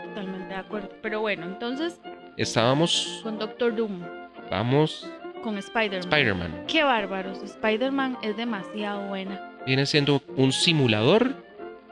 Totalmente 0.05 0.53
de 0.53 0.60
acuerdo. 0.60 0.89
Pero 1.01 1.21
bueno, 1.21 1.45
entonces. 1.45 2.01
Estábamos. 2.36 3.19
Con 3.23 3.38
Doctor 3.38 3.75
Doom. 3.75 4.01
Vamos. 4.49 5.08
Con 5.43 5.58
Spider-Man. 5.58 6.12
Spider-Man. 6.12 6.63
Qué 6.67 6.84
bárbaros. 6.84 7.43
Spider-Man 7.43 8.17
es 8.23 8.36
demasiado 8.36 9.08
buena. 9.08 9.51
Viene 9.65 9.86
siendo 9.86 10.21
un 10.36 10.51
simulador. 10.51 11.36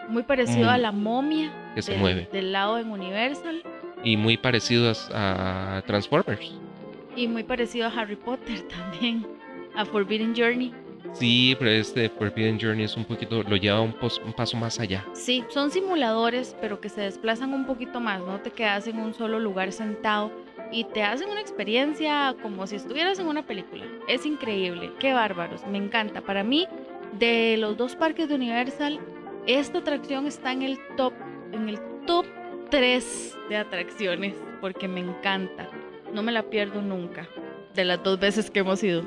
Muy 0.09 0.23
parecido 0.23 0.69
a 0.69 0.77
la 0.77 0.91
momia. 0.91 1.51
Que 1.75 1.81
se 1.81 1.95
mueve. 1.95 2.27
Del 2.31 2.51
lado 2.51 2.79
en 2.79 2.89
Universal. 2.89 3.61
Y 4.03 4.17
muy 4.17 4.37
parecido 4.37 4.91
a 5.13 5.83
Transformers. 5.85 6.53
Y 7.17 7.27
muy 7.27 7.43
parecido 7.43 7.87
a 7.87 7.89
Harry 7.89 8.15
Potter 8.15 8.61
también, 8.69 9.25
a 9.75 9.83
Forbidden 9.83 10.35
Journey. 10.35 10.71
Sí, 11.13 11.55
pero 11.57 11.71
este 11.71 12.09
Forbidden 12.09 12.59
Journey 12.59 12.85
es 12.85 12.95
un 12.95 13.05
poquito, 13.05 13.41
lo 13.41 13.55
lleva 13.55 13.81
un, 13.81 13.95
un, 14.25 14.33
paso 14.33 14.55
más 14.55 14.79
allá. 14.79 15.03
Sí, 15.13 15.43
son 15.49 15.71
simuladores, 15.71 16.55
pero 16.61 16.79
que 16.79 16.89
se 16.89 17.01
desplazan 17.01 17.53
un 17.53 17.65
poquito 17.65 17.99
más, 17.99 18.21
no 18.21 18.39
te 18.39 18.51
quedas 18.51 18.87
en 18.87 18.99
un 18.99 19.13
solo 19.13 19.39
lugar 19.39 19.71
sentado 19.71 20.31
y 20.71 20.83
te 20.83 21.01
hacen 21.03 21.29
una 21.29 21.41
experiencia 21.41 22.35
como 22.41 22.67
si 22.67 22.75
estuvieras 22.75 23.17
en 23.19 23.27
una 23.27 23.47
película. 23.47 23.85
Es 24.07 24.25
increíble, 24.25 24.91
qué 24.99 25.13
bárbaros, 25.13 25.65
me 25.65 25.77
encanta. 25.77 26.21
Para 26.21 26.43
mí, 26.43 26.67
de 27.17 27.57
los 27.57 27.77
dos 27.77 27.95
parques 27.95 28.29
de 28.29 28.35
Universal, 28.35 28.99
esta 29.47 29.79
atracción 29.79 30.27
está 30.27 30.51
en 30.51 30.61
el 30.61 30.77
top, 30.97 31.13
en 31.51 31.69
el 31.69 31.79
top 32.05 32.25
3 32.69 33.37
de 33.49 33.57
atracciones, 33.57 34.35
porque 34.61 34.87
me 34.87 34.99
encanta. 34.99 35.69
No 36.17 36.23
me 36.23 36.31
la 36.31 36.41
pierdo 36.41 36.81
nunca. 36.81 37.29
De 37.75 37.85
las 37.85 38.03
dos 38.03 38.19
veces 38.19 38.49
que 38.49 38.61
hemos 38.61 38.83
ido. 38.83 39.03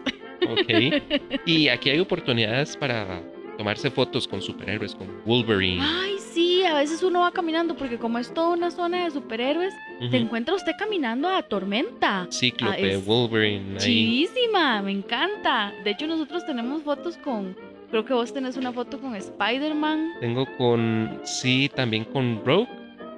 Ok. 0.49 1.03
Y 1.44 1.66
aquí 1.66 1.90
hay 1.90 1.99
oportunidades 1.99 2.77
para 2.77 3.20
tomarse 3.59 3.90
fotos 3.90 4.29
con 4.29 4.40
superhéroes, 4.40 4.94
con 4.94 5.09
Wolverine. 5.27 5.83
Ay, 5.83 6.18
sí, 6.33 6.62
a 6.62 6.77
veces 6.77 7.03
uno 7.03 7.23
va 7.23 7.33
caminando 7.33 7.77
porque 7.77 7.99
como 7.99 8.20
es 8.20 8.33
toda 8.33 8.51
una 8.51 8.70
zona 8.70 9.03
de 9.03 9.11
superhéroes, 9.11 9.75
te 10.09 10.18
encuentra 10.18 10.55
usted 10.55 10.70
caminando 10.79 11.29
a 11.29 11.42
Tormenta. 11.42 12.29
Cíclope, 12.31 12.94
ah, 12.94 12.99
Wolverine. 13.05 13.77
Chidísima, 13.79 14.81
me 14.81 14.92
encanta. 14.92 15.75
De 15.83 15.90
hecho, 15.90 16.07
nosotros 16.07 16.46
tenemos 16.46 16.85
fotos 16.85 17.16
con, 17.16 17.57
creo 17.90 18.05
que 18.05 18.14
vos 18.14 18.33
tenés 18.33 18.57
una 18.57 18.73
foto 18.73 19.01
con 19.01 19.16
Spider-Man. 19.16 20.12
Tengo 20.20 20.46
con, 20.57 21.20
sí, 21.25 21.68
también 21.75 22.05
con 22.05 22.40
Rogue 22.44 22.68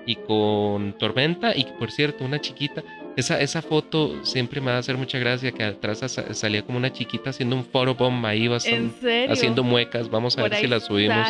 y 0.07 0.16
con 0.16 0.94
Tormenta 0.94 1.55
y 1.55 1.66
por 1.78 1.90
cierto, 1.90 2.24
una 2.24 2.40
chiquita. 2.40 2.83
Esa, 3.16 3.40
esa 3.40 3.61
foto 3.61 4.25
siempre 4.25 4.61
me 4.61 4.70
va 4.70 4.77
a 4.77 4.81
hacer 4.81 4.96
mucha 4.96 5.18
gracia 5.18 5.53
que 5.53 5.62
atrás 5.62 6.01
salía 6.33 6.62
como 6.62 6.79
una 6.79 6.92
chiquita 6.92 7.31
haciendo 7.31 7.57
un 7.57 7.64
photobomb 7.64 8.25
ahí 8.25 8.48
bastante, 8.48 9.27
haciendo 9.29 9.62
muecas. 9.62 10.11
Vamos 10.11 10.38
a 10.38 10.42
ver 10.44 10.55
si 10.55 10.66
la 10.66 10.81
subimos. 10.81 11.27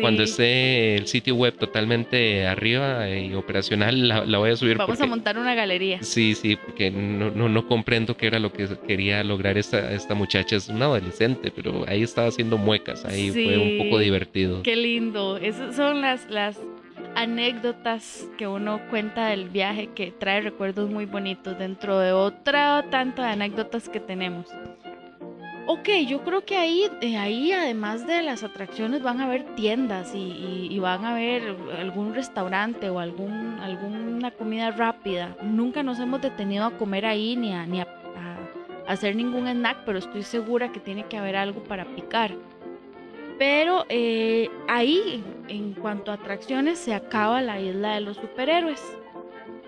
Cuando 0.00 0.22
esté 0.22 0.96
el 0.96 1.06
sitio 1.06 1.34
web 1.34 1.54
totalmente 1.54 2.46
arriba 2.46 3.08
y 3.10 3.34
operacional, 3.34 4.08
la, 4.08 4.38
voy 4.38 4.50
a 4.50 4.56
subir. 4.56 4.76
Vamos 4.76 5.00
a 5.00 5.06
montar 5.06 5.38
una 5.38 5.54
galería. 5.54 6.02
Sí, 6.02 6.34
sí, 6.34 6.56
porque 6.56 6.90
no, 6.90 7.30
no, 7.30 7.48
no 7.48 7.66
comprendo 7.66 8.16
qué 8.16 8.26
era 8.26 8.38
lo 8.38 8.52
que 8.52 8.68
quería 8.86 9.22
lograr 9.24 9.56
esta, 9.56 9.92
esta 9.92 10.14
muchacha. 10.14 10.56
Es 10.56 10.68
una 10.68 10.86
adolescente, 10.86 11.50
pero 11.50 11.84
ahí 11.88 12.02
estaba 12.02 12.28
haciendo 12.28 12.58
muecas. 12.58 13.04
Ahí 13.04 13.30
fue 13.30 13.56
un 13.56 13.78
poco 13.78 13.98
divertido. 13.98 14.62
Qué 14.62 14.76
lindo. 14.76 15.38
Esas 15.38 15.74
son 15.76 16.00
las, 16.00 16.28
las 16.30 16.60
anécdotas 17.14 18.26
que 18.38 18.46
uno 18.46 18.80
cuenta 18.90 19.26
del 19.26 19.48
viaje 19.48 19.90
que 19.94 20.12
trae 20.12 20.40
recuerdos 20.40 20.90
muy 20.90 21.06
bonitos 21.06 21.58
dentro 21.58 21.98
de 21.98 22.12
otra 22.12 22.84
tanto 22.90 23.22
de 23.22 23.28
anécdotas 23.28 23.88
que 23.88 24.00
tenemos. 24.00 24.46
Ok, 25.66 25.88
yo 26.06 26.22
creo 26.22 26.44
que 26.44 26.56
ahí, 26.56 26.90
eh, 27.00 27.16
ahí 27.16 27.52
además 27.52 28.06
de 28.06 28.20
las 28.20 28.42
atracciones 28.42 29.02
van 29.02 29.20
a 29.20 29.24
haber 29.24 29.54
tiendas 29.54 30.12
y, 30.14 30.78
van 30.78 31.06
a 31.06 31.12
haber 31.12 31.56
algún 31.78 32.14
restaurante 32.14 32.90
o 32.90 32.98
algún, 32.98 33.58
alguna 33.60 34.30
comida 34.30 34.70
rápida. 34.72 35.34
Nunca 35.42 35.82
nos 35.82 35.98
hemos 35.98 36.20
detenido 36.20 36.66
a 36.66 36.76
comer 36.76 37.06
ahí 37.06 37.36
ni 37.36 37.54
a, 37.54 37.64
ni 37.64 37.80
a 37.80 37.88
hacer 38.86 39.16
ningún 39.16 39.48
snack, 39.48 39.78
pero 39.84 39.98
estoy 39.98 40.22
segura 40.22 40.70
que 40.70 40.80
tiene 40.80 41.06
que 41.06 41.16
haber 41.16 41.36
algo 41.36 41.62
para 41.64 41.84
picar. 41.84 42.32
Pero 43.38 43.84
eh, 43.88 44.48
ahí, 44.68 45.22
en 45.48 45.72
cuanto 45.72 46.10
a 46.10 46.14
atracciones, 46.14 46.78
se 46.78 46.94
acaba 46.94 47.42
la 47.42 47.60
isla 47.60 47.94
de 47.94 48.00
los 48.00 48.16
superhéroes. 48.16 48.82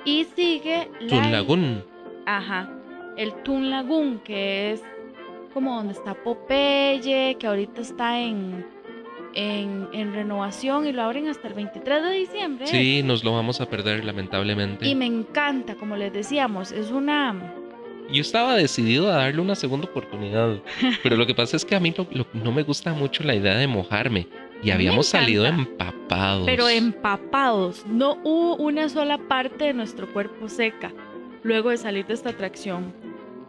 Y 0.04 0.24
sigue 0.36 0.88
la... 1.00 1.08
Toon 1.08 1.32
Lagoon. 1.32 1.84
Ajá. 2.26 2.70
El 3.16 3.34
Toon 3.42 3.70
Lagoon, 3.70 4.20
que 4.20 4.72
es 4.72 4.82
como 5.52 5.74
donde 5.74 5.94
está 5.94 6.14
Popeye, 6.14 7.36
que 7.38 7.46
ahorita 7.46 7.80
está 7.80 8.20
en, 8.20 8.66
en, 9.34 9.88
en 9.92 10.12
renovación 10.12 10.86
y 10.86 10.92
lo 10.92 11.02
abren 11.02 11.28
hasta 11.28 11.48
el 11.48 11.54
23 11.54 12.02
de 12.04 12.10
diciembre. 12.10 12.66
Sí, 12.66 13.02
nos 13.02 13.24
lo 13.24 13.32
vamos 13.32 13.60
a 13.60 13.68
perder 13.68 14.04
lamentablemente. 14.04 14.86
Y 14.86 14.94
me 14.94 15.06
encanta, 15.06 15.74
como 15.74 15.96
les 15.96 16.12
decíamos, 16.12 16.72
es 16.72 16.90
una... 16.90 17.54
Yo 18.12 18.20
estaba 18.20 18.54
decidido 18.54 19.08
a 19.10 19.16
darle 19.16 19.40
una 19.40 19.54
segunda 19.54 19.86
oportunidad, 19.88 20.58
pero 21.02 21.16
lo 21.16 21.26
que 21.26 21.34
pasa 21.34 21.56
es 21.56 21.64
que 21.64 21.74
a 21.74 21.80
mí 21.80 21.92
lo- 21.96 22.06
lo- 22.12 22.26
no 22.34 22.52
me 22.52 22.62
gusta 22.62 22.92
mucho 22.94 23.22
la 23.24 23.34
idea 23.34 23.56
de 23.56 23.66
mojarme 23.66 24.28
y 24.62 24.70
habíamos 24.70 25.06
salido 25.06 25.44
empapados. 25.46 26.44
Pero 26.46 26.68
empapados. 26.68 27.84
No 27.86 28.18
hubo 28.24 28.56
una 28.56 28.88
sola 28.88 29.18
parte 29.18 29.64
de 29.64 29.74
nuestro 29.74 30.12
cuerpo 30.12 30.48
seca 30.48 30.92
luego 31.42 31.70
de 31.70 31.76
salir 31.76 32.06
de 32.06 32.14
esta 32.14 32.30
atracción. 32.30 32.92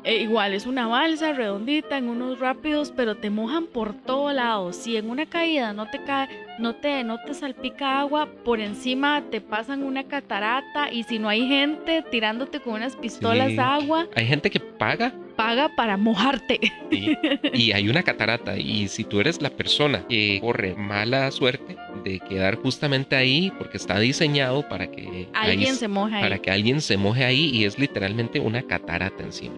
E 0.08 0.22
igual 0.22 0.54
es 0.54 0.66
una 0.66 0.88
balsa 0.88 1.34
redondita 1.34 1.98
en 1.98 2.08
unos 2.08 2.40
rápidos, 2.40 2.94
pero 2.96 3.18
te 3.18 3.30
mojan 3.30 3.66
por 3.68 3.94
todo 3.94 4.32
lado. 4.32 4.72
Si 4.72 4.96
en 4.96 5.10
una 5.10 5.26
caída 5.26 5.74
no 5.74 5.86
te 5.90 6.02
cae, 6.06 6.30
no 6.60 6.76
te, 6.76 7.04
no 7.04 7.18
te 7.26 7.34
salpica 7.34 8.00
agua, 8.00 8.30
por 8.46 8.62
encima 8.62 9.22
te 9.30 9.42
pasan 9.42 9.84
una 9.84 10.06
catarata 10.06 10.94
y 10.94 11.04
si 11.04 11.20
no 11.20 11.28
hay 11.28 11.46
gente 11.46 12.06
tirándote 12.10 12.62
con 12.62 12.76
unas 12.76 12.96
pistolas 12.96 13.50
Sí. 13.52 13.58
agua, 13.60 14.08
Hay 14.16 14.26
gente 14.28 14.50
que 14.50 14.62
paga 14.62 15.12
paga 15.36 15.70
para 15.76 15.98
mojarte. 15.98 16.58
y, 16.90 17.12
y 17.54 17.72
hay 17.74 17.90
una 17.90 18.02
catarata 18.02 18.58
y 18.58 18.88
si 18.88 19.04
tú 19.04 19.20
eres 19.20 19.42
la 19.42 19.50
persona 19.50 20.04
que 20.08 20.40
corre 20.42 20.74
mala 20.76 21.30
suerte 21.32 21.76
de 22.06 22.20
quedar 22.22 22.56
justamente 22.56 23.16
ahí 23.18 23.52
porque 23.58 23.76
está 23.78 24.00
diseñado 24.00 24.68
para 24.70 24.88
que 24.90 25.28
Alguien 25.34 25.76
se 25.76 25.88
moja 25.90 26.16
ahí. 26.18 26.24
para 26.24 26.40
que 26.40 26.50
alguien 26.50 26.80
se 26.82 26.96
moje 26.98 27.26
ahí 27.26 27.50
y 27.54 27.66
es 27.66 27.78
literalmente 27.78 28.40
una 28.40 28.64
catarata 28.64 29.22
encima. 29.24 29.56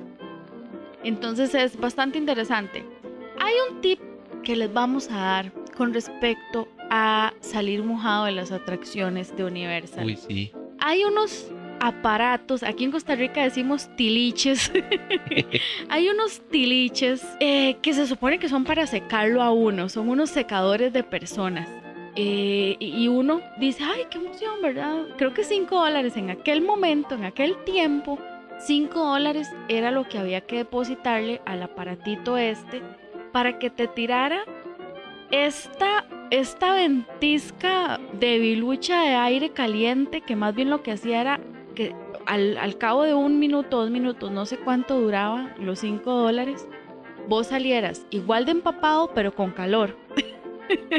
Entonces 1.04 1.56
es 1.56 1.78
bastante 1.80 2.18
interesante. 2.18 2.84
Hay 3.40 3.54
un 3.70 3.82
tip 3.82 4.00
que 4.44 4.56
les 4.56 4.72
vamos 4.72 5.10
a 5.10 5.16
dar 5.16 5.52
con 5.76 5.94
respecto 5.94 6.68
a 6.90 7.34
salir 7.40 7.84
mojado 7.84 8.26
de 8.26 8.34
las 8.34 8.52
atracciones 8.52 9.36
de 9.36 9.46
Universal. 9.46 10.06
Uy, 10.06 10.16
sí. 10.16 10.52
Hay 10.80 11.04
unos 11.04 11.52
aparatos, 11.80 12.64
aquí 12.64 12.84
en 12.84 12.92
Costa 12.92 13.16
Rica 13.16 13.44
decimos 13.44 13.90
tiliches, 13.96 14.72
hay 15.90 16.10
unos 16.10 16.42
tiliches 16.50 17.26
eh, 17.40 17.78
que 17.82 17.94
se 17.94 18.06
supone 18.06 18.40
que 18.40 18.50
son 18.50 18.66
para 18.66 18.86
secarlo 18.86 19.42
a 19.42 19.52
uno, 19.52 19.88
son 19.90 20.10
unos 20.10 20.30
secadores 20.30 20.92
de 20.94 21.04
personas. 21.04 21.70
Eh, 22.16 22.76
y 22.80 23.08
uno 23.08 23.40
dice, 23.60 23.84
ay, 23.84 24.02
qué 24.10 24.18
emoción, 24.18 24.62
¿verdad? 24.62 25.04
Creo 25.18 25.34
que 25.34 25.44
5 25.44 25.74
dólares 25.74 26.18
en 26.18 26.30
aquel 26.30 26.62
momento, 26.62 27.16
en 27.16 27.24
aquel 27.24 27.56
tiempo, 27.64 28.20
5 28.60 29.00
dólares 29.00 29.50
era 29.70 29.92
lo 29.92 30.08
que 30.08 30.20
había 30.20 30.42
que 30.42 30.58
depositarle 30.58 31.42
al 31.46 31.64
aparatito 31.64 32.38
este 32.38 32.82
para 33.32 33.58
que 33.58 33.70
te 33.70 33.88
tirara 33.88 34.42
esta, 35.32 36.06
esta 36.30 36.74
ventisca 36.74 38.00
de 38.14 38.40
bilucha 38.40 39.02
de 39.04 39.16
aire 39.16 39.52
caliente 39.52 40.22
que 40.22 40.36
más 40.36 40.54
bien 40.56 40.70
lo 40.70 40.84
que 40.84 40.92
hacía 40.92 41.22
era 41.22 41.40
que 41.76 41.96
al, 42.26 42.58
al 42.58 42.78
cabo 42.78 43.04
de 43.04 43.14
un 43.14 43.40
minuto, 43.40 43.78
dos 43.78 43.90
minutos, 43.90 44.32
no 44.32 44.46
sé 44.46 44.58
cuánto 44.58 45.00
duraba 45.00 45.56
los 45.58 45.80
5 45.80 46.12
dólares, 46.12 46.68
vos 47.28 47.48
salieras 47.48 48.06
igual 48.10 48.46
de 48.46 48.52
empapado 48.52 49.12
pero 49.14 49.34
con 49.34 49.52
calor. 49.52 49.96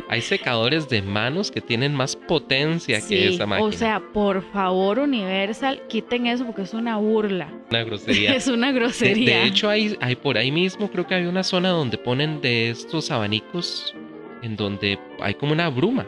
Hay 0.09 0.21
secadores 0.21 0.89
de 0.89 1.03
manos 1.03 1.51
que 1.51 1.61
tienen 1.61 1.95
más 1.95 2.17
potencia 2.17 3.01
que 3.07 3.29
esa 3.29 3.47
máquina. 3.47 3.69
o 3.69 3.73
sea, 3.73 4.01
por 4.13 4.43
favor 4.53 4.99
Universal, 4.99 5.83
quiten 5.89 6.27
eso 6.27 6.45
porque 6.45 6.63
es 6.63 6.75
una 6.75 6.97
burla. 6.97 7.53
una 7.71 7.85
grosería. 7.85 8.35
Es 8.41 8.49
una 8.49 8.73
grosería. 8.73 9.41
de 9.41 9.47
hecho, 9.47 9.69
hay, 9.69 9.97
hay 10.01 10.17
por 10.17 10.39
ahí 10.39 10.51
mismo, 10.51 10.91
creo 10.91 11.07
que 11.07 11.15
hay 11.15 11.27
una 11.27 11.43
zona 11.43 11.71
donde 11.71 11.99
ponen 11.99 12.41
de 12.41 12.71
estos 12.71 13.11
abanicos 13.11 13.95
en 14.43 14.57
donde 14.57 14.99
hay 15.21 15.35
como 15.35 15.53
una 15.53 15.69
bruma 15.69 16.07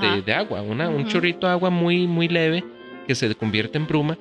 de, 0.00 0.22
de 0.22 0.32
agua, 0.32 0.62
una, 0.62 0.88
un 0.88 1.06
chorrito 1.06 1.46
de 1.46 1.52
agua 1.52 1.70
muy, 1.70 2.06
muy 2.06 2.28
leve 2.28 2.64
que 3.06 3.14
se 3.14 3.34
convierte 3.34 3.78
en 3.78 3.86
bruma. 3.86 4.18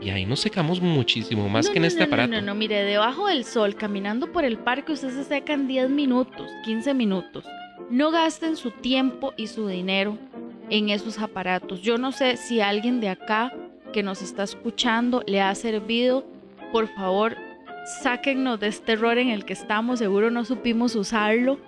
Y 0.00 0.08
ahí 0.08 0.24
nos 0.24 0.40
secamos 0.40 0.80
muchísimo 0.80 1.48
más 1.48 1.66
No, 1.66 1.72
que 1.72 1.78
en 1.78 1.82
no, 1.82 1.88
este 1.88 2.00
no, 2.00 2.06
no, 2.06 2.14
aparato. 2.14 2.32
No, 2.32 2.40
no, 2.40 2.54
mire, 2.54 2.82
debajo 2.84 3.26
del 3.26 3.44
sol, 3.44 3.74
caminando 3.74 4.32
por 4.32 4.44
el 4.44 4.56
parque, 4.56 4.92
usted 4.92 5.10
se 5.10 5.24
seca 5.24 5.52
en 5.52 5.68
10 5.68 5.90
minutos, 5.90 6.50
15 6.64 6.94
minutos. 6.94 7.44
No 7.88 8.10
gasten 8.10 8.56
su 8.56 8.70
tiempo 8.70 9.32
y 9.36 9.46
su 9.46 9.66
dinero 9.66 10.18
en 10.68 10.90
esos 10.90 11.18
aparatos. 11.18 11.80
Yo 11.82 11.98
no 11.98 12.12
sé 12.12 12.36
si 12.36 12.60
alguien 12.60 13.00
de 13.00 13.08
acá 13.08 13.52
que 13.92 14.02
nos 14.02 14.22
está 14.22 14.42
escuchando 14.42 15.22
le 15.26 15.40
ha 15.40 15.54
servido. 15.54 16.24
Por 16.72 16.88
favor, 16.88 17.36
sáquennos 18.02 18.60
de 18.60 18.68
este 18.68 18.92
error 18.92 19.18
en 19.18 19.30
el 19.30 19.44
que 19.44 19.52
estamos. 19.52 19.98
Seguro 19.98 20.30
no 20.30 20.44
supimos 20.44 20.94
usarlo, 20.94 21.58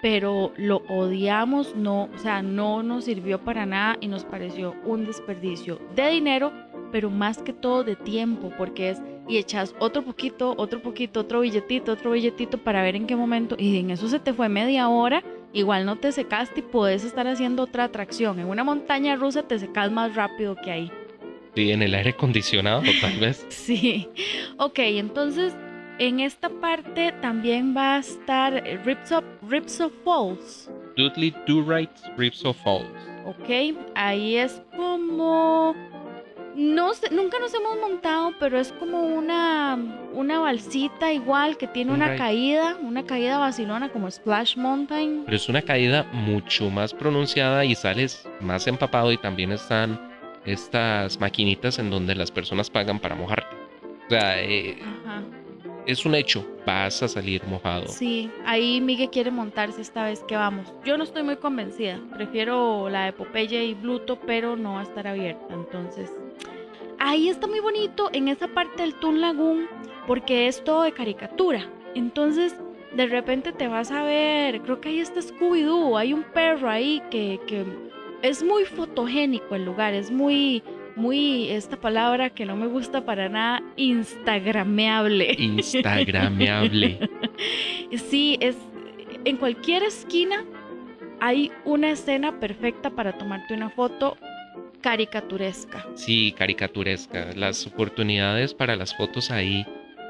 pero 0.00 0.52
lo 0.56 0.82
odiamos. 0.88 1.74
No, 1.74 2.08
o 2.14 2.18
sea, 2.18 2.42
no 2.42 2.82
nos 2.82 3.04
sirvió 3.04 3.40
para 3.40 3.66
nada 3.66 3.96
y 4.00 4.08
nos 4.08 4.24
pareció 4.24 4.74
un 4.84 5.06
desperdicio 5.06 5.80
de 5.96 6.10
dinero 6.10 6.52
pero 6.92 7.10
más 7.10 7.38
que 7.38 7.52
todo 7.52 7.82
de 7.82 7.96
tiempo, 7.96 8.52
porque 8.56 8.90
es 8.90 9.02
y 9.26 9.38
echas 9.38 9.74
otro 9.78 10.02
poquito, 10.02 10.54
otro 10.58 10.82
poquito, 10.82 11.20
otro 11.20 11.40
billetito, 11.40 11.92
otro 11.92 12.12
billetito 12.12 12.58
para 12.58 12.82
ver 12.82 12.94
en 12.94 13.06
qué 13.06 13.16
momento, 13.16 13.56
y 13.58 13.78
en 13.78 13.90
eso 13.90 14.08
se 14.08 14.20
te 14.20 14.32
fue 14.32 14.48
media 14.48 14.88
hora, 14.88 15.24
igual 15.52 15.84
no 15.86 15.96
te 15.96 16.12
secaste 16.12 16.60
y 16.60 16.62
puedes 16.62 17.04
estar 17.04 17.26
haciendo 17.26 17.64
otra 17.64 17.84
atracción. 17.84 18.38
En 18.38 18.46
una 18.46 18.64
montaña 18.64 19.16
rusa 19.16 19.42
te 19.42 19.58
secas 19.58 19.90
más 19.90 20.14
rápido 20.14 20.56
que 20.56 20.70
ahí. 20.70 20.92
Sí, 21.54 21.70
en 21.70 21.82
el 21.82 21.94
aire 21.94 22.10
acondicionado, 22.10 22.82
tal 23.00 23.16
vez. 23.20 23.44
Sí. 23.50 24.08
Ok, 24.58 24.78
entonces 24.78 25.54
en 25.98 26.20
esta 26.20 26.48
parte 26.48 27.12
también 27.20 27.76
va 27.76 27.96
a 27.96 27.98
estar 27.98 28.66
eh, 28.66 28.78
Ripso, 28.84 29.22
Ripso 29.48 29.90
Falls. 30.04 30.70
Dudley 30.96 31.34
Do 31.46 31.62
Right 31.62 31.90
Ripso 32.16 32.52
Falls. 32.54 32.86
Ok, 33.24 33.76
ahí 33.94 34.36
es 34.36 34.60
como. 34.76 35.74
No 36.54 36.92
sé, 36.92 37.08
nunca 37.10 37.38
nos 37.38 37.54
hemos 37.54 37.78
montado, 37.78 38.32
pero 38.38 38.58
es 38.60 38.72
como 38.72 39.00
una, 39.00 39.78
una 40.12 40.38
balsita 40.40 41.12
igual 41.12 41.56
que 41.56 41.66
tiene 41.66 41.92
Un 41.92 41.96
una 42.02 42.16
caída, 42.16 42.76
una 42.82 43.04
caída 43.04 43.38
vacilona 43.38 43.88
como 43.88 44.10
Splash 44.10 44.56
Mountain. 44.56 45.22
Pero 45.24 45.36
es 45.36 45.48
una 45.48 45.62
caída 45.62 46.04
mucho 46.12 46.68
más 46.70 46.92
pronunciada 46.92 47.64
y 47.64 47.74
sales 47.74 48.28
más 48.40 48.66
empapado 48.66 49.10
y 49.12 49.16
también 49.16 49.52
están 49.52 49.98
estas 50.44 51.18
maquinitas 51.20 51.78
en 51.78 51.90
donde 51.90 52.14
las 52.14 52.30
personas 52.30 52.68
pagan 52.68 52.98
para 52.98 53.14
mojarte. 53.14 53.56
O 54.06 54.10
sea, 54.10 54.42
eh, 54.42 54.76
Ajá. 54.82 55.22
es 55.86 56.04
un 56.04 56.14
hecho, 56.14 56.46
vas 56.66 57.02
a 57.02 57.08
salir 57.08 57.42
mojado. 57.46 57.86
Sí, 57.88 58.30
ahí 58.44 58.80
Miguel 58.80 59.08
quiere 59.10 59.30
montarse 59.30 59.80
esta 59.80 60.04
vez 60.04 60.22
que 60.24 60.36
vamos. 60.36 60.70
Yo 60.84 60.98
no 60.98 61.04
estoy 61.04 61.22
muy 61.22 61.36
convencida. 61.36 61.98
Prefiero 62.12 62.90
la 62.90 63.06
de 63.06 63.12
Popeye 63.14 63.64
y 63.64 63.74
Bluto, 63.74 64.18
pero 64.26 64.56
no 64.56 64.74
va 64.74 64.80
a 64.80 64.82
estar 64.82 65.06
abierta. 65.06 65.54
Entonces, 65.54 66.10
ahí 67.02 67.28
está 67.28 67.48
muy 67.48 67.60
bonito 67.60 68.08
en 68.12 68.28
esa 68.28 68.48
parte 68.48 68.82
del 68.82 68.94
Toon 68.94 69.20
Lagoon 69.20 69.66
porque 70.06 70.46
es 70.46 70.62
todo 70.62 70.82
de 70.82 70.92
caricatura. 70.92 71.68
Entonces, 71.94 72.56
de 72.94 73.06
repente 73.06 73.52
te 73.52 73.68
vas 73.68 73.90
a 73.90 74.04
ver, 74.04 74.60
creo 74.62 74.80
que 74.80 74.90
ahí 74.90 75.00
está 75.00 75.20
Scooby-Doo, 75.20 75.98
hay 75.98 76.12
un 76.12 76.22
perro 76.22 76.70
ahí 76.70 77.02
que, 77.10 77.40
que 77.46 77.64
es 78.22 78.42
muy 78.44 78.64
fotogénico 78.64 79.56
el 79.56 79.64
lugar, 79.64 79.94
es 79.94 80.10
muy, 80.10 80.62
muy, 80.94 81.48
esta 81.50 81.76
palabra 81.76 82.30
que 82.30 82.46
no 82.46 82.54
me 82.54 82.68
gusta 82.68 83.04
para 83.04 83.28
nada, 83.28 83.62
instagrameable. 83.76 85.34
Instagrameable. 85.38 87.10
Sí, 88.08 88.38
es 88.40 88.56
en 89.24 89.36
cualquier 89.36 89.82
esquina 89.82 90.44
hay 91.20 91.52
una 91.64 91.90
escena 91.90 92.40
perfecta 92.40 92.90
para 92.90 93.16
tomarte 93.18 93.54
una 93.54 93.70
foto 93.70 94.16
caricaturesca. 94.82 95.86
Sí, 95.94 96.34
caricaturesca. 96.36 97.30
Las 97.34 97.66
oportunidades 97.66 98.52
para 98.54 98.76
las 98.76 98.94
fotos 98.94 99.30
ahí 99.30 99.64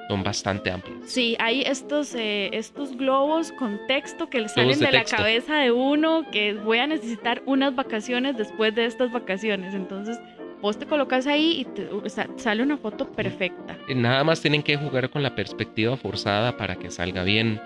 son 0.08 0.22
bastante 0.24 0.70
amplias. 0.70 0.98
Sí, 1.06 1.36
hay 1.38 1.62
estos, 1.62 2.14
eh, 2.14 2.50
estos 2.52 2.96
globos 2.96 3.52
con 3.52 3.78
texto 3.86 4.28
que 4.28 4.40
le 4.40 4.48
salen 4.48 4.78
de 4.78 4.86
de, 4.86 4.92
la 4.92 5.04
cabeza 5.04 5.56
de 5.56 5.70
uno, 5.70 6.24
que 6.30 6.54
voy 6.54 6.78
a 6.78 6.86
necesitar 6.86 7.42
unas 7.46 7.74
vacaciones 7.74 8.36
después 8.36 8.74
de 8.74 8.86
estas 8.86 9.12
vacaciones. 9.12 9.74
Entonces, 9.74 10.18
vos 10.60 10.78
te 10.78 10.86
colocas 10.86 11.26
ahí 11.26 11.60
y 11.60 11.64
te- 11.64 11.88
sale 12.36 12.62
una 12.62 12.76
foto 12.76 13.10
perfecta. 13.12 13.78
Eh, 13.88 13.94
Nada 13.94 14.22
más 14.24 14.40
tienen 14.40 14.62
que 14.62 14.76
jugar 14.76 15.08
con 15.10 15.22
la 15.22 15.34
perspectiva 15.34 15.96
forzada 15.96 16.56
para 16.56 16.76
que 16.76 16.90
salga 16.90 17.22
bien. 17.22 17.60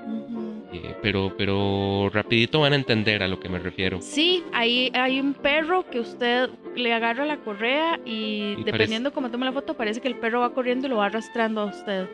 Eh, 0.72 0.96
pero, 1.00 1.35
pero 1.37 2.11
rapidito 2.12 2.61
van 2.61 2.72
a 2.72 2.76
entender 2.76 3.22
a 3.22 3.29
lo 3.29 3.38
que 3.38 3.48
me 3.48 3.59
refiero. 3.59 4.00
Sí, 4.00 4.42
ahí 4.52 4.90
hay 4.94 5.20
un 5.20 5.35
perro 5.35 5.88
que 5.88 6.00
usted 6.00 6.50
le 6.74 6.92
agarra 6.92 7.24
la 7.24 7.38
correa 7.38 8.00
y, 8.05 8.57
Y 8.59 8.64
dependiendo 8.64 9.12
cómo 9.12 9.31
tome 9.31 9.46
la 9.46 9.52
foto, 9.52 9.74
parece 9.74 10.00
que 10.00 10.09
el 10.09 10.16
perro 10.16 10.40
va 10.40 10.52
corriendo 10.52 10.87
y 10.87 10.90
lo 10.90 10.96
va 10.96 11.07
arrastrando 11.07 11.61
a 11.61 11.64
usted. 11.66 12.09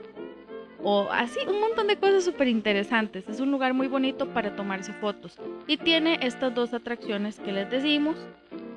O 0.84 1.08
así, 1.12 1.38
un 1.46 1.60
montón 1.60 1.86
de 1.86 1.96
cosas 1.96 2.24
súper 2.24 2.48
interesantes. 2.48 3.28
Es 3.28 3.38
un 3.40 3.50
lugar 3.52 3.72
muy 3.72 3.86
bonito 3.86 4.28
para 4.28 4.56
tomarse 4.56 4.92
fotos. 4.92 5.38
Y 5.68 5.76
tiene 5.76 6.18
estas 6.22 6.54
dos 6.54 6.74
atracciones 6.74 7.38
que 7.38 7.52
les 7.52 7.70
decimos. 7.70 8.16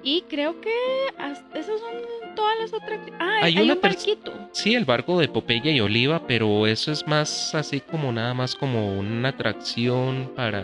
Y 0.06 0.22
creo 0.30 0.62
que 0.62 0.72
as- 1.18 1.44
esas 1.54 1.80
son 1.80 2.36
todas 2.36 2.54
las 2.62 2.74
atracciones. 2.74 3.20
Ah, 3.20 3.40
Hay 3.42 3.58
hay, 3.58 3.64
una 3.64 3.74
un 3.74 3.82
barquito. 3.82 4.32
Sí, 4.54 4.76
el 4.76 4.86
barco 4.86 5.20
de 5.20 5.28
Popeye 5.28 5.72
y 5.72 5.80
Oliva, 5.82 6.22
pero 6.28 6.68
eso 6.68 6.92
es 6.92 7.06
más 7.08 7.54
así 7.56 7.82
como 7.82 8.12
nada 8.12 8.34
más 8.34 8.56
como 8.56 8.98
una 8.98 9.30
atracción 9.30 10.32
para... 10.36 10.64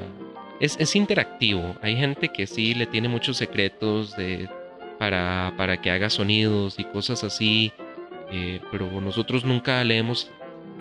Es, 0.60 0.78
es 0.80 0.96
interactivo. 0.96 1.76
Hay 1.82 1.96
gente 1.98 2.30
que 2.30 2.46
sí 2.46 2.76
le 2.76 2.86
tiene 2.86 3.10
muchos 3.10 3.36
secretos 3.38 4.16
de, 4.16 4.48
para, 5.00 5.54
para 5.58 5.82
que 5.82 5.90
haga 5.90 6.10
sonidos 6.12 6.78
y 6.78 6.84
cosas 6.84 7.24
así, 7.24 7.72
eh, 8.32 8.62
pero 8.72 9.02
nosotros 9.02 9.44
nunca 9.44 9.84
le 9.84 9.98
hemos 9.98 10.30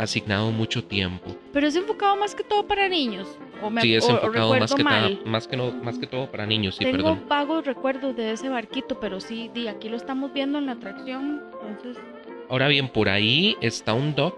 asignado 0.02 0.50
mucho 0.50 0.82
tiempo. 0.84 1.36
Pero 1.52 1.66
es 1.66 1.76
enfocado 1.76 2.16
más 2.16 2.34
que 2.34 2.42
todo 2.42 2.66
para 2.66 2.88
niños. 2.88 3.28
O 3.62 3.68
me, 3.70 3.82
Sí, 3.82 3.94
es 3.94 4.04
o- 4.04 4.08
o 4.08 4.10
enfocado 4.16 4.50
más 4.58 4.70
recuerdo 4.70 4.76
que, 4.76 4.84
nada- 4.84 5.00
mal. 5.02 5.20
más, 5.26 5.46
que 5.48 5.56
no, 5.56 5.70
más 5.72 5.98
que 5.98 6.06
todo 6.06 6.30
para 6.30 6.46
niños, 6.46 6.76
sí, 6.76 6.84
Tengo 6.84 6.96
perdón. 6.96 7.24
vagos 7.28 7.66
recuerdos 7.66 8.16
de 8.16 8.32
ese 8.32 8.48
barquito, 8.48 8.98
pero 8.98 9.20
sí, 9.20 9.50
di, 9.52 9.68
aquí 9.68 9.88
lo 9.90 9.96
estamos 9.96 10.32
viendo 10.32 10.58
en 10.58 10.66
la 10.66 10.72
atracción. 10.72 11.42
Entonces, 11.68 12.02
Ahora 12.48 12.66
bien, 12.66 12.88
por 12.88 13.08
ahí 13.08 13.56
está 13.60 13.94
un 13.94 14.14
dock 14.14 14.34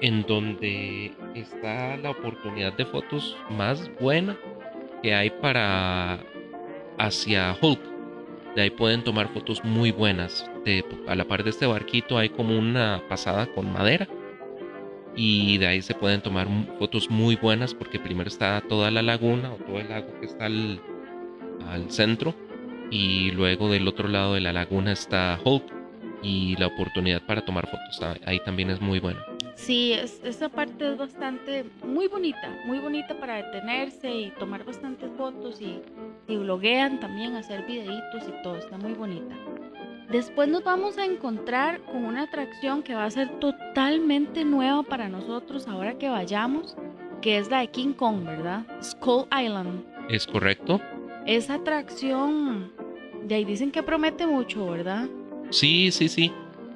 en 0.00 0.22
donde 0.22 1.12
está 1.34 1.96
la 1.98 2.10
oportunidad 2.10 2.72
de 2.72 2.86
fotos 2.86 3.36
más 3.50 3.90
buena 4.00 4.36
que 5.02 5.14
hay 5.14 5.28
para 5.28 6.20
hacia 6.98 7.56
Hulk. 7.60 7.80
De 8.54 8.62
ahí 8.62 8.70
pueden 8.70 9.04
tomar 9.04 9.28
fotos 9.34 9.62
muy 9.64 9.90
buenas. 9.90 10.48
De- 10.64 10.84
a 11.06 11.14
la 11.14 11.24
par 11.26 11.44
de 11.44 11.50
este 11.50 11.66
barquito 11.66 12.16
hay 12.16 12.30
como 12.30 12.58
una 12.58 13.02
pasada 13.08 13.46
con 13.46 13.70
madera. 13.72 14.08
Y 15.16 15.58
de 15.58 15.66
ahí 15.66 15.82
se 15.82 15.94
pueden 15.94 16.22
tomar 16.22 16.46
fotos 16.78 17.10
muy 17.10 17.36
buenas 17.36 17.74
porque 17.74 17.98
primero 17.98 18.28
está 18.28 18.62
toda 18.68 18.90
la 18.90 19.02
laguna 19.02 19.52
o 19.52 19.56
todo 19.56 19.78
el 19.78 19.88
lago 19.88 20.08
que 20.20 20.26
está 20.26 20.46
al, 20.46 20.80
centro. 21.88 22.34
Y 22.90 23.30
luego 23.32 23.70
del 23.70 23.86
otro 23.86 24.08
lado 24.08 24.34
de 24.34 24.40
la 24.40 24.52
laguna 24.52 24.92
está 24.92 25.38
Hulk 25.44 25.80
y 26.22 26.56
la 26.56 26.66
oportunidad 26.66 27.22
para 27.22 27.44
tomar 27.44 27.66
fotos 27.66 28.00
ah, 28.02 28.14
ahí 28.26 28.40
también 28.40 28.70
es 28.70 28.80
muy 28.80 28.98
buena. 28.98 29.24
sí, 29.54 29.92
es, 29.92 30.20
esa 30.24 30.48
parte 30.48 30.90
es 30.90 30.98
bastante, 30.98 31.64
muy 31.84 32.08
bonita, 32.08 32.52
muy 32.66 32.78
bonita 32.78 33.18
para 33.18 33.36
detenerse 33.36 34.10
y 34.10 34.30
tomar 34.32 34.64
bastantes 34.64 35.10
fotos 35.16 35.60
y, 35.60 35.80
y 36.28 36.36
bloguean 36.36 37.00
también, 37.00 37.36
hacer 37.36 37.64
videitos 37.66 38.24
y 38.28 38.42
todo, 38.42 38.56
está 38.56 38.76
muy 38.76 38.92
bonita. 38.92 39.34
Después 40.10 40.48
nos 40.48 40.64
vamos 40.64 40.98
a 40.98 41.04
encontrar 41.04 41.80
con 41.82 42.04
una 42.04 42.22
atracción 42.22 42.82
que 42.82 42.94
va 42.94 43.04
a 43.04 43.10
ser 43.10 43.28
totalmente 43.38 44.44
nueva 44.44 44.82
para 44.82 45.08
nosotros 45.08 45.68
ahora 45.68 45.98
que 45.98 46.08
vayamos, 46.08 46.76
que 47.22 47.38
es 47.38 47.48
la 47.48 47.60
de 47.60 47.68
King 47.68 47.92
Kong, 47.92 48.24
¿verdad? 48.24 48.64
Skull 48.82 49.26
Island. 49.30 49.84
¿Es 50.08 50.26
correcto? 50.26 50.80
Esa 51.26 51.54
atracción, 51.54 52.72
de 53.24 53.36
ahí 53.36 53.44
dicen 53.44 53.70
que 53.70 53.82
promete 53.84 54.26
mucho, 54.26 54.68
¿verdad? 54.70 55.06
Sí, 55.50 55.92
sí, 55.92 56.08
sí. 56.08 56.32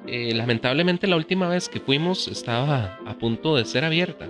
Eh, 0.07 0.33
lamentablemente 0.33 1.07
la 1.07 1.15
última 1.17 1.49
vez 1.49 1.67
que 1.67 1.79
fuimos 1.79 2.27
estaba 2.29 2.99
a 3.05 3.15
punto 3.15 3.55
de 3.57 3.65
ser 3.65 3.83
abierta. 3.83 4.27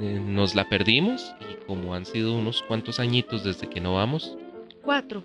Eh, 0.00 0.20
nos 0.24 0.56
la 0.56 0.68
perdimos 0.68 1.32
y 1.52 1.64
como 1.66 1.94
han 1.94 2.04
sido 2.04 2.34
unos 2.36 2.62
cuantos 2.62 2.98
añitos 2.98 3.44
desde 3.44 3.68
que 3.68 3.80
no 3.80 3.94
vamos, 3.94 4.36
Cuatro. 4.82 5.22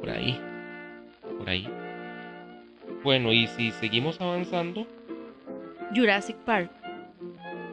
por 0.00 0.10
ahí, 0.10 0.38
por 1.38 1.48
ahí. 1.48 1.66
Bueno, 3.02 3.32
y 3.32 3.46
si 3.48 3.70
seguimos 3.72 4.20
avanzando, 4.20 4.86
Jurassic 5.94 6.36
Park. 6.38 6.70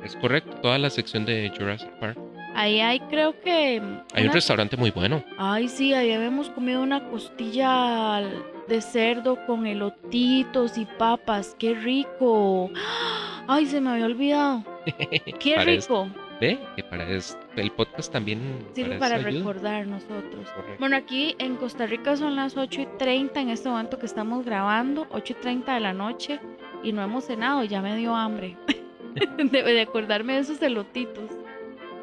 es 0.04 0.16
correcto, 0.16 0.58
toda 0.62 0.78
la 0.78 0.90
sección 0.90 1.26
de 1.26 1.52
Jurassic 1.56 1.90
Park. 2.00 2.18
Ahí 2.56 2.80
hay, 2.80 3.00
creo 3.02 3.40
que. 3.40 3.82
Hay 4.14 4.26
un 4.26 4.34
restaurante 4.34 4.76
muy 4.76 4.92
bueno. 4.92 5.24
Ay, 5.38 5.68
sí, 5.68 5.94
ahí 5.94 6.12
habíamos 6.12 6.50
comido 6.50 6.82
una 6.82 7.10
costilla 7.10 8.22
de 8.68 8.82
cerdo 8.82 9.46
con 9.46 9.66
elotitos 9.66 10.78
y 10.78 10.86
papas. 10.86 11.56
¡Qué 11.58 11.74
rico! 11.74 12.72
Ay, 13.48 13.66
se 13.66 13.80
me 13.82 13.92
había 13.92 14.06
olvidado. 14.06 14.64
¡Qué 15.40 15.58
rico! 15.64 16.10
Ve 16.40 16.58
que 16.76 16.84
para 16.84 17.08
es- 17.10 17.38
el 17.58 17.72
podcast 17.72 18.12
también 18.14 18.40
Sirve 18.74 18.98
para 18.98 19.16
ayuda. 19.16 19.32
recordar 19.32 19.86
nosotros. 19.88 20.48
Correcto. 20.56 20.76
Bueno, 20.80 20.96
aquí 20.96 21.36
en 21.38 21.56
Costa 21.58 21.86
Rica 21.86 22.16
son 22.16 22.36
las 22.36 22.56
8 22.56 22.82
y 22.82 22.88
30 22.98 23.42
en 23.42 23.50
este 23.50 23.68
momento 23.70 24.00
que 24.00 24.06
estamos 24.06 24.46
grabando, 24.46 25.06
8 25.12 25.34
y 25.38 25.42
30 25.42 25.74
de 25.74 25.80
la 25.82 25.94
noche, 25.94 26.40
y 26.84 26.94
no 26.94 27.02
hemos 27.04 27.26
cenado, 27.26 27.64
ya 27.66 27.82
me 27.82 27.96
dio 27.98 28.16
hambre. 28.16 28.56
Debe 29.38 29.74
de 29.74 29.82
acordarme 29.82 30.34
de 30.34 30.40
esos 30.40 30.62
elotitos. 30.62 31.30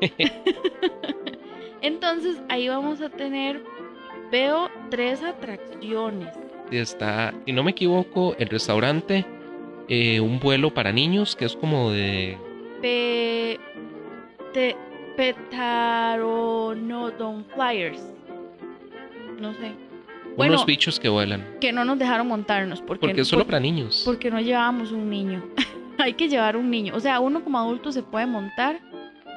Entonces, 1.83 2.37
ahí 2.49 2.68
vamos 2.68 3.01
a 3.01 3.11
tener, 3.11 3.62
veo 4.31 4.68
tres 4.90 5.22
atracciones. 5.22 6.29
Está, 6.70 7.33
si 7.44 7.53
no 7.53 7.62
me 7.62 7.70
equivoco, 7.70 8.35
el 8.38 8.49
restaurante, 8.49 9.25
eh, 9.88 10.20
un 10.20 10.40
vuelo 10.40 10.75
para 10.75 10.92
niños, 10.92 11.37
que 11.37 11.44
es 11.44 11.55
como 11.57 11.90
de... 11.92 12.37
Pe, 12.83 13.61
te, 14.57 14.75
Petaronodon 15.16 17.45
Flyers. 17.55 18.03
No 19.38 19.53
sé. 19.55 19.73
Bueno, 20.37 20.55
unos 20.55 20.64
bichos 20.66 20.99
que 20.99 21.09
vuelan. 21.11 21.45
que 21.61 21.73
no 21.73 21.85
nos 21.85 21.99
dejaron 21.99 22.27
montarnos 22.29 22.81
porque, 22.81 23.07
Porque 23.07 23.21
es 23.23 23.29
solo 23.29 23.42
por- 23.42 23.49
para 23.53 23.61
niños. 23.61 24.03
porque 24.05 24.31
no 24.31 24.40
llevábamos 24.40 24.92
un 24.92 25.11
niño. 25.11 25.45
Hay 25.99 26.14
que 26.14 26.29
llevar 26.29 26.57
un 26.57 26.71
niño. 26.71 26.95
O 26.97 27.01
sea, 27.01 27.21
uno 27.21 27.45
como 27.45 27.59
adulto 27.59 27.92
se 27.92 28.03
puede 28.03 28.25
montar, 28.27 28.81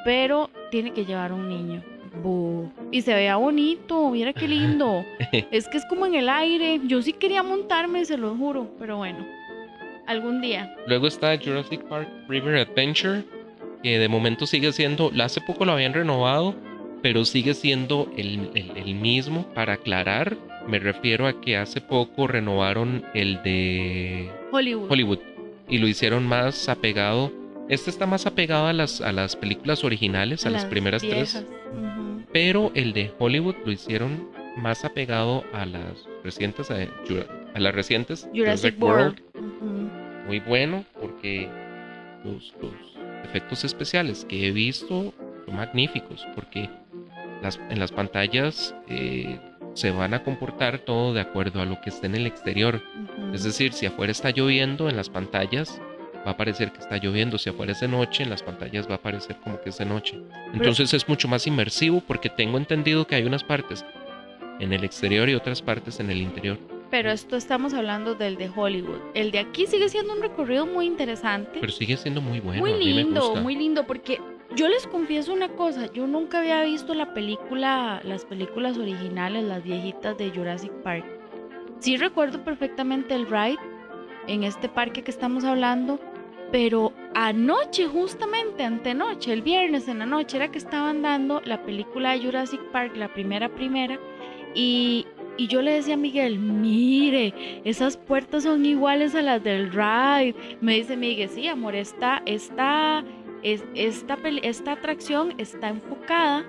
pero 0.06 0.50
tiene 0.72 0.92
que 0.94 1.04
llevar 1.06 1.34
un 1.34 1.50
niño. 1.50 1.84
Bu. 2.24 2.70
Y 2.92 3.02
se 3.02 3.14
vea 3.14 3.36
bonito, 3.36 4.10
mira 4.10 4.32
qué 4.34 4.48
lindo. 4.48 5.04
es 5.52 5.68
que 5.68 5.78
es 5.78 5.86
como 5.90 6.06
en 6.06 6.16
el 6.16 6.30
aire. 6.30 6.80
Yo 6.86 7.02
sí 7.02 7.12
quería 7.14 7.44
montarme, 7.44 8.06
se 8.06 8.18
lo 8.18 8.36
juro, 8.36 8.68
pero 8.80 8.96
bueno, 8.98 9.26
algún 10.08 10.40
día. 10.42 10.74
Luego 10.88 11.08
está 11.08 11.38
Jurassic 11.38 11.84
Park 11.84 12.08
River 12.30 12.56
Adventure, 12.68 13.24
que 13.84 14.00
de 14.00 14.08
momento 14.10 14.46
sigue 14.46 14.72
siendo, 14.72 15.12
hace 15.22 15.42
poco 15.42 15.66
lo 15.66 15.72
habían 15.74 15.94
renovado, 15.94 16.56
pero 17.02 17.24
sigue 17.26 17.54
siendo 17.54 18.12
el, 18.18 18.50
el- 18.56 18.78
el 18.78 18.96
mismo. 18.96 19.46
Para 19.54 19.74
aclarar, 19.74 20.38
me 20.68 20.80
refiero 20.80 21.28
a 21.28 21.40
que 21.42 21.56
hace 21.58 21.80
poco 21.82 22.28
renovaron 22.28 23.04
el 23.14 23.42
de 23.44 24.30
Hollywood. 24.52 24.92
Hollywood 24.92 25.20
y 25.70 25.78
lo 25.78 25.88
hicieron 25.88 26.26
más 26.28 26.68
apegado. 26.68 27.32
Este 27.70 27.90
está 27.90 28.06
más 28.08 28.26
apegado 28.26 28.66
a 28.68 28.74
las, 28.74 29.00
a 29.02 29.12
las 29.12 29.36
películas 29.36 29.84
originales, 29.84 30.46
a 30.46 30.50
las, 30.50 30.66
primeras 30.66 31.02
viejas. 31.04 31.34
tres, 31.34 31.46
Ujú. 31.72 32.24
pero 32.34 32.72
el 32.74 32.94
de 32.94 33.12
Hollywood 33.20 33.56
lo 33.64 33.72
hicieron 33.72 34.28
más 34.58 34.84
apegado 34.84 35.44
a 35.54 35.66
las 35.68 35.94
recientes, 36.24 36.70
a, 36.72 36.78
a 37.54 37.60
las 37.60 37.74
recientes 37.76 38.28
Jurassic 38.34 38.82
World. 38.82 39.22
Ujú. 39.36 39.90
muy 40.28 40.40
bueno 40.40 40.84
porque 41.00 41.48
los, 42.26 42.54
los 42.62 42.74
efectos 43.30 43.64
especiales 43.64 44.26
que 44.26 44.48
he 44.48 44.52
visto 44.52 45.14
son 45.46 45.56
magníficos 45.56 46.28
porque 46.36 46.70
las, 47.42 47.60
en 47.70 47.80
las 47.80 47.92
pantallas 47.92 48.76
eh, 48.88 49.40
se 49.74 49.92
van 49.92 50.14
a 50.14 50.24
comportar 50.24 50.80
todo 50.80 51.14
de 51.14 51.22
acuerdo 51.22 51.62
a 51.62 51.66
lo 51.66 51.80
que 51.82 51.90
esté 51.90 52.08
en 52.08 52.16
el 52.16 52.26
exterior. 52.26 52.82
Es 53.34 53.44
decir, 53.44 53.74
si 53.74 53.86
afuera 53.86 54.12
está 54.12 54.32
lloviendo 54.32 54.90
en 54.90 54.98
las 54.98 55.10
pantallas 55.10 55.80
va 56.26 56.32
a 56.32 56.38
parecer 56.38 56.72
que 56.72 56.80
está 56.80 56.98
lloviendo, 56.98 57.38
si 57.38 57.50
afuera 57.50 57.72
es 57.72 57.80
de 57.80 57.88
noche 57.88 58.24
en 58.24 58.30
las 58.30 58.44
pantallas 58.44 58.90
va 58.90 58.96
a 58.96 59.02
parecer 59.02 59.38
como 59.44 59.62
que 59.62 59.70
es 59.70 59.78
de 59.78 59.86
noche. 59.86 60.20
Entonces 60.54 60.94
es 60.94 61.08
mucho 61.08 61.28
más 61.28 61.48
inmersivo 61.48 62.02
porque 62.06 62.30
tengo 62.30 62.58
entendido 62.58 63.08
que 63.08 63.16
hay 63.16 63.24
unas 63.24 63.44
partes 63.44 63.86
en 64.60 64.74
el 64.74 64.84
exterior 64.84 65.30
y 65.30 65.36
otras 65.36 65.62
partes 65.62 66.00
en 66.00 66.10
el 66.10 66.18
interior. 66.18 66.58
Pero 66.90 67.12
esto 67.12 67.36
estamos 67.36 67.74
hablando 67.74 68.16
del 68.16 68.38
de 68.38 68.50
Hollywood. 68.54 69.00
El 69.14 69.32
de 69.32 69.40
aquí 69.40 69.68
sigue 69.68 69.90
siendo 69.90 70.14
un 70.14 70.22
recorrido 70.22 70.66
muy 70.66 70.86
interesante. 70.88 71.60
Pero 71.60 71.72
sigue 71.72 71.98
siendo 71.98 72.22
muy 72.22 72.40
bueno. 72.40 72.62
muy 72.62 72.74
a 72.74 72.78
mí 72.78 72.86
me 72.86 72.94
lindo, 73.04 73.22
gusta. 73.22 73.42
muy 73.42 73.56
lindo, 73.56 73.86
porque 73.86 74.20
yo 74.56 74.68
les 74.68 74.88
confieso 74.88 75.32
una 75.32 75.50
cosa, 75.50 75.92
yo 75.94 76.08
nunca 76.08 76.40
había 76.40 76.64
visto 76.64 76.96
la 76.96 77.14
película, 77.14 78.02
las 78.04 78.26
películas 78.26 78.78
originales, 78.78 79.44
las 79.44 79.64
viejitas 79.64 80.18
de 80.18 80.32
Jurassic 80.32 80.72
Park. 80.82 81.06
Sí 81.80 81.98
recuerdo 81.98 82.44
perfectamente 82.44 83.14
el 83.14 83.28
ride 83.28 83.60
en 84.28 84.44
este 84.44 84.68
parque 84.68 85.04
que 85.04 85.12
estamos 85.12 85.44
hablando, 85.44 86.00
pero 86.52 86.92
anoche, 87.14 87.86
justamente 87.86 88.64
antenoche, 88.64 89.32
el 89.32 89.44
viernes 89.44 89.88
en 89.88 90.00
la 90.00 90.08
noche, 90.08 90.38
era 90.38 90.50
que 90.50 90.58
estaban 90.58 91.04
dando 91.04 91.42
la 91.46 91.62
película 91.64 92.14
de 92.14 92.26
Jurassic 92.26 92.62
Park, 92.72 92.96
la 92.96 93.14
primera 93.14 93.50
primera, 93.50 94.00
y 94.56 95.06
Y 95.40 95.48
yo 95.48 95.62
le 95.62 95.72
decía 95.72 95.94
a 95.94 95.98
Miguel, 95.98 96.38
mire, 96.38 97.34
esas 97.64 97.96
puertas 97.96 98.44
son 98.44 98.66
iguales 98.66 99.16
a 99.16 99.22
las 99.22 99.42
del 99.42 99.72
ride. 99.72 100.36
Me 100.60 100.76
dice 100.76 100.98
Miguel, 100.98 101.30
sí, 101.30 101.48
amor, 101.48 101.76
esta, 101.76 102.22
esta, 102.26 103.06
esta, 103.42 104.18
esta 104.44 104.72
atracción 104.74 105.34
está 105.38 105.70
enfocada 105.70 106.44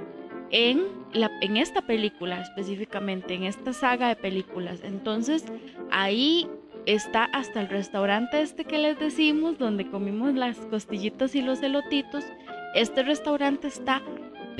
en, 0.51 0.87
la, 1.13 1.31
en 1.41 1.57
esta 1.57 1.83
película 1.83 2.41
específicamente, 2.41 3.35
en 3.35 3.45
esta 3.45 3.73
saga 3.73 4.09
de 4.09 4.17
películas. 4.17 4.81
Entonces, 4.83 5.45
ahí 5.93 6.49
está 6.85 7.27
hasta 7.27 7.61
el 7.61 7.69
restaurante 7.69 8.43
este 8.43 8.65
que 8.65 8.79
les 8.79 8.99
decimos, 8.99 9.57
donde 9.57 9.89
comimos 9.89 10.35
las 10.35 10.57
costillitas 10.67 11.37
y 11.37 11.43
los 11.43 11.63
elotitos. 11.63 12.25
Este 12.75 13.05
restaurante 13.05 13.69
está 13.69 14.03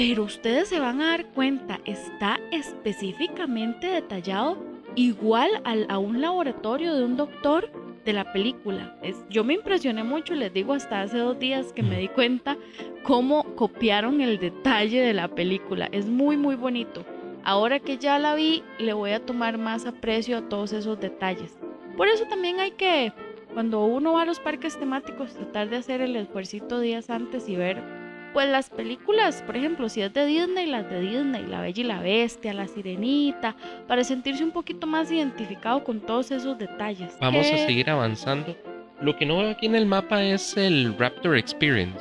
pero 0.01 0.23
ustedes 0.23 0.71
se 0.71 0.81
van 0.81 1.03
a 1.03 1.09
dar 1.09 1.27
cuenta, 1.27 1.79
está 1.85 2.41
específicamente 2.53 3.87
detallado 3.87 4.57
igual 4.95 5.51
a 5.89 5.99
un 5.99 6.23
laboratorio 6.23 6.95
de 6.95 7.05
un 7.05 7.19
doctor 7.19 7.71
de 8.07 8.15
la 8.15 8.33
película. 8.33 8.97
Es, 9.03 9.23
yo 9.29 9.45
me 9.45 9.53
impresioné 9.53 10.03
mucho, 10.03 10.35
les 10.35 10.55
digo, 10.55 10.73
hasta 10.73 11.03
hace 11.03 11.19
dos 11.19 11.39
días 11.39 11.75
que 11.75 11.83
me 11.83 11.99
di 11.99 12.09
cuenta 12.09 12.57
cómo 13.03 13.45
copiaron 13.57 14.23
el 14.23 14.39
detalle 14.39 15.03
de 15.03 15.13
la 15.13 15.29
película. 15.29 15.91
Es 15.93 16.07
muy, 16.07 16.39
muy 16.39 16.55
bonito. 16.55 17.05
Ahora 17.45 17.79
que 17.79 17.99
ya 17.99 18.19
la 18.19 18.35
vi, 18.35 18.63
le 18.79 18.95
voy 18.95 19.11
a 19.11 19.21
tomar 19.21 19.59
más 19.59 19.85
aprecio 19.85 20.39
a 20.39 20.49
todos 20.49 20.73
esos 20.73 20.99
detalles. 20.99 21.59
Por 21.99 22.09
eso 22.09 22.25
también 22.25 22.59
hay 22.59 22.71
que, 22.71 23.13
cuando 23.53 23.85
uno 23.85 24.15
va 24.15 24.23
a 24.23 24.25
los 24.25 24.41
parques 24.41 24.79
temáticos, 24.79 25.35
tratar 25.35 25.69
de 25.69 25.77
hacer 25.77 26.01
el 26.01 26.17
esfuerzo 26.17 26.81
días 26.81 27.11
antes 27.11 27.51
y 27.51 27.57
ver 27.57 28.00
pues 28.33 28.49
las 28.49 28.71
películas, 28.71 29.43
por 29.43 29.57
ejemplo, 29.57 29.89
si 29.89 30.03
es 30.03 30.13
de 30.13 30.27
Disney, 30.27 30.67
las 30.67 30.89
de 30.89 31.01
Disney, 31.01 31.47
La 31.47 31.61
Bella 31.61 31.81
y 31.83 31.85
la 31.85 32.01
Bestia, 32.01 32.55
La 32.55 32.67
Sirenita, 32.67 33.57
para 33.87 34.05
sentirse 34.05 34.45
un 34.45 34.51
poquito 34.51 34.87
más 34.87 35.11
identificado 35.11 35.83
con 35.83 36.01
todos 36.01 36.31
esos 36.31 36.59
detalles. 36.59 37.17
Vamos 37.21 37.47
a 37.47 37.57
seguir 37.59 37.91
avanzando. 37.91 38.57
Lo 39.01 39.17
que 39.17 39.27
no 39.27 39.39
veo 39.39 39.51
aquí 39.51 39.67
en 39.67 39.75
el 39.75 39.87
mapa 39.87 40.23
es 40.23 40.57
el 40.57 40.97
Raptor 40.99 41.37
Experience. 41.37 41.99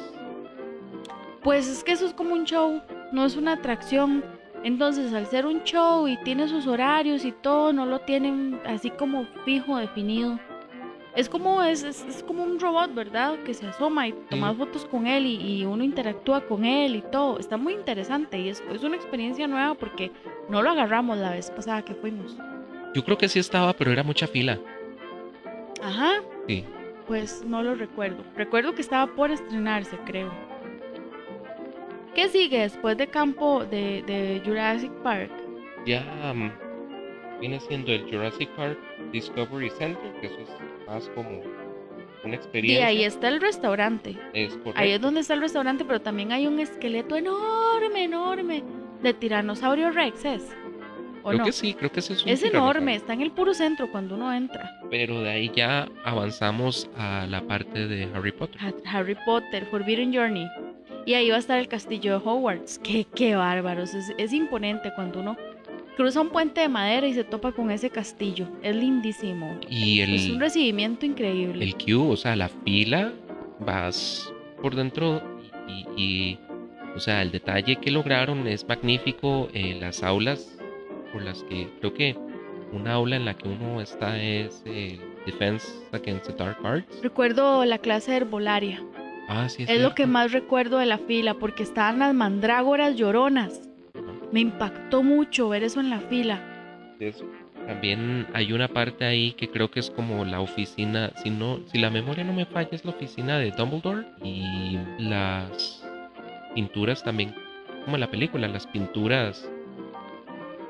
Pues 1.44 1.68
es 1.68 1.84
que 1.84 1.94
eso 1.94 2.06
es 2.06 2.14
como 2.14 2.34
un 2.34 2.44
show, 2.44 2.82
no 3.12 3.26
es 3.26 3.36
una 3.38 3.54
atracción. 3.54 4.24
Entonces, 4.64 5.14
al 5.14 5.26
ser 5.28 5.46
un 5.46 5.64
show 5.64 6.08
y 6.08 6.18
tiene 6.24 6.50
sus 6.50 6.68
horarios 6.68 7.24
y 7.24 7.32
todo, 7.32 7.72
no 7.72 7.86
lo 7.86 8.00
tienen 8.00 8.60
así 8.66 8.90
como 8.90 9.26
fijo, 9.46 9.78
definido. 9.78 10.38
Es 11.16 11.28
como, 11.28 11.62
es, 11.64 11.84
es, 11.84 12.24
como 12.26 12.44
un 12.44 12.60
robot, 12.60 12.94
¿verdad? 12.94 13.40
Que 13.44 13.54
se 13.54 13.66
asoma 13.66 14.08
y 14.08 14.14
toma 14.30 14.54
fotos 14.54 14.86
con 14.86 15.08
él 15.08 15.26
y, 15.26 15.66
uno 15.66 15.84
interactúa 15.84 16.42
con 16.42 16.66
él 16.66 16.96
y 16.96 17.02
todo. 17.02 17.40
Está 17.40 17.58
muy 17.58 17.74
interesante 17.74 18.40
y 18.40 18.50
es, 18.50 18.64
es 18.72 18.84
una 18.84 18.96
experiencia 18.96 19.48
nueva 19.48 19.74
porque 19.74 20.12
no 20.50 20.62
lo 20.62 20.70
agarramos 20.70 21.18
la 21.18 21.32
vez 21.32 21.50
pasada 21.52 21.84
que 21.84 21.96
fuimos. 21.96 22.38
Yo 22.94 23.04
creo 23.04 23.18
que 23.18 23.28
sí 23.28 23.40
estaba, 23.40 23.74
pero 23.74 23.92
era 23.92 24.04
mucha 24.04 24.28
fila. 24.28 24.60
Ajá. 25.82 26.22
Sí. 26.48 26.64
Pues 27.08 27.44
no 27.46 27.64
lo 27.64 27.76
recuerdo. 27.76 28.24
Recuerdo 28.36 28.76
que 28.76 28.82
estaba 28.82 29.08
por 29.16 29.32
estrenarse, 29.32 29.98
creo. 30.06 30.32
¿Qué 32.14 32.28
sigue 32.30 32.60
después 32.60 32.98
de 32.98 33.08
campo 33.08 33.66
de, 33.66 34.04
de 34.04 34.42
Jurassic 34.46 34.92
Park? 35.04 35.32
Ya 35.86 36.04
um, 36.32 36.52
viene 37.40 37.60
siendo 37.60 37.92
el 37.92 38.04
Jurassic 38.12 38.50
Park 38.50 38.78
Discovery 39.12 39.70
Center, 39.72 40.12
que 40.20 40.28
eso 40.28 40.38
es 40.40 40.50
más 40.90 41.10
como 41.10 41.42
una 42.24 42.36
experiencia. 42.36 42.92
Y 42.92 42.98
ahí 42.98 43.04
está 43.04 43.28
el 43.28 43.40
restaurante. 43.40 44.18
Es 44.34 44.58
ahí 44.76 44.92
es 44.92 45.02
donde 45.02 45.22
está 45.22 45.34
el 45.34 45.42
restaurante, 45.42 45.86
pero 45.86 46.02
también 46.02 46.32
hay 46.32 46.48
un 46.48 46.60
esqueleto 46.60 47.16
enorme, 47.16 48.04
enorme 48.04 48.64
de 49.02 49.14
tiranosaurio 49.14 49.92
Rex, 49.92 50.26
¿es? 50.26 50.56
creo 51.24 51.44
que 51.44 51.52
sí, 51.52 51.74
creo 51.74 51.92
que 51.92 52.00
ese 52.00 52.14
es 52.14 52.24
un 52.24 52.30
Es 52.30 52.44
enorme, 52.44 52.96
está 52.96 53.14
en 53.14 53.22
el 53.22 53.32
puro 53.32 53.54
centro 53.54 53.92
cuando 53.92 54.16
uno 54.16 54.34
entra. 54.34 54.72
Pero 54.90 55.22
de 55.22 55.30
ahí 55.30 55.52
ya 55.54 55.88
avanzamos 56.04 56.90
a 56.98 57.28
la 57.28 57.42
parte 57.42 57.88
de 57.88 58.10
Harry 58.14 58.32
Potter. 58.32 58.60
Harry 58.86 59.16
Potter, 59.26 59.66
Forbidden 59.66 60.14
Journey. 60.14 60.48
Y 61.06 61.14
ahí 61.14 61.30
va 61.30 61.38
a 61.38 61.40
estar 61.40 61.60
el 61.60 61.68
castillo 61.68 62.20
de 62.20 62.26
Hogwarts. 62.26 62.80
Qué, 62.80 63.06
qué 63.16 63.36
bárbaros. 63.36 63.94
Es, 63.94 64.14
es 64.18 64.34
imponente 64.34 64.92
cuando 64.96 65.20
uno 65.20 65.38
cruza 66.00 66.22
un 66.22 66.30
puente 66.30 66.62
de 66.62 66.70
madera 66.70 67.06
y 67.08 67.14
se 67.14 67.26
topa 67.26 67.52
con 67.52 67.72
ese 67.72 67.90
castillo. 67.90 68.48
Es 68.64 68.74
lindísimo. 68.74 69.60
Y 69.70 70.00
el, 70.00 70.14
es 70.16 70.30
un 70.30 70.40
recibimiento 70.40 71.06
increíble. 71.06 71.62
El 71.62 71.76
queue, 71.76 72.14
o 72.14 72.16
sea, 72.16 72.38
la 72.38 72.48
fila, 72.48 73.12
vas 73.60 74.32
por 74.62 74.76
dentro 74.76 75.22
y, 75.98 76.40
o 76.96 77.02
sea, 77.02 77.22
el 77.22 77.32
detalle 77.32 77.76
que 77.76 77.92
lograron 77.92 78.48
es 78.48 78.66
magnífico. 78.66 79.50
Eh, 79.54 79.78
las 79.78 80.02
aulas 80.02 80.58
por 81.12 81.22
las 81.22 81.44
que 81.44 81.68
creo 81.82 81.94
que 81.94 82.16
una 82.72 82.94
aula 82.94 83.18
en 83.18 83.26
la 83.26 83.34
que 83.34 83.50
uno 83.50 83.82
está 83.82 84.24
es 84.24 84.64
el 84.66 85.02
Defense 85.26 85.68
Against 85.92 86.28
the 86.28 86.34
Dark 86.34 86.60
Arts. 86.64 87.02
Recuerdo 87.04 87.66
la 87.66 87.78
clase 87.80 88.12
de 88.12 88.18
herbolaria. 88.18 88.82
Ah, 89.28 89.50
sí, 89.50 89.64
es, 89.64 89.70
es 89.70 89.82
lo 89.82 89.94
que 89.96 90.08
más 90.08 90.32
recuerdo 90.32 90.78
de 90.78 90.86
la 90.86 90.98
fila 90.98 91.34
porque 91.34 91.64
estaban 91.64 92.00
las 92.00 92.14
mandrágoras 92.14 92.96
lloronas. 92.96 93.69
Me 94.32 94.42
impactó 94.42 95.04
mucho 95.04 95.50
ver 95.50 95.64
eso 95.64 95.80
en 95.80 95.90
la 95.90 96.00
fila. 96.00 96.40
También 97.66 98.28
hay 98.34 98.52
una 98.52 98.68
parte 98.68 99.06
ahí 99.06 99.34
que 99.34 99.50
creo 99.50 99.70
que 99.70 99.80
es 99.80 99.90
como 99.90 100.26
la 100.26 100.42
oficina, 100.42 101.12
si 101.24 101.30
no, 101.30 101.60
si 101.68 101.78
la 101.78 101.90
memoria 101.90 102.24
no 102.24 102.34
me 102.34 102.46
falla, 102.46 102.70
es 102.72 102.84
la 102.84 102.92
oficina 102.92 103.38
de 103.38 103.52
Dumbledore 103.52 104.06
y 104.24 104.78
las 104.98 105.84
pinturas 106.56 107.04
también, 107.04 107.34
como 107.86 107.96
en 107.96 108.02
la 108.02 108.12
película, 108.12 108.48
las 108.48 108.68
pinturas 108.68 109.50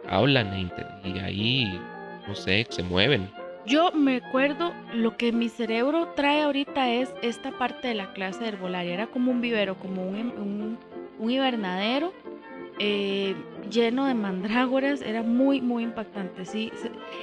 hablan 0.08 0.54
e 0.54 0.70
y 1.06 1.20
ahí, 1.20 1.80
no 2.28 2.36
sé, 2.36 2.68
se 2.70 2.84
mueven. 2.84 3.30
Yo 3.66 3.92
me 3.92 4.18
acuerdo, 4.18 4.74
lo 4.94 5.16
que 5.16 5.32
mi 5.32 5.50
cerebro 5.50 6.14
trae 6.16 6.42
ahorita 6.42 6.90
es 6.92 7.14
esta 7.22 7.52
parte 7.52 7.90
de 7.90 7.94
la 7.94 8.14
clase 8.14 8.40
de 8.40 8.48
herbolaria. 8.50 8.94
Era 8.94 9.08
como 9.08 9.32
un 9.32 9.42
vivero, 9.42 9.76
como 9.76 10.08
un, 10.08 10.16
un, 10.16 10.78
un 11.20 11.32
hibernadero 11.32 12.14
eh, 12.80 13.36
lleno 13.70 14.06
de 14.06 14.14
mandrágoras, 14.14 15.02
era 15.02 15.22
muy, 15.22 15.62
muy 15.62 15.84
impactante, 15.84 16.46
sí. 16.46 16.72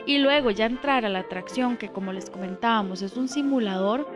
Y 0.05 0.19
luego 0.19 0.51
ya 0.51 0.67
entrar 0.67 1.05
a 1.05 1.09
la 1.09 1.21
atracción, 1.21 1.77
que 1.77 1.89
como 1.89 2.13
les 2.13 2.31
comentábamos, 2.31 3.03
es 3.03 3.17
un 3.17 3.29
simulador, 3.29 4.07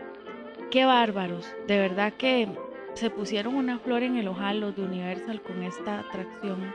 qué 0.69 0.85
bárbaros, 0.85 1.47
de 1.67 1.79
verdad 1.79 2.13
que 2.13 2.47
se 2.93 3.09
pusieron 3.09 3.55
una 3.55 3.79
flor 3.79 4.03
en 4.03 4.17
el 4.17 4.27
ojal 4.27 4.59
los 4.59 4.75
de 4.75 4.83
Universal 4.83 5.41
con 5.41 5.63
esta 5.63 5.99
atracción. 5.99 6.73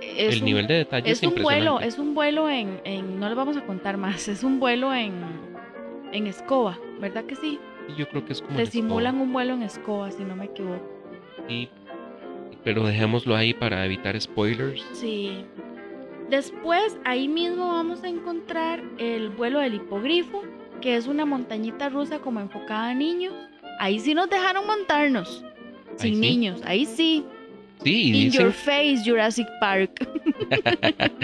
el 0.00 0.44
nivel 0.44 0.66
de 0.66 0.74
detalle 0.74 1.10
es, 1.10 1.22
un 1.22 1.36
vuelo, 1.42 1.80
es 1.80 1.98
un 1.98 2.14
vuelo 2.14 2.50
en, 2.50 2.80
no 3.20 3.28
les 3.28 3.36
vamos 3.36 3.56
a 3.56 3.64
contar 3.64 3.96
más, 3.96 4.26
es 4.28 4.42
un 4.42 4.58
vuelo 4.58 4.92
en, 4.92 5.14
en 6.12 6.26
escoba, 6.26 6.78
¿verdad 7.00 7.24
que 7.24 7.36
sí? 7.36 7.58
Yo 7.96 8.08
creo 8.08 8.24
que 8.24 8.32
es 8.32 8.42
como. 8.42 8.56
Te 8.56 8.66
simulan 8.66 9.18
un 9.20 9.32
vuelo 9.32 9.54
en 9.54 9.62
escoba, 9.62 10.10
si 10.10 10.24
no 10.24 10.36
me 10.36 10.46
equivoco. 10.46 10.84
Y 11.48 11.70
pero 12.68 12.84
dejémoslo 12.84 13.34
ahí 13.34 13.54
para 13.54 13.82
evitar 13.86 14.20
spoilers. 14.20 14.84
Sí. 14.92 15.42
Después, 16.28 16.98
ahí 17.06 17.26
mismo 17.26 17.66
vamos 17.66 18.04
a 18.04 18.08
encontrar 18.08 18.84
el 18.98 19.30
vuelo 19.30 19.60
del 19.60 19.76
hipogrifo, 19.76 20.42
que 20.82 20.96
es 20.96 21.06
una 21.06 21.24
montañita 21.24 21.88
rusa 21.88 22.18
como 22.18 22.40
enfocada 22.40 22.90
a 22.90 22.94
niños. 22.94 23.32
Ahí 23.80 23.98
sí 23.98 24.12
nos 24.12 24.28
dejaron 24.28 24.66
montarnos. 24.66 25.42
Sin 25.96 26.20
niños, 26.20 26.60
ahí 26.66 26.84
sí. 26.84 27.24
Sí, 27.82 28.26
In 28.26 28.32
your 28.32 28.52
face, 28.52 29.00
Jurassic 29.02 29.48
Park. 29.60 30.06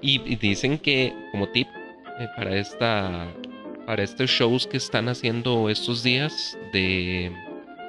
y, 0.00 0.36
dicen 0.36 0.78
que, 0.78 1.12
como 1.32 1.50
tip, 1.50 1.68
eh, 2.18 2.28
para 2.34 2.56
esta 2.56 3.30
para 3.84 4.02
estos 4.02 4.30
shows 4.30 4.66
que 4.66 4.78
están 4.78 5.10
haciendo 5.10 5.68
estos 5.68 6.02
días 6.02 6.58
de 6.72 7.30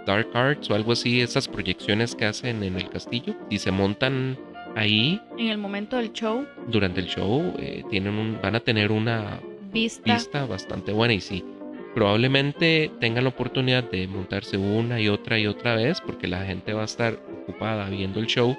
Dark 0.10 0.30
Arts 0.34 0.72
o 0.72 0.74
algo 0.74 0.94
así, 0.94 1.22
esas 1.22 1.48
proyecciones 1.48 2.16
que 2.16 2.26
hacen 2.26 2.64
en 2.64 2.76
el 2.76 2.90
castillo 2.90 3.36
y 3.48 3.60
se 3.60 3.70
montan 3.70 4.40
ahí. 4.76 5.22
En 5.38 5.50
el 5.50 5.60
momento 5.60 5.98
del 5.98 6.12
show. 6.14 6.48
Durante 6.68 7.00
el 7.00 7.06
show 7.06 7.54
eh, 7.60 7.84
tienen 7.92 8.16
un, 8.16 8.40
van 8.42 8.56
a 8.56 8.60
tener 8.60 8.92
una 8.92 9.40
vista. 9.72 10.12
vista 10.12 10.46
bastante 10.48 10.94
buena 10.94 11.14
y 11.14 11.22
sí. 11.22 11.46
Probablemente 11.94 12.90
tengan 13.00 13.26
la 13.26 13.30
oportunidad 13.30 13.84
de 13.84 14.08
montarse 14.08 14.58
una 14.58 15.00
y 15.00 15.10
otra 15.10 15.38
y 15.38 15.46
otra 15.46 15.76
vez 15.76 16.02
porque 16.02 16.28
la 16.28 16.44
gente 16.44 16.74
va 16.74 16.82
a 16.82 16.86
estar 16.86 17.20
ocupada 17.44 17.88
viendo 17.90 18.20
el 18.20 18.26
show. 18.26 18.58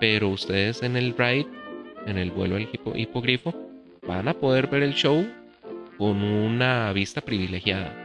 Pero 0.00 0.30
ustedes 0.30 0.82
en 0.82 0.96
el 0.96 1.14
ride, 1.18 1.46
en 2.06 2.16
el 2.16 2.30
vuelo 2.30 2.54
del 2.54 2.68
hipogrifo, 2.94 3.54
van 4.06 4.26
a 4.26 4.32
poder 4.32 4.68
ver 4.68 4.84
el 4.84 4.94
show 4.94 5.26
con 5.98 6.22
una 6.22 6.90
vista 6.94 7.20
privilegiada. 7.20 8.01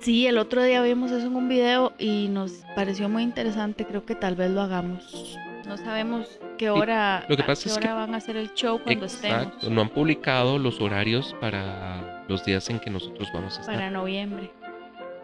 Sí, 0.00 0.26
el 0.26 0.38
otro 0.38 0.62
día 0.62 0.82
vimos 0.82 1.10
eso 1.10 1.26
en 1.26 1.36
un 1.36 1.48
video 1.48 1.92
y 1.98 2.28
nos 2.28 2.52
pareció 2.74 3.08
muy 3.08 3.22
interesante. 3.22 3.84
Creo 3.84 4.04
que 4.04 4.14
tal 4.14 4.36
vez 4.36 4.50
lo 4.50 4.60
hagamos. 4.60 5.36
No 5.66 5.76
sabemos 5.76 6.38
qué 6.58 6.70
hora, 6.70 7.24
lo 7.28 7.36
que 7.36 7.42
pasa 7.42 7.68
es 7.68 7.78
que, 7.78 7.88
van 7.88 8.14
a 8.14 8.18
hacer 8.18 8.36
el 8.36 8.54
show 8.54 8.80
cuando 8.82 9.06
exacto, 9.06 9.68
No 9.68 9.80
han 9.80 9.88
publicado 9.88 10.58
los 10.58 10.80
horarios 10.80 11.34
para 11.40 12.24
los 12.28 12.44
días 12.44 12.70
en 12.70 12.78
que 12.78 12.88
nosotros 12.88 13.28
vamos 13.34 13.58
a 13.58 13.60
estar. 13.62 13.74
Para 13.74 13.90
noviembre. 13.90 14.50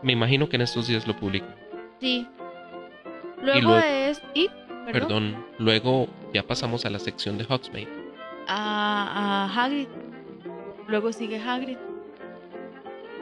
Me 0.03 0.12
imagino 0.12 0.49
que 0.49 0.57
en 0.57 0.62
estos 0.62 0.89
días 0.89 1.07
lo 1.07 1.16
publican. 1.16 1.55
Sí. 2.01 2.27
Luego, 3.41 3.77
de 3.77 4.11
esto. 4.11 4.27
¿Y? 4.35 4.51
¿Perdón? 4.91 5.47
luego 5.59 6.09
ya 6.35 6.43
pasamos 6.43 6.85
a 6.85 6.91
la 6.91 6.99
sección 6.99 7.39
de 7.39 7.45
Hogsmeade. 7.45 7.89
a, 8.49 9.47
a 9.47 9.64
Hagrid. 9.64 9.87
Luego 10.89 11.12
sigue 11.12 11.39
Hagrid. 11.39 11.79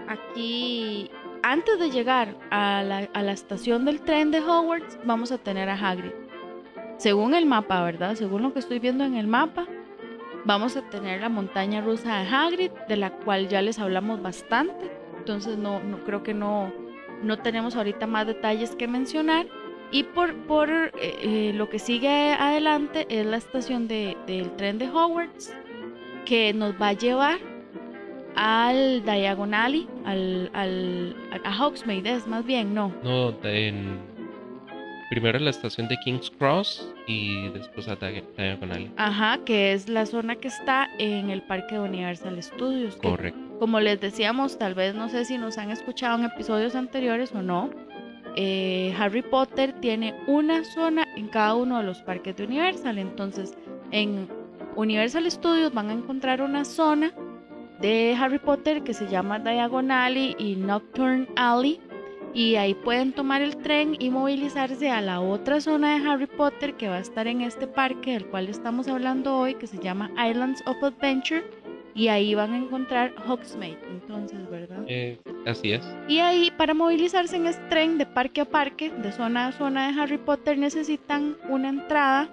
Aquí, 0.09 1.11
antes 1.43 1.79
de 1.79 1.91
llegar 1.91 2.37
a 2.51 2.83
la, 2.83 3.09
a 3.13 3.23
la 3.23 3.33
estación 3.33 3.85
del 3.85 4.01
tren 4.01 4.31
de 4.31 4.41
Hogwarts, 4.41 4.99
vamos 5.05 5.33
a 5.33 5.39
tener 5.39 5.69
a 5.69 5.75
Hagrid. 5.75 6.13
Según 6.99 7.35
el 7.35 7.47
mapa, 7.47 7.83
¿verdad? 7.83 8.15
Según 8.15 8.43
lo 8.43 8.53
que 8.53 8.59
estoy 8.59 8.79
viendo 8.79 9.05
en 9.05 9.15
el 9.15 9.27
mapa, 9.27 9.67
vamos 10.45 10.77
a 10.77 10.83
tener 10.83 11.21
la 11.21 11.29
montaña 11.29 11.81
rusa 11.81 12.19
de 12.19 12.29
Hagrid, 12.29 12.71
de 12.89 12.97
la 12.97 13.11
cual 13.11 13.49
ya 13.49 13.63
les 13.63 13.79
hablamos 13.79 14.23
bastante. 14.23 14.91
Entonces 15.17 15.57
no, 15.57 15.81
no 15.81 16.05
creo 16.05 16.23
que 16.23 16.35
no, 16.35 16.73
no 17.23 17.39
tenemos 17.39 17.77
ahorita 17.77 18.07
más 18.07 18.27
detalles 18.27 18.77
que 18.77 18.89
mencionar. 18.89 19.47
Y 19.91 20.05
por, 20.05 20.35
por 20.47 20.71
eh, 20.71 20.93
eh, 21.01 21.53
lo 21.55 21.69
que 21.69 21.79
sigue 21.79 22.33
adelante 22.33 23.07
es 23.09 23.27
la 23.27 23.39
estación 23.39 23.89
de, 23.89 24.17
del 24.27 24.53
tren 24.53 24.79
de 24.79 24.89
Hogwarts, 24.89 25.53
que 26.25 26.53
nos 26.55 26.81
va 26.81 26.89
a 26.89 26.93
llevar 26.93 27.50
al 28.37 29.03
Diagonally, 29.05 29.89
al, 30.05 30.51
al, 30.55 31.17
a 31.45 31.65
Hogsmeade, 31.67 32.15
es 32.15 32.27
más 32.27 32.45
bien, 32.45 32.75
no. 32.75 32.93
No, 33.03 33.35
en, 33.45 33.99
primero 35.11 35.39
la 35.39 35.51
estación 35.51 35.89
de 35.89 35.97
King's 36.05 36.31
Cross 36.31 36.93
y 37.07 37.49
después 37.51 37.89
a 37.89 37.97
Dia- 37.97 38.23
Diagonal. 38.37 38.91
Ajá, 38.97 39.39
que 39.45 39.73
es 39.73 39.89
la 39.89 40.07
zona 40.07 40.37
que 40.37 40.49
está 40.49 40.89
en 40.99 41.31
el 41.31 41.43
parque 41.43 41.75
de 41.75 41.81
Universal 41.81 42.41
Studios. 42.43 42.97
que 42.97 43.09
Correcto. 43.09 43.41
Como 43.59 43.79
les 43.81 44.01
decíamos, 44.01 44.57
tal 44.59 44.75
vez 44.75 44.95
no 44.95 45.09
sé 45.09 45.25
si 45.25 45.37
nos 45.37 45.59
han 45.59 45.71
escuchado 45.71 46.19
en 46.19 46.25
episodios 46.25 46.75
anteriores 46.75 47.33
o 47.35 47.43
no. 47.43 47.71
eh, 48.37 48.95
Harry 48.99 49.23
Potter 49.23 49.73
tiene 49.81 50.15
una 50.29 50.63
zona 50.65 51.05
en 51.17 51.27
cada 51.29 51.57
uno 51.57 51.79
de 51.79 51.85
los 51.85 52.01
parques 52.03 52.37
de 52.37 52.45
Universal. 52.45 52.97
Entonces, 52.99 53.55
en 53.91 54.29
Universal 54.77 55.29
Studios 55.31 55.75
van 55.75 55.91
a 55.91 55.93
encontrar 55.93 56.41
una 56.41 56.65
zona 56.65 57.13
de 57.81 58.17
Harry 58.19 58.39
Potter 58.39 58.83
que 58.83 58.95
se 58.95 59.09
llama 59.09 59.39
Diagon 59.39 59.91
Alley 59.91 60.37
y 60.39 60.57
Nocturne 60.57 61.29
Alley. 61.37 61.81
Y 62.33 62.55
ahí 62.55 62.75
pueden 62.75 63.13
tomar 63.13 63.43
el 63.43 63.57
tren 63.57 63.97
y 63.99 64.09
movilizarse 64.11 64.89
a 64.89 65.01
la 65.01 65.21
otra 65.21 65.61
zona 65.61 65.99
de 65.99 66.09
Harry 66.09 66.27
Potter 66.27 66.75
que 66.75 66.89
va 66.89 66.97
a 66.97 67.01
estar 67.01 67.27
en 67.27 67.41
este 67.41 67.67
parque 67.67 68.13
del 68.13 68.27
cual 68.27 68.49
estamos 68.49 68.87
hablando 68.87 69.37
hoy, 69.37 69.55
que 69.55 69.67
se 69.67 69.79
llama 69.79 70.11
Islands 70.13 70.63
of 70.67 70.83
Adventure. 70.83 71.43
Y 71.93 72.07
ahí 72.07 72.37
van 72.37 72.53
a 72.53 72.59
encontrar 72.59 73.13
Hogsmeade, 73.27 73.79
entonces, 73.91 74.49
¿verdad? 74.49 74.85
Eh, 74.87 75.19
así 75.45 75.73
es. 75.73 75.85
Y 76.07 76.21
ahí, 76.21 76.53
para 76.57 76.73
movilizarse 76.73 77.35
en 77.35 77.49
este 77.49 77.65
tren 77.65 77.99
de 77.99 78.07
parque 78.07 78.43
a 78.43 78.45
parque, 78.45 78.91
de 78.91 79.11
zona 79.11 79.49
a 79.49 79.53
zona 79.53 79.91
de 79.91 80.01
Harry 80.01 80.19
Potter, 80.19 80.57
necesitan 80.57 81.37
una 81.49 81.69
entrada 81.69 82.29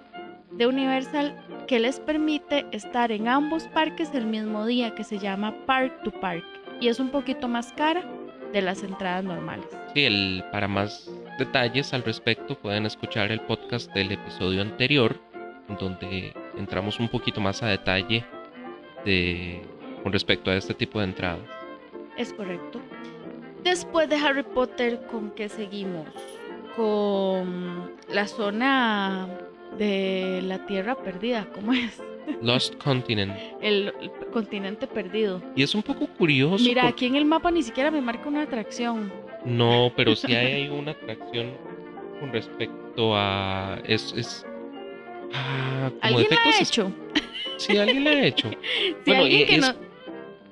de 0.52 0.68
Universal 0.68 1.36
que 1.68 1.80
les 1.80 2.00
permite 2.00 2.66
estar 2.72 3.12
en 3.12 3.28
ambos 3.28 3.68
parques 3.68 4.14
el 4.14 4.26
mismo 4.26 4.66
día, 4.66 4.96
que 4.96 5.04
se 5.04 5.20
llama 5.20 5.54
Park 5.66 6.02
to 6.04 6.12
Park. 6.12 6.44
Y 6.80 6.88
es 6.88 7.00
un 7.00 7.10
poquito 7.10 7.48
más 7.48 7.74
cara 7.74 8.04
de 8.54 8.62
las 8.62 8.82
entradas 8.84 9.24
normales. 9.24 9.68
Sí, 9.94 10.06
el, 10.06 10.44
para 10.52 10.68
más 10.68 11.12
detalles 11.38 11.94
al 11.94 12.04
respecto 12.04 12.56
pueden 12.56 12.86
escuchar 12.86 13.32
el 13.32 13.42
podcast 13.42 13.94
del 13.94 14.14
episodio 14.14 14.62
anterior, 14.62 15.20
donde 15.80 16.34
entramos 16.58 17.00
un 17.00 17.10
poquito 17.10 17.42
más 17.42 17.62
a 17.62 17.68
detalle 17.68 18.26
de, 19.04 19.62
con 20.02 20.14
respecto 20.14 20.50
a 20.50 20.56
este 20.56 20.74
tipo 20.74 21.00
de 21.00 21.06
entradas. 21.06 21.42
Es 22.18 22.34
correcto. 22.34 22.80
Después 23.64 24.08
de 24.08 24.16
Harry 24.16 24.44
Potter, 24.44 25.02
¿con 25.12 25.32
qué 25.32 25.50
seguimos? 25.50 26.08
Con 26.76 27.92
la 28.08 28.28
zona 28.28 29.28
de 29.78 30.42
la 30.44 30.66
Tierra 30.66 30.96
Perdida, 30.96 31.48
¿cómo 31.54 31.74
es? 31.74 32.02
Lost 32.42 32.76
Continent. 32.84 33.34
El, 33.62 33.94
el 34.02 34.12
continente 34.32 34.88
perdido. 34.88 35.42
Y 35.56 35.64
es 35.64 35.74
un 35.76 35.84
poco 35.84 36.08
curioso. 36.08 36.64
Mira, 36.64 36.84
porque- 36.84 36.94
aquí 36.94 37.06
en 37.08 37.16
el 37.16 37.26
mapa 37.26 37.52
ni 37.52 37.64
siquiera 37.64 37.90
me 37.92 38.02
marca 38.02 38.28
una 38.28 38.44
atracción. 38.44 39.12
No, 39.46 39.92
pero 39.96 40.16
sí 40.16 40.34
hay 40.36 40.68
una 40.70 40.92
atracción 40.92 41.54
con 42.20 42.32
respecto 42.32 43.16
a... 43.16 43.80
Es... 43.86 44.14
es 44.18 44.46
ah, 45.34 45.90
como 45.90 46.00
¿Alguien 46.02 46.28
la 46.30 46.36
efectos 46.36 46.56
ha 46.56 46.62
es- 46.62 46.70
hecho? 46.70 46.92
Sí, 47.58 47.78
alguien 47.78 48.04
la 48.04 48.10
ha 48.12 48.26
hecho. 48.26 48.50
Si, 48.80 48.94
Bueno, 49.06 49.24
alguien 49.24 49.48
que 49.48 49.58
no- 49.58 49.88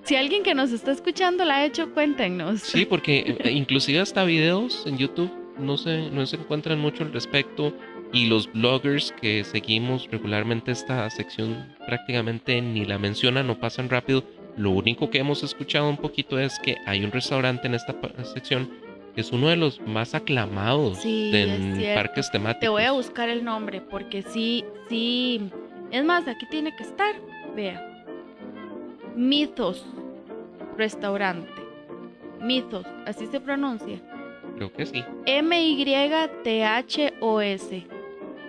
si 0.03 0.15
alguien 0.15 0.43
que 0.43 0.53
nos 0.53 0.71
está 0.71 0.91
escuchando 0.91 1.43
la 1.45 1.55
ha 1.57 1.65
hecho, 1.65 1.91
cuéntenos. 1.93 2.61
Sí, 2.61 2.85
porque 2.85 3.37
eh, 3.43 3.51
inclusive 3.51 3.99
hasta 3.99 4.23
videos 4.23 4.85
en 4.85 4.97
YouTube 4.99 5.31
no 5.57 5.77
se, 5.77 6.11
no 6.11 6.25
se 6.27 6.35
encuentran 6.35 6.79
mucho 6.79 7.03
al 7.03 7.11
respecto 7.11 7.73
y 8.15 8.25
los 8.27 8.51
bloggers 8.51 9.11
que 9.11 9.43
seguimos 9.43 10.09
regularmente 10.09 10.71
esta 10.71 11.07
sección 11.09 11.75
prácticamente 11.85 12.61
ni 12.61 12.85
la 12.85 12.97
mencionan 12.97 13.49
o 13.49 13.59
pasan 13.59 13.89
rápido. 13.89 14.23
Lo 14.55 14.69
único 14.71 15.09
que 15.09 15.17
hemos 15.17 15.43
escuchado 15.43 15.89
un 15.89 15.97
poquito 15.97 16.39
es 16.39 16.57
que 16.59 16.77
hay 16.85 17.03
un 17.03 17.11
restaurante 17.11 17.67
en 17.67 17.73
esta 17.73 17.93
sección 18.23 18.69
que 19.13 19.19
es 19.19 19.33
uno 19.33 19.49
de 19.49 19.57
los 19.57 19.81
más 19.81 20.15
aclamados 20.15 20.99
Sí, 20.99 21.29
en 21.33 21.77
parques 21.93 22.31
temáticos. 22.31 22.61
Te 22.61 22.69
voy 22.69 22.83
a 22.83 22.93
buscar 22.93 23.27
el 23.27 23.43
nombre 23.43 23.81
porque 23.81 24.21
sí, 24.21 24.63
sí. 24.87 25.51
Es 25.91 26.05
más, 26.05 26.25
aquí 26.25 26.45
tiene 26.49 26.73
que 26.73 26.83
estar. 26.83 27.15
Vea. 27.53 28.05
Mythos 29.13 29.85
Restaurante. 30.77 31.51
Mythos, 32.39 32.85
así 33.05 33.25
se 33.27 33.41
pronuncia. 33.41 33.99
Creo 34.55 34.71
que 34.71 34.85
sí. 34.85 35.03
M-Y-T-H-O-S. 35.25 35.85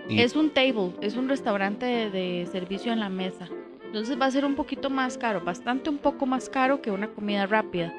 Y- 0.09 0.21
Es 0.21 0.37
un 0.37 0.51
table, 0.51 0.93
es 1.01 1.17
un 1.17 1.29
restaurante 1.29 1.87
de, 1.87 2.11
de 2.11 2.47
servicio 2.47 2.93
en 2.93 3.01
la 3.01 3.09
mesa. 3.09 3.49
Entonces 3.85 4.21
va 4.21 4.27
a 4.27 4.31
ser 4.31 4.45
un 4.45 4.55
poquito 4.55 4.91
más 4.91 5.17
caro, 5.19 5.41
bastante 5.43 5.89
un 5.91 5.99
poco 5.99 6.27
más 6.27 6.49
caro 6.49 6.83
que 6.83 6.91
una 6.91 7.09
comida 7.09 7.47
rápida. 7.47 7.93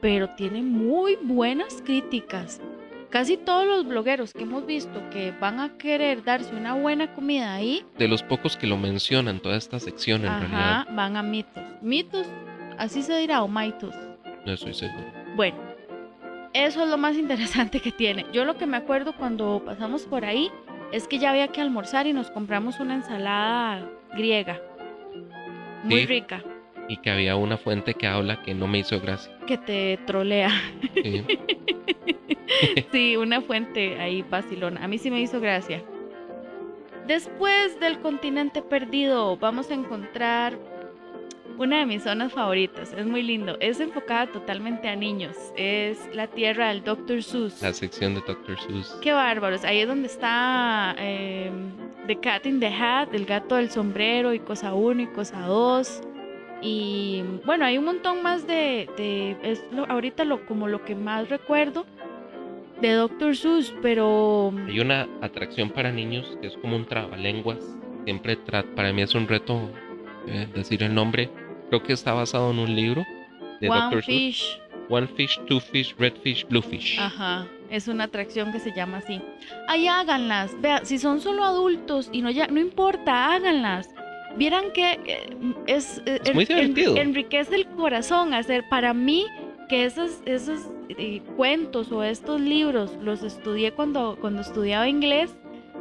Pero 0.00 0.28
tiene 0.36 0.62
muy 0.62 1.16
buenas 1.22 1.80
críticas. 1.84 2.60
Casi 3.10 3.36
todos 3.36 3.64
los 3.64 3.86
blogueros 3.86 4.32
que 4.32 4.42
hemos 4.42 4.66
visto 4.66 5.08
que 5.10 5.32
van 5.40 5.60
a 5.60 5.76
querer 5.78 6.24
darse 6.24 6.54
una 6.54 6.74
buena 6.74 7.14
comida 7.14 7.54
ahí, 7.54 7.84
de 7.96 8.08
los 8.08 8.22
pocos 8.24 8.56
que 8.56 8.66
lo 8.66 8.76
mencionan 8.76 9.38
toda 9.38 9.56
esta 9.56 9.78
sección 9.78 10.24
en 10.24 10.40
realidad. 10.40 10.86
van 10.90 11.16
a 11.16 11.22
mitos. 11.22 11.62
Mitos, 11.80 12.26
así 12.76 13.02
se 13.02 13.16
dirá, 13.18 13.42
o 13.44 13.48
mitos. 13.48 13.94
No 14.44 14.52
estoy 14.52 14.74
seguro. 14.74 15.06
Bueno, 15.36 15.56
eso 16.54 16.82
es 16.82 16.88
lo 16.88 16.98
más 16.98 17.16
interesante 17.16 17.78
que 17.80 17.92
tiene. 17.92 18.26
Yo 18.32 18.44
lo 18.44 18.56
que 18.56 18.66
me 18.66 18.76
acuerdo 18.76 19.14
cuando 19.16 19.62
pasamos 19.64 20.02
por 20.06 20.24
ahí 20.24 20.50
es 20.94 21.08
que 21.08 21.18
ya 21.18 21.30
había 21.30 21.48
que 21.48 21.60
almorzar 21.60 22.06
y 22.06 22.12
nos 22.12 22.30
compramos 22.30 22.80
una 22.80 22.94
ensalada 22.94 23.88
griega. 24.16 24.60
Muy 25.82 26.00
Sí. 26.00 26.06
rica, 26.06 26.42
Y 26.88 26.98
que 26.98 27.10
había 27.10 27.34
una 27.36 27.56
fuente 27.56 27.94
que 27.94 28.06
habla 28.06 28.42
que 28.42 28.52
no 28.54 28.66
me 28.66 28.78
hizo 28.78 29.00
gracia. 29.00 29.32
que 29.46 29.56
te 29.58 29.98
trolea. 30.06 30.50
Sí. 31.02 31.24
Sí, 32.92 33.16
una 33.16 33.40
fuente 33.40 33.98
ahí 34.00 34.22
vacilona. 34.22 34.84
A 34.84 34.88
mí 34.88 34.98
sí 34.98 35.10
me 35.10 35.20
hizo 35.20 35.40
gracia. 35.40 35.82
Después 37.06 37.78
del 37.80 37.98
continente 38.00 38.62
perdido, 38.62 39.36
vamos 39.36 39.70
a 39.70 39.74
encontrar 39.74 40.56
una 41.58 41.78
de 41.78 41.86
mis 41.86 42.02
zonas 42.02 42.32
favoritas. 42.32 42.92
Es 42.92 43.06
muy 43.06 43.22
lindo. 43.22 43.56
Es 43.60 43.80
enfocada 43.80 44.26
totalmente 44.26 44.88
a 44.88 44.96
niños. 44.96 45.36
Es 45.56 45.98
la 46.14 46.26
tierra 46.26 46.68
del 46.68 46.82
Dr. 46.84 47.22
Seuss. 47.22 47.62
La 47.62 47.72
sección 47.72 48.14
de 48.14 48.20
Dr. 48.26 48.58
Seuss. 48.60 48.98
Qué 49.02 49.12
bárbaros. 49.12 49.64
Ahí 49.64 49.78
es 49.80 49.88
donde 49.88 50.06
está 50.08 50.94
eh, 50.98 51.50
The 52.06 52.16
Cat 52.20 52.46
in 52.46 52.60
the 52.60 52.68
Hat, 52.68 53.14
el 53.14 53.24
gato 53.26 53.56
del 53.56 53.70
sombrero 53.70 54.34
y 54.34 54.38
cosa 54.40 54.74
1 54.74 55.02
y 55.02 55.06
cosa 55.08 55.40
2. 55.46 56.00
Y 56.62 57.22
bueno, 57.44 57.64
hay 57.66 57.78
un 57.78 57.84
montón 57.84 58.22
más 58.22 58.46
de... 58.46 58.88
de- 58.96 59.36
es 59.42 59.64
lo- 59.70 59.84
ahorita 59.86 60.24
lo, 60.24 60.46
como 60.46 60.66
lo 60.68 60.82
que 60.84 60.94
más 60.94 61.28
recuerdo 61.28 61.84
de 62.80 62.92
Dr. 62.92 63.36
Seuss, 63.36 63.74
pero... 63.82 64.52
Hay 64.66 64.80
una 64.80 65.06
atracción 65.20 65.70
para 65.70 65.92
niños 65.92 66.36
que 66.40 66.48
es 66.48 66.56
como 66.56 66.76
un 66.76 66.86
trabalenguas. 66.86 67.58
Siempre 68.04 68.38
tra- 68.44 68.64
para 68.74 68.92
mí 68.92 69.02
es 69.02 69.14
un 69.14 69.28
reto 69.28 69.70
eh, 70.26 70.48
decir 70.54 70.82
el 70.82 70.94
nombre. 70.94 71.28
Creo 71.68 71.82
que 71.82 71.92
está 71.92 72.12
basado 72.12 72.50
en 72.50 72.58
un 72.58 72.74
libro 72.74 73.04
de 73.60 73.68
One 73.68 73.80
Dr. 73.90 74.02
Fish. 74.02 74.60
One 74.88 75.06
fish, 75.06 75.40
two 75.46 75.60
fish, 75.60 75.94
red 75.98 76.12
fish, 76.22 76.46
blue 76.46 76.60
fish. 76.60 76.98
Ajá, 77.00 77.46
es 77.70 77.88
una 77.88 78.04
atracción 78.04 78.52
que 78.52 78.60
se 78.60 78.70
llama 78.74 78.98
así. 78.98 79.20
Ahí 79.66 79.88
háganlas. 79.88 80.60
Vea, 80.60 80.84
si 80.84 80.98
son 80.98 81.20
solo 81.22 81.42
adultos 81.42 82.10
y 82.12 82.20
no 82.20 82.30
ya, 82.30 82.48
no 82.48 82.60
importa, 82.60 83.32
háganlas. 83.32 83.88
Vieran 84.36 84.72
que 84.74 84.92
eh, 85.06 85.26
es, 85.66 86.02
eh, 86.04 86.20
Es 86.24 86.34
muy 86.34 86.44
divertido. 86.44 86.96
enriquece 86.96 87.54
el 87.54 87.66
corazón 87.68 88.34
hacer 88.34 88.64
para 88.68 88.92
mí 88.92 89.26
que 89.68 89.86
esos, 89.86 90.20
esos 90.26 90.68
eh, 90.90 91.22
cuentos 91.36 91.90
o 91.90 92.02
estos 92.02 92.40
libros 92.40 92.92
los 93.00 93.22
estudié 93.22 93.72
cuando, 93.72 94.18
cuando 94.20 94.42
estudiaba 94.42 94.86
inglés. 94.88 95.34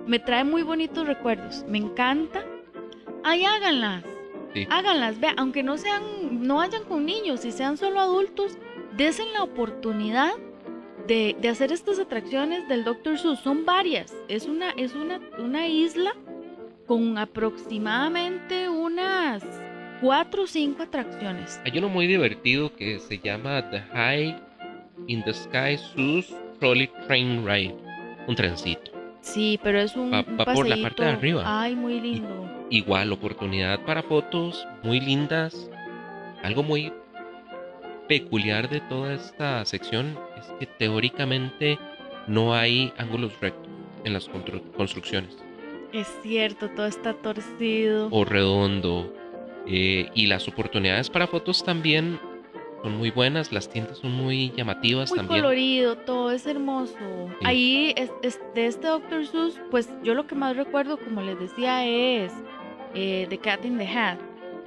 Me 0.08 0.20
trae 0.20 0.44
muy 0.46 0.64
bonitos 0.64 1.06
recuerdos. 1.08 1.66
Me 1.68 1.78
encanta. 1.78 2.46
Ahí 3.26 3.44
háganlas. 3.44 4.04
Sí. 4.54 4.68
Háganlas, 4.70 5.20
vea, 5.20 5.34
aunque 5.38 5.64
no 5.64 5.78
sean, 5.78 6.04
no 6.48 6.56
vayan 6.58 6.84
con 6.84 7.06
niños, 7.06 7.40
si 7.42 7.52
sean 7.52 7.78
solo 7.78 8.00
adultos, 8.00 8.58
desen 8.96 9.32
la 9.34 9.44
oportunidad 9.44 10.32
de, 11.08 11.36
de 11.42 11.50
hacer 11.50 11.72
estas 11.72 12.00
atracciones 12.00 12.68
del 12.68 12.84
Dr. 12.84 13.18
Seuss. 13.18 13.40
Son 13.40 13.66
varias. 13.66 14.16
Es 14.28 14.46
una, 14.46 14.70
es 14.78 14.94
una, 14.96 15.20
una 15.40 15.68
isla 15.68 16.14
con 16.86 17.18
aproximadamente 17.18 18.70
unas 18.70 19.44
cuatro 20.02 20.44
o 20.44 20.48
cinco 20.48 20.84
atracciones. 20.84 21.60
Hay 21.66 21.78
uno 21.78 21.90
muy 21.90 22.08
divertido 22.08 22.74
que 22.76 23.00
se 23.00 23.18
llama 23.20 23.70
The 23.72 23.82
High 23.94 24.36
in 25.08 25.24
the 25.24 25.34
Sky 25.34 25.78
Sus 25.78 26.34
Trolley 26.60 26.90
Train 27.08 27.46
Ride. 27.46 27.76
Un 28.28 28.36
trencito. 28.36 28.92
Sí, 29.22 29.60
pero 29.64 29.80
es 29.80 29.96
un, 29.96 30.12
Va- 30.12 30.24
un 30.28 30.38
va 30.40 30.46
por 30.54 30.68
la 30.68 30.78
parte 30.82 31.04
de 31.04 31.10
arriba. 31.10 31.44
Ay, 31.46 31.76
muy 31.76 32.00
lindo. 32.00 32.50
Igual, 32.74 33.12
oportunidad 33.12 33.86
para 33.86 34.02
fotos 34.02 34.68
muy 34.82 35.00
lindas. 35.00 35.70
Algo 36.42 36.64
muy 36.64 36.92
peculiar 38.08 38.68
de 38.68 38.82
toda 38.82 39.14
esta 39.14 39.64
sección 39.66 40.18
es 40.40 40.48
que 40.60 40.66
teóricamente 40.66 41.78
no 42.28 42.56
hay 42.56 42.92
ángulos 42.98 43.40
rectos 43.40 43.70
en 44.04 44.14
las 44.14 44.28
constru- 44.28 44.64
construcciones. 44.76 45.38
Es 45.94 46.08
cierto, 46.24 46.68
todo 46.70 46.88
está 46.88 47.14
torcido. 47.14 48.08
o 48.12 48.26
redondo. 48.26 49.14
eh, 49.68 50.10
y 50.16 50.26
las 50.28 50.48
oportunidades 50.50 51.10
para 51.10 51.26
fotos 51.28 51.64
también 51.64 52.20
son 52.82 52.98
muy 52.98 53.12
buenas, 53.12 53.54
las 53.54 53.70
tintas 53.70 54.00
son 54.00 54.12
muy 54.12 54.52
llamativas 54.58 55.10
Muy 55.12 55.20
también. 55.20 55.42
colorido, 55.42 55.96
todo 56.00 56.32
es 56.32 56.46
hermoso. 56.48 56.98
Sí. 57.40 57.46
Ahí, 57.46 57.94
es, 57.96 58.12
es- 58.24 58.42
de 58.56 58.66
este 58.66 58.88
Dr. 58.88 59.26
Seuss, 59.26 59.62
pues 59.72 59.88
yo 60.04 60.16
lo 60.16 60.28
que 60.28 60.36
más 60.36 60.58
recuerdo, 60.58 60.98
como 60.98 61.22
les 61.22 61.40
decía, 61.40 61.86
es 61.88 62.34
eh, 62.94 63.26
The 63.30 63.38
Cat 63.38 63.66
in 63.66 63.78
the 63.78 63.88
Hat 63.88 64.20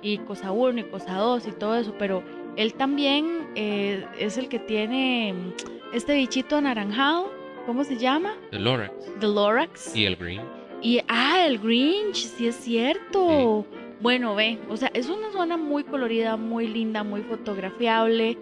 y 0.02 0.18
Cosa 0.18 0.52
1 0.52 0.80
y 0.80 0.84
Cosa 0.84 1.14
2 1.16 1.46
y 1.48 1.52
todo 1.52 1.76
eso, 1.76 1.94
pero 1.98 2.22
él 2.56 2.74
también 2.74 3.48
eh, 3.54 4.04
es 4.18 4.38
el 4.38 4.48
que 4.48 4.58
tiene 4.58 5.32
mm, 5.32 5.94
este 5.94 6.14
bichito 6.14 6.56
anaranjado, 6.56 7.30
¿cómo 7.66 7.84
se 7.84 7.96
llama? 7.96 8.34
The 8.50 8.58
Lorax 8.58 8.92
The 9.20 9.26
Lorax. 9.26 9.96
y 9.96 10.04
el 10.04 10.16
Green. 10.16 10.42
Y, 10.82 11.00
ah, 11.08 11.44
el 11.46 11.58
Grinch, 11.58 12.16
sí 12.16 12.48
es 12.48 12.56
cierto. 12.56 13.66
Bueno, 14.00 14.34
ve, 14.34 14.58
o 14.68 14.76
sea, 14.76 14.90
es 14.92 15.08
una 15.08 15.32
zona 15.32 15.56
muy 15.56 15.84
colorida, 15.84 16.36
muy 16.36 16.68
linda, 16.68 17.02
muy 17.02 17.22
fotografiable. 17.22 18.36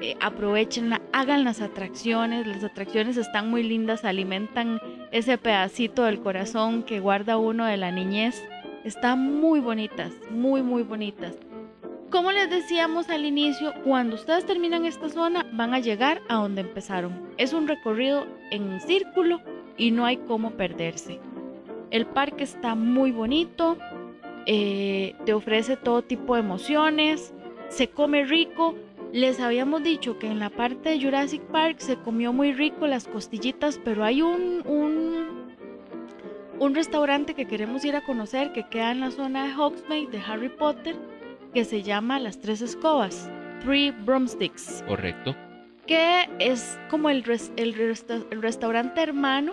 Eh, 0.00 0.16
aprovechenla, 0.20 1.02
hagan 1.12 1.44
las 1.44 1.60
atracciones. 1.60 2.46
Las 2.46 2.64
atracciones 2.64 3.16
están 3.16 3.50
muy 3.50 3.62
lindas, 3.62 4.04
alimentan 4.04 4.80
ese 5.12 5.38
pedacito 5.38 6.04
del 6.04 6.20
corazón 6.20 6.82
que 6.82 7.00
guarda 7.00 7.36
uno 7.36 7.66
de 7.66 7.76
la 7.76 7.92
niñez. 7.92 8.42
Están 8.84 9.40
muy 9.40 9.60
bonitas, 9.60 10.12
muy, 10.30 10.62
muy 10.62 10.82
bonitas. 10.82 11.34
Como 12.10 12.30
les 12.32 12.50
decíamos 12.50 13.08
al 13.08 13.24
inicio, 13.24 13.72
cuando 13.82 14.14
ustedes 14.14 14.44
terminan 14.44 14.84
esta 14.84 15.08
zona 15.08 15.46
van 15.52 15.72
a 15.72 15.80
llegar 15.80 16.20
a 16.28 16.34
donde 16.34 16.60
empezaron. 16.60 17.30
Es 17.38 17.54
un 17.54 17.66
recorrido 17.66 18.26
en 18.50 18.80
círculo 18.80 19.40
y 19.78 19.90
no 19.90 20.04
hay 20.04 20.18
cómo 20.18 20.50
perderse. 20.50 21.18
El 21.90 22.04
parque 22.04 22.44
está 22.44 22.74
muy 22.74 23.10
bonito, 23.10 23.78
eh, 24.44 25.16
te 25.24 25.32
ofrece 25.32 25.78
todo 25.78 26.02
tipo 26.02 26.34
de 26.34 26.40
emociones, 26.40 27.32
se 27.68 27.88
come 27.88 28.24
rico. 28.24 28.74
Les 29.12 29.40
habíamos 29.40 29.82
dicho 29.82 30.18
que 30.18 30.26
en 30.26 30.40
la 30.40 30.50
parte 30.50 30.90
de 30.90 31.00
Jurassic 31.02 31.40
Park 31.44 31.78
se 31.78 31.96
comió 31.96 32.32
muy 32.32 32.52
rico 32.52 32.86
las 32.86 33.08
costillitas, 33.08 33.80
pero 33.82 34.04
hay 34.04 34.22
un, 34.22 34.62
un, 34.66 35.33
un 36.60 36.74
restaurante 36.74 37.34
que 37.34 37.46
queremos 37.46 37.84
ir 37.84 37.96
a 37.96 38.04
conocer 38.04 38.52
que 38.52 38.64
queda 38.68 38.92
en 38.92 39.00
la 39.00 39.10
zona 39.10 39.46
de 39.46 39.54
Hogsmeade 39.54 40.06
de 40.10 40.20
Harry 40.26 40.48
Potter 40.48 40.96
que 41.52 41.64
se 41.64 41.82
llama 41.82 42.18
Las 42.18 42.38
Tres 42.40 42.62
Escobas, 42.62 43.30
Three 43.60 43.90
Broomsticks 43.90 44.82
Correcto. 44.86 45.34
que 45.86 46.28
es 46.38 46.78
como 46.90 47.10
el, 47.10 47.22
res- 47.24 47.52
el 47.56 47.74
resta- 47.74 48.24
el 48.30 48.42
restaurante 48.42 49.02
hermano 49.02 49.52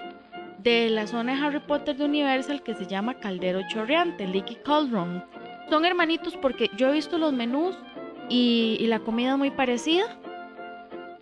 de 0.59 0.89
la 0.89 1.07
zona 1.07 1.35
de 1.35 1.43
Harry 1.45 1.59
Potter 1.59 1.95
de 1.97 2.05
Universal 2.05 2.61
que 2.63 2.75
se 2.75 2.85
llama 2.87 3.15
Caldero 3.15 3.61
Chorreante, 3.67 4.27
Leaky 4.27 4.55
Cauldron. 4.63 5.23
Son 5.69 5.85
hermanitos 5.85 6.37
porque 6.37 6.69
yo 6.77 6.89
he 6.89 6.93
visto 6.93 7.17
los 7.17 7.33
menús 7.33 7.75
y, 8.29 8.77
y 8.79 8.87
la 8.87 8.99
comida 8.99 9.31
es 9.31 9.37
muy 9.37 9.49
parecida 9.51 10.03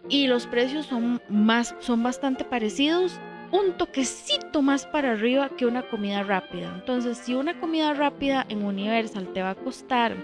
y 0.09 0.27
los 0.27 0.45
precios 0.47 0.87
son, 0.87 1.21
más, 1.29 1.75
son 1.79 2.03
bastante 2.03 2.43
parecidos. 2.43 3.19
Un 3.51 3.73
toquecito 3.77 4.61
más 4.61 4.85
para 4.85 5.11
arriba 5.11 5.49
que 5.49 5.65
una 5.65 5.83
comida 5.83 6.23
rápida. 6.23 6.71
Entonces, 6.75 7.17
si 7.17 7.33
una 7.33 7.59
comida 7.59 7.93
rápida 7.93 8.45
en 8.49 8.63
Universal 8.63 9.33
te 9.33 9.41
va 9.41 9.51
a 9.51 9.55
costar 9.55 10.15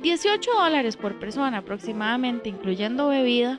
18 0.00 0.50
dólares 0.52 0.96
por 0.96 1.18
persona 1.18 1.58
aproximadamente, 1.58 2.48
incluyendo 2.48 3.08
bebida, 3.08 3.58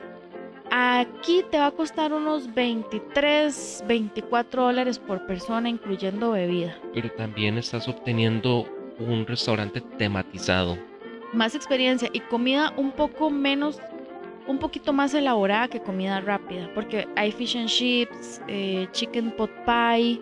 Aquí 0.74 1.44
te 1.50 1.58
va 1.58 1.66
a 1.66 1.70
costar 1.70 2.14
unos 2.14 2.54
23, 2.54 3.84
24 3.86 4.62
dólares 4.62 4.98
por 4.98 5.26
persona, 5.26 5.68
incluyendo 5.68 6.30
bebida. 6.30 6.78
Pero 6.94 7.10
también 7.10 7.58
estás 7.58 7.88
obteniendo 7.88 8.66
un 8.98 9.26
restaurante 9.26 9.82
tematizado. 9.98 10.78
Más 11.34 11.54
experiencia 11.54 12.08
y 12.14 12.20
comida 12.20 12.72
un 12.78 12.92
poco 12.92 13.28
menos, 13.28 13.82
un 14.46 14.58
poquito 14.58 14.92
más 14.92 15.14
elaborada 15.14 15.68
que 15.68 15.80
comida 15.80 16.20
rápida. 16.20 16.70
Porque 16.74 17.08
hay 17.16 17.32
fish 17.32 17.56
and 17.56 17.68
chips, 17.68 18.40
eh, 18.48 18.88
chicken 18.92 19.30
pot 19.36 19.50
pie. 19.64 20.20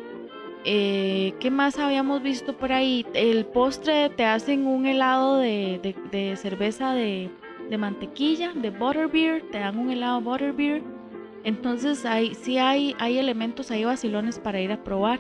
eh, 0.65 1.33
¿Qué 1.41 1.51
más 1.51 1.79
habíamos 1.79 2.23
visto 2.23 2.57
por 2.57 2.73
ahí? 2.73 3.07
El 3.15 3.47
postre 3.47 4.11
te 4.11 4.25
hacen 4.27 4.67
un 4.67 4.87
helado 4.87 5.39
de, 5.39 5.97
de- 6.11 6.37
cerveza 6.37 6.93
de, 6.93 7.31
de 7.71 7.79
mantequilla, 7.79 8.53
de 8.55 8.69
butterbeer, 8.71 9.43
te 9.51 9.59
dan 9.59 9.79
un 9.79 9.91
helado 9.91 10.21
butterbeer. 10.21 10.83
Entonces 11.45 12.05
hay, 12.05 12.35
sí 12.35 12.59
hay, 12.59 12.95
hay 12.99 13.17
elementos 13.19 13.71
ahí 13.71 13.85
vacilones 13.85 14.39
para 14.39 14.61
ir 14.61 14.71
a 14.73 14.85
probar. 14.85 15.19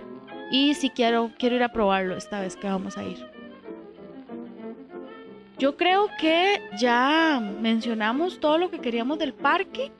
Y 0.53 0.75
sí 0.75 0.91
quiero, 0.91 1.31
quiero 1.39 1.57
ir 1.57 1.63
a 1.63 1.73
probarlo 1.73 2.17
esta 2.17 2.41
vez 2.41 2.57
que 2.57 2.67
vamos 2.67 2.99
a 2.99 3.05
ir. 3.05 3.30
Yo 5.61 5.77
creo 5.77 6.09
que 6.19 6.63
ya 6.79 7.39
mencionamos 7.61 8.41
todo 8.41 8.57
lo 8.57 8.71
que 8.71 8.79
queríamos 8.79 9.19
del 9.19 9.35
parque. 9.35 9.93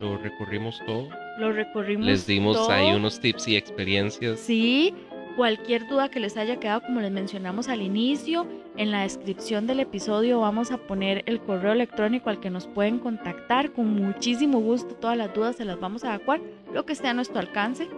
Lo 0.00 0.18
recorrimos 0.18 0.82
todo. 0.84 1.08
Lo 1.38 1.50
recorrimos. 1.50 2.04
Les 2.04 2.26
dimos 2.26 2.58
todo. 2.58 2.70
ahí 2.70 2.92
unos 2.92 3.18
tips 3.18 3.48
y 3.48 3.56
experiencias. 3.56 4.38
Sí, 4.38 4.92
cualquier 5.34 5.88
duda 5.88 6.10
que 6.10 6.20
les 6.20 6.36
haya 6.36 6.60
quedado, 6.60 6.82
como 6.82 7.00
les 7.00 7.10
mencionamos 7.10 7.70
al 7.70 7.80
inicio, 7.80 8.46
en 8.76 8.90
la 8.90 9.04
descripción 9.04 9.66
del 9.66 9.80
episodio 9.80 10.40
vamos 10.40 10.72
a 10.72 10.76
poner 10.76 11.22
el 11.24 11.40
correo 11.40 11.72
electrónico 11.72 12.28
al 12.28 12.38
que 12.38 12.50
nos 12.50 12.66
pueden 12.66 12.98
contactar. 12.98 13.72
Con 13.72 13.94
muchísimo 13.94 14.60
gusto, 14.60 14.94
todas 14.94 15.16
las 15.16 15.32
dudas 15.32 15.56
se 15.56 15.64
las 15.64 15.80
vamos 15.80 16.04
a 16.04 16.16
evacuar, 16.16 16.42
lo 16.74 16.84
que 16.84 16.92
esté 16.92 17.08
a 17.08 17.14
nuestro 17.14 17.40
alcance. 17.40 17.88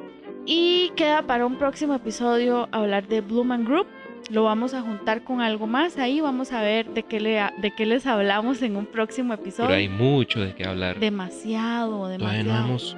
Y 0.47 0.93
queda 0.95 1.27
para 1.27 1.45
un 1.45 1.59
próximo 1.59 1.93
episodio 1.93 2.69
hablar 2.71 3.09
de 3.09 3.21
Blumen 3.21 3.65
Group. 3.65 3.89
Lo 4.31 4.45
vamos 4.45 4.75
a 4.75 4.83
juntar 4.83 5.25
con 5.25 5.41
algo 5.41 5.67
más 5.67 5.99
ahí. 5.99 6.21
Vamos 6.21 6.53
a 6.53 6.63
ver 6.63 6.89
de 6.91 7.03
qué, 7.03 7.19
le, 7.21 7.43
de 7.59 7.75
qué 7.77 7.85
les 7.85 8.07
hablamos 8.07 8.63
en 8.63 8.77
un 8.77 8.87
próximo 8.87 9.35
episodio. 9.35 9.69
Pero 9.69 9.79
hay 9.79 9.89
mucho 9.89 10.41
de 10.41 10.55
qué 10.55 10.65
hablar. 10.65 10.99
Demasiado, 11.01 11.91
Todavía 11.97 12.19
demasiado. 12.19 12.61
no 12.61 12.67
hemos, 12.69 12.97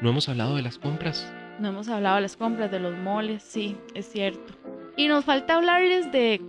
no 0.00 0.10
hemos 0.10 0.28
hablado 0.28 0.56
de 0.56 0.62
las 0.62 0.78
compras. 0.78 1.32
No 1.60 1.68
hemos 1.68 1.88
hablado 1.88 2.16
de 2.16 2.22
las 2.22 2.36
compras, 2.36 2.70
de 2.72 2.80
los 2.80 2.96
moles, 2.98 3.42
sí, 3.44 3.76
es 3.94 4.06
cierto. 4.10 4.52
Y 4.96 5.06
nos 5.06 5.24
falta 5.24 5.54
hablarles 5.54 6.10
de 6.10 6.40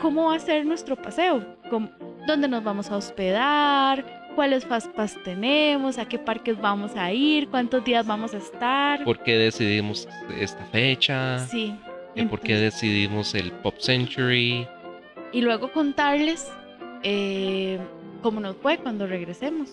cómo 0.00 0.26
va 0.28 0.36
a 0.36 0.38
ser 0.38 0.64
nuestro 0.64 0.96
paseo, 0.96 1.44
cómo- 1.68 1.90
dónde 2.26 2.48
nos 2.48 2.64
vamos 2.64 2.90
a 2.90 2.96
hospedar, 2.96 4.04
cuáles 4.34 4.64
fastpass 4.64 5.16
tenemos, 5.24 5.98
a 5.98 6.06
qué 6.06 6.18
parques 6.18 6.58
vamos 6.60 6.96
a 6.96 7.12
ir, 7.12 7.48
cuántos 7.48 7.84
días 7.84 8.06
vamos 8.06 8.32
a 8.32 8.38
estar. 8.38 9.04
¿Por 9.04 9.22
qué 9.22 9.36
decidimos 9.36 10.08
esta 10.38 10.64
fecha? 10.66 11.38
Sí. 11.40 11.74
¿Y 12.18 12.26
por 12.26 12.40
qué 12.40 12.56
decidimos 12.56 13.34
el 13.34 13.52
Pop 13.52 13.78
Century? 13.78 14.66
y 15.32 15.40
luego 15.40 15.72
contarles 15.72 16.50
eh, 17.02 17.78
cómo 18.22 18.40
nos 18.40 18.56
fue 18.56 18.78
cuando 18.78 19.06
regresemos. 19.06 19.70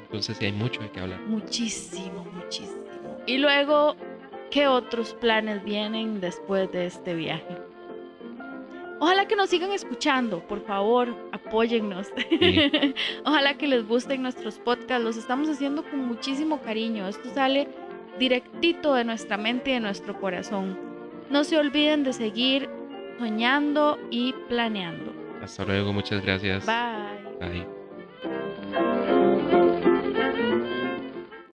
Entonces 0.00 0.36
sí 0.36 0.46
hay 0.46 0.52
mucho 0.52 0.80
de 0.80 0.90
qué 0.90 1.00
hablar. 1.00 1.20
Muchísimo, 1.22 2.26
muchísimo. 2.32 2.84
Y 3.26 3.38
luego, 3.38 3.96
¿qué 4.50 4.66
otros 4.66 5.14
planes 5.14 5.64
vienen 5.64 6.20
después 6.20 6.70
de 6.72 6.86
este 6.86 7.14
viaje? 7.14 7.56
Ojalá 9.00 9.26
que 9.26 9.36
nos 9.36 9.50
sigan 9.50 9.72
escuchando, 9.72 10.40
por 10.46 10.64
favor, 10.64 11.14
apóyennos. 11.32 12.06
Sí. 12.30 12.94
Ojalá 13.24 13.58
que 13.58 13.66
les 13.66 13.86
gusten 13.86 14.22
nuestros 14.22 14.58
podcasts, 14.58 15.04
los 15.04 15.16
estamos 15.16 15.48
haciendo 15.48 15.82
con 15.82 16.06
muchísimo 16.06 16.60
cariño. 16.62 17.08
Esto 17.08 17.28
sale 17.34 17.68
directito 18.18 18.94
de 18.94 19.04
nuestra 19.04 19.36
mente 19.36 19.70
y 19.70 19.74
de 19.74 19.80
nuestro 19.80 20.18
corazón. 20.20 20.93
No 21.30 21.44
se 21.44 21.58
olviden 21.58 22.04
de 22.04 22.12
seguir 22.12 22.68
soñando 23.18 23.98
y 24.10 24.32
planeando. 24.48 25.12
Hasta 25.42 25.64
luego, 25.64 25.92
muchas 25.92 26.22
gracias. 26.24 26.66
Bye. 26.66 27.38
Bye. 27.48 27.73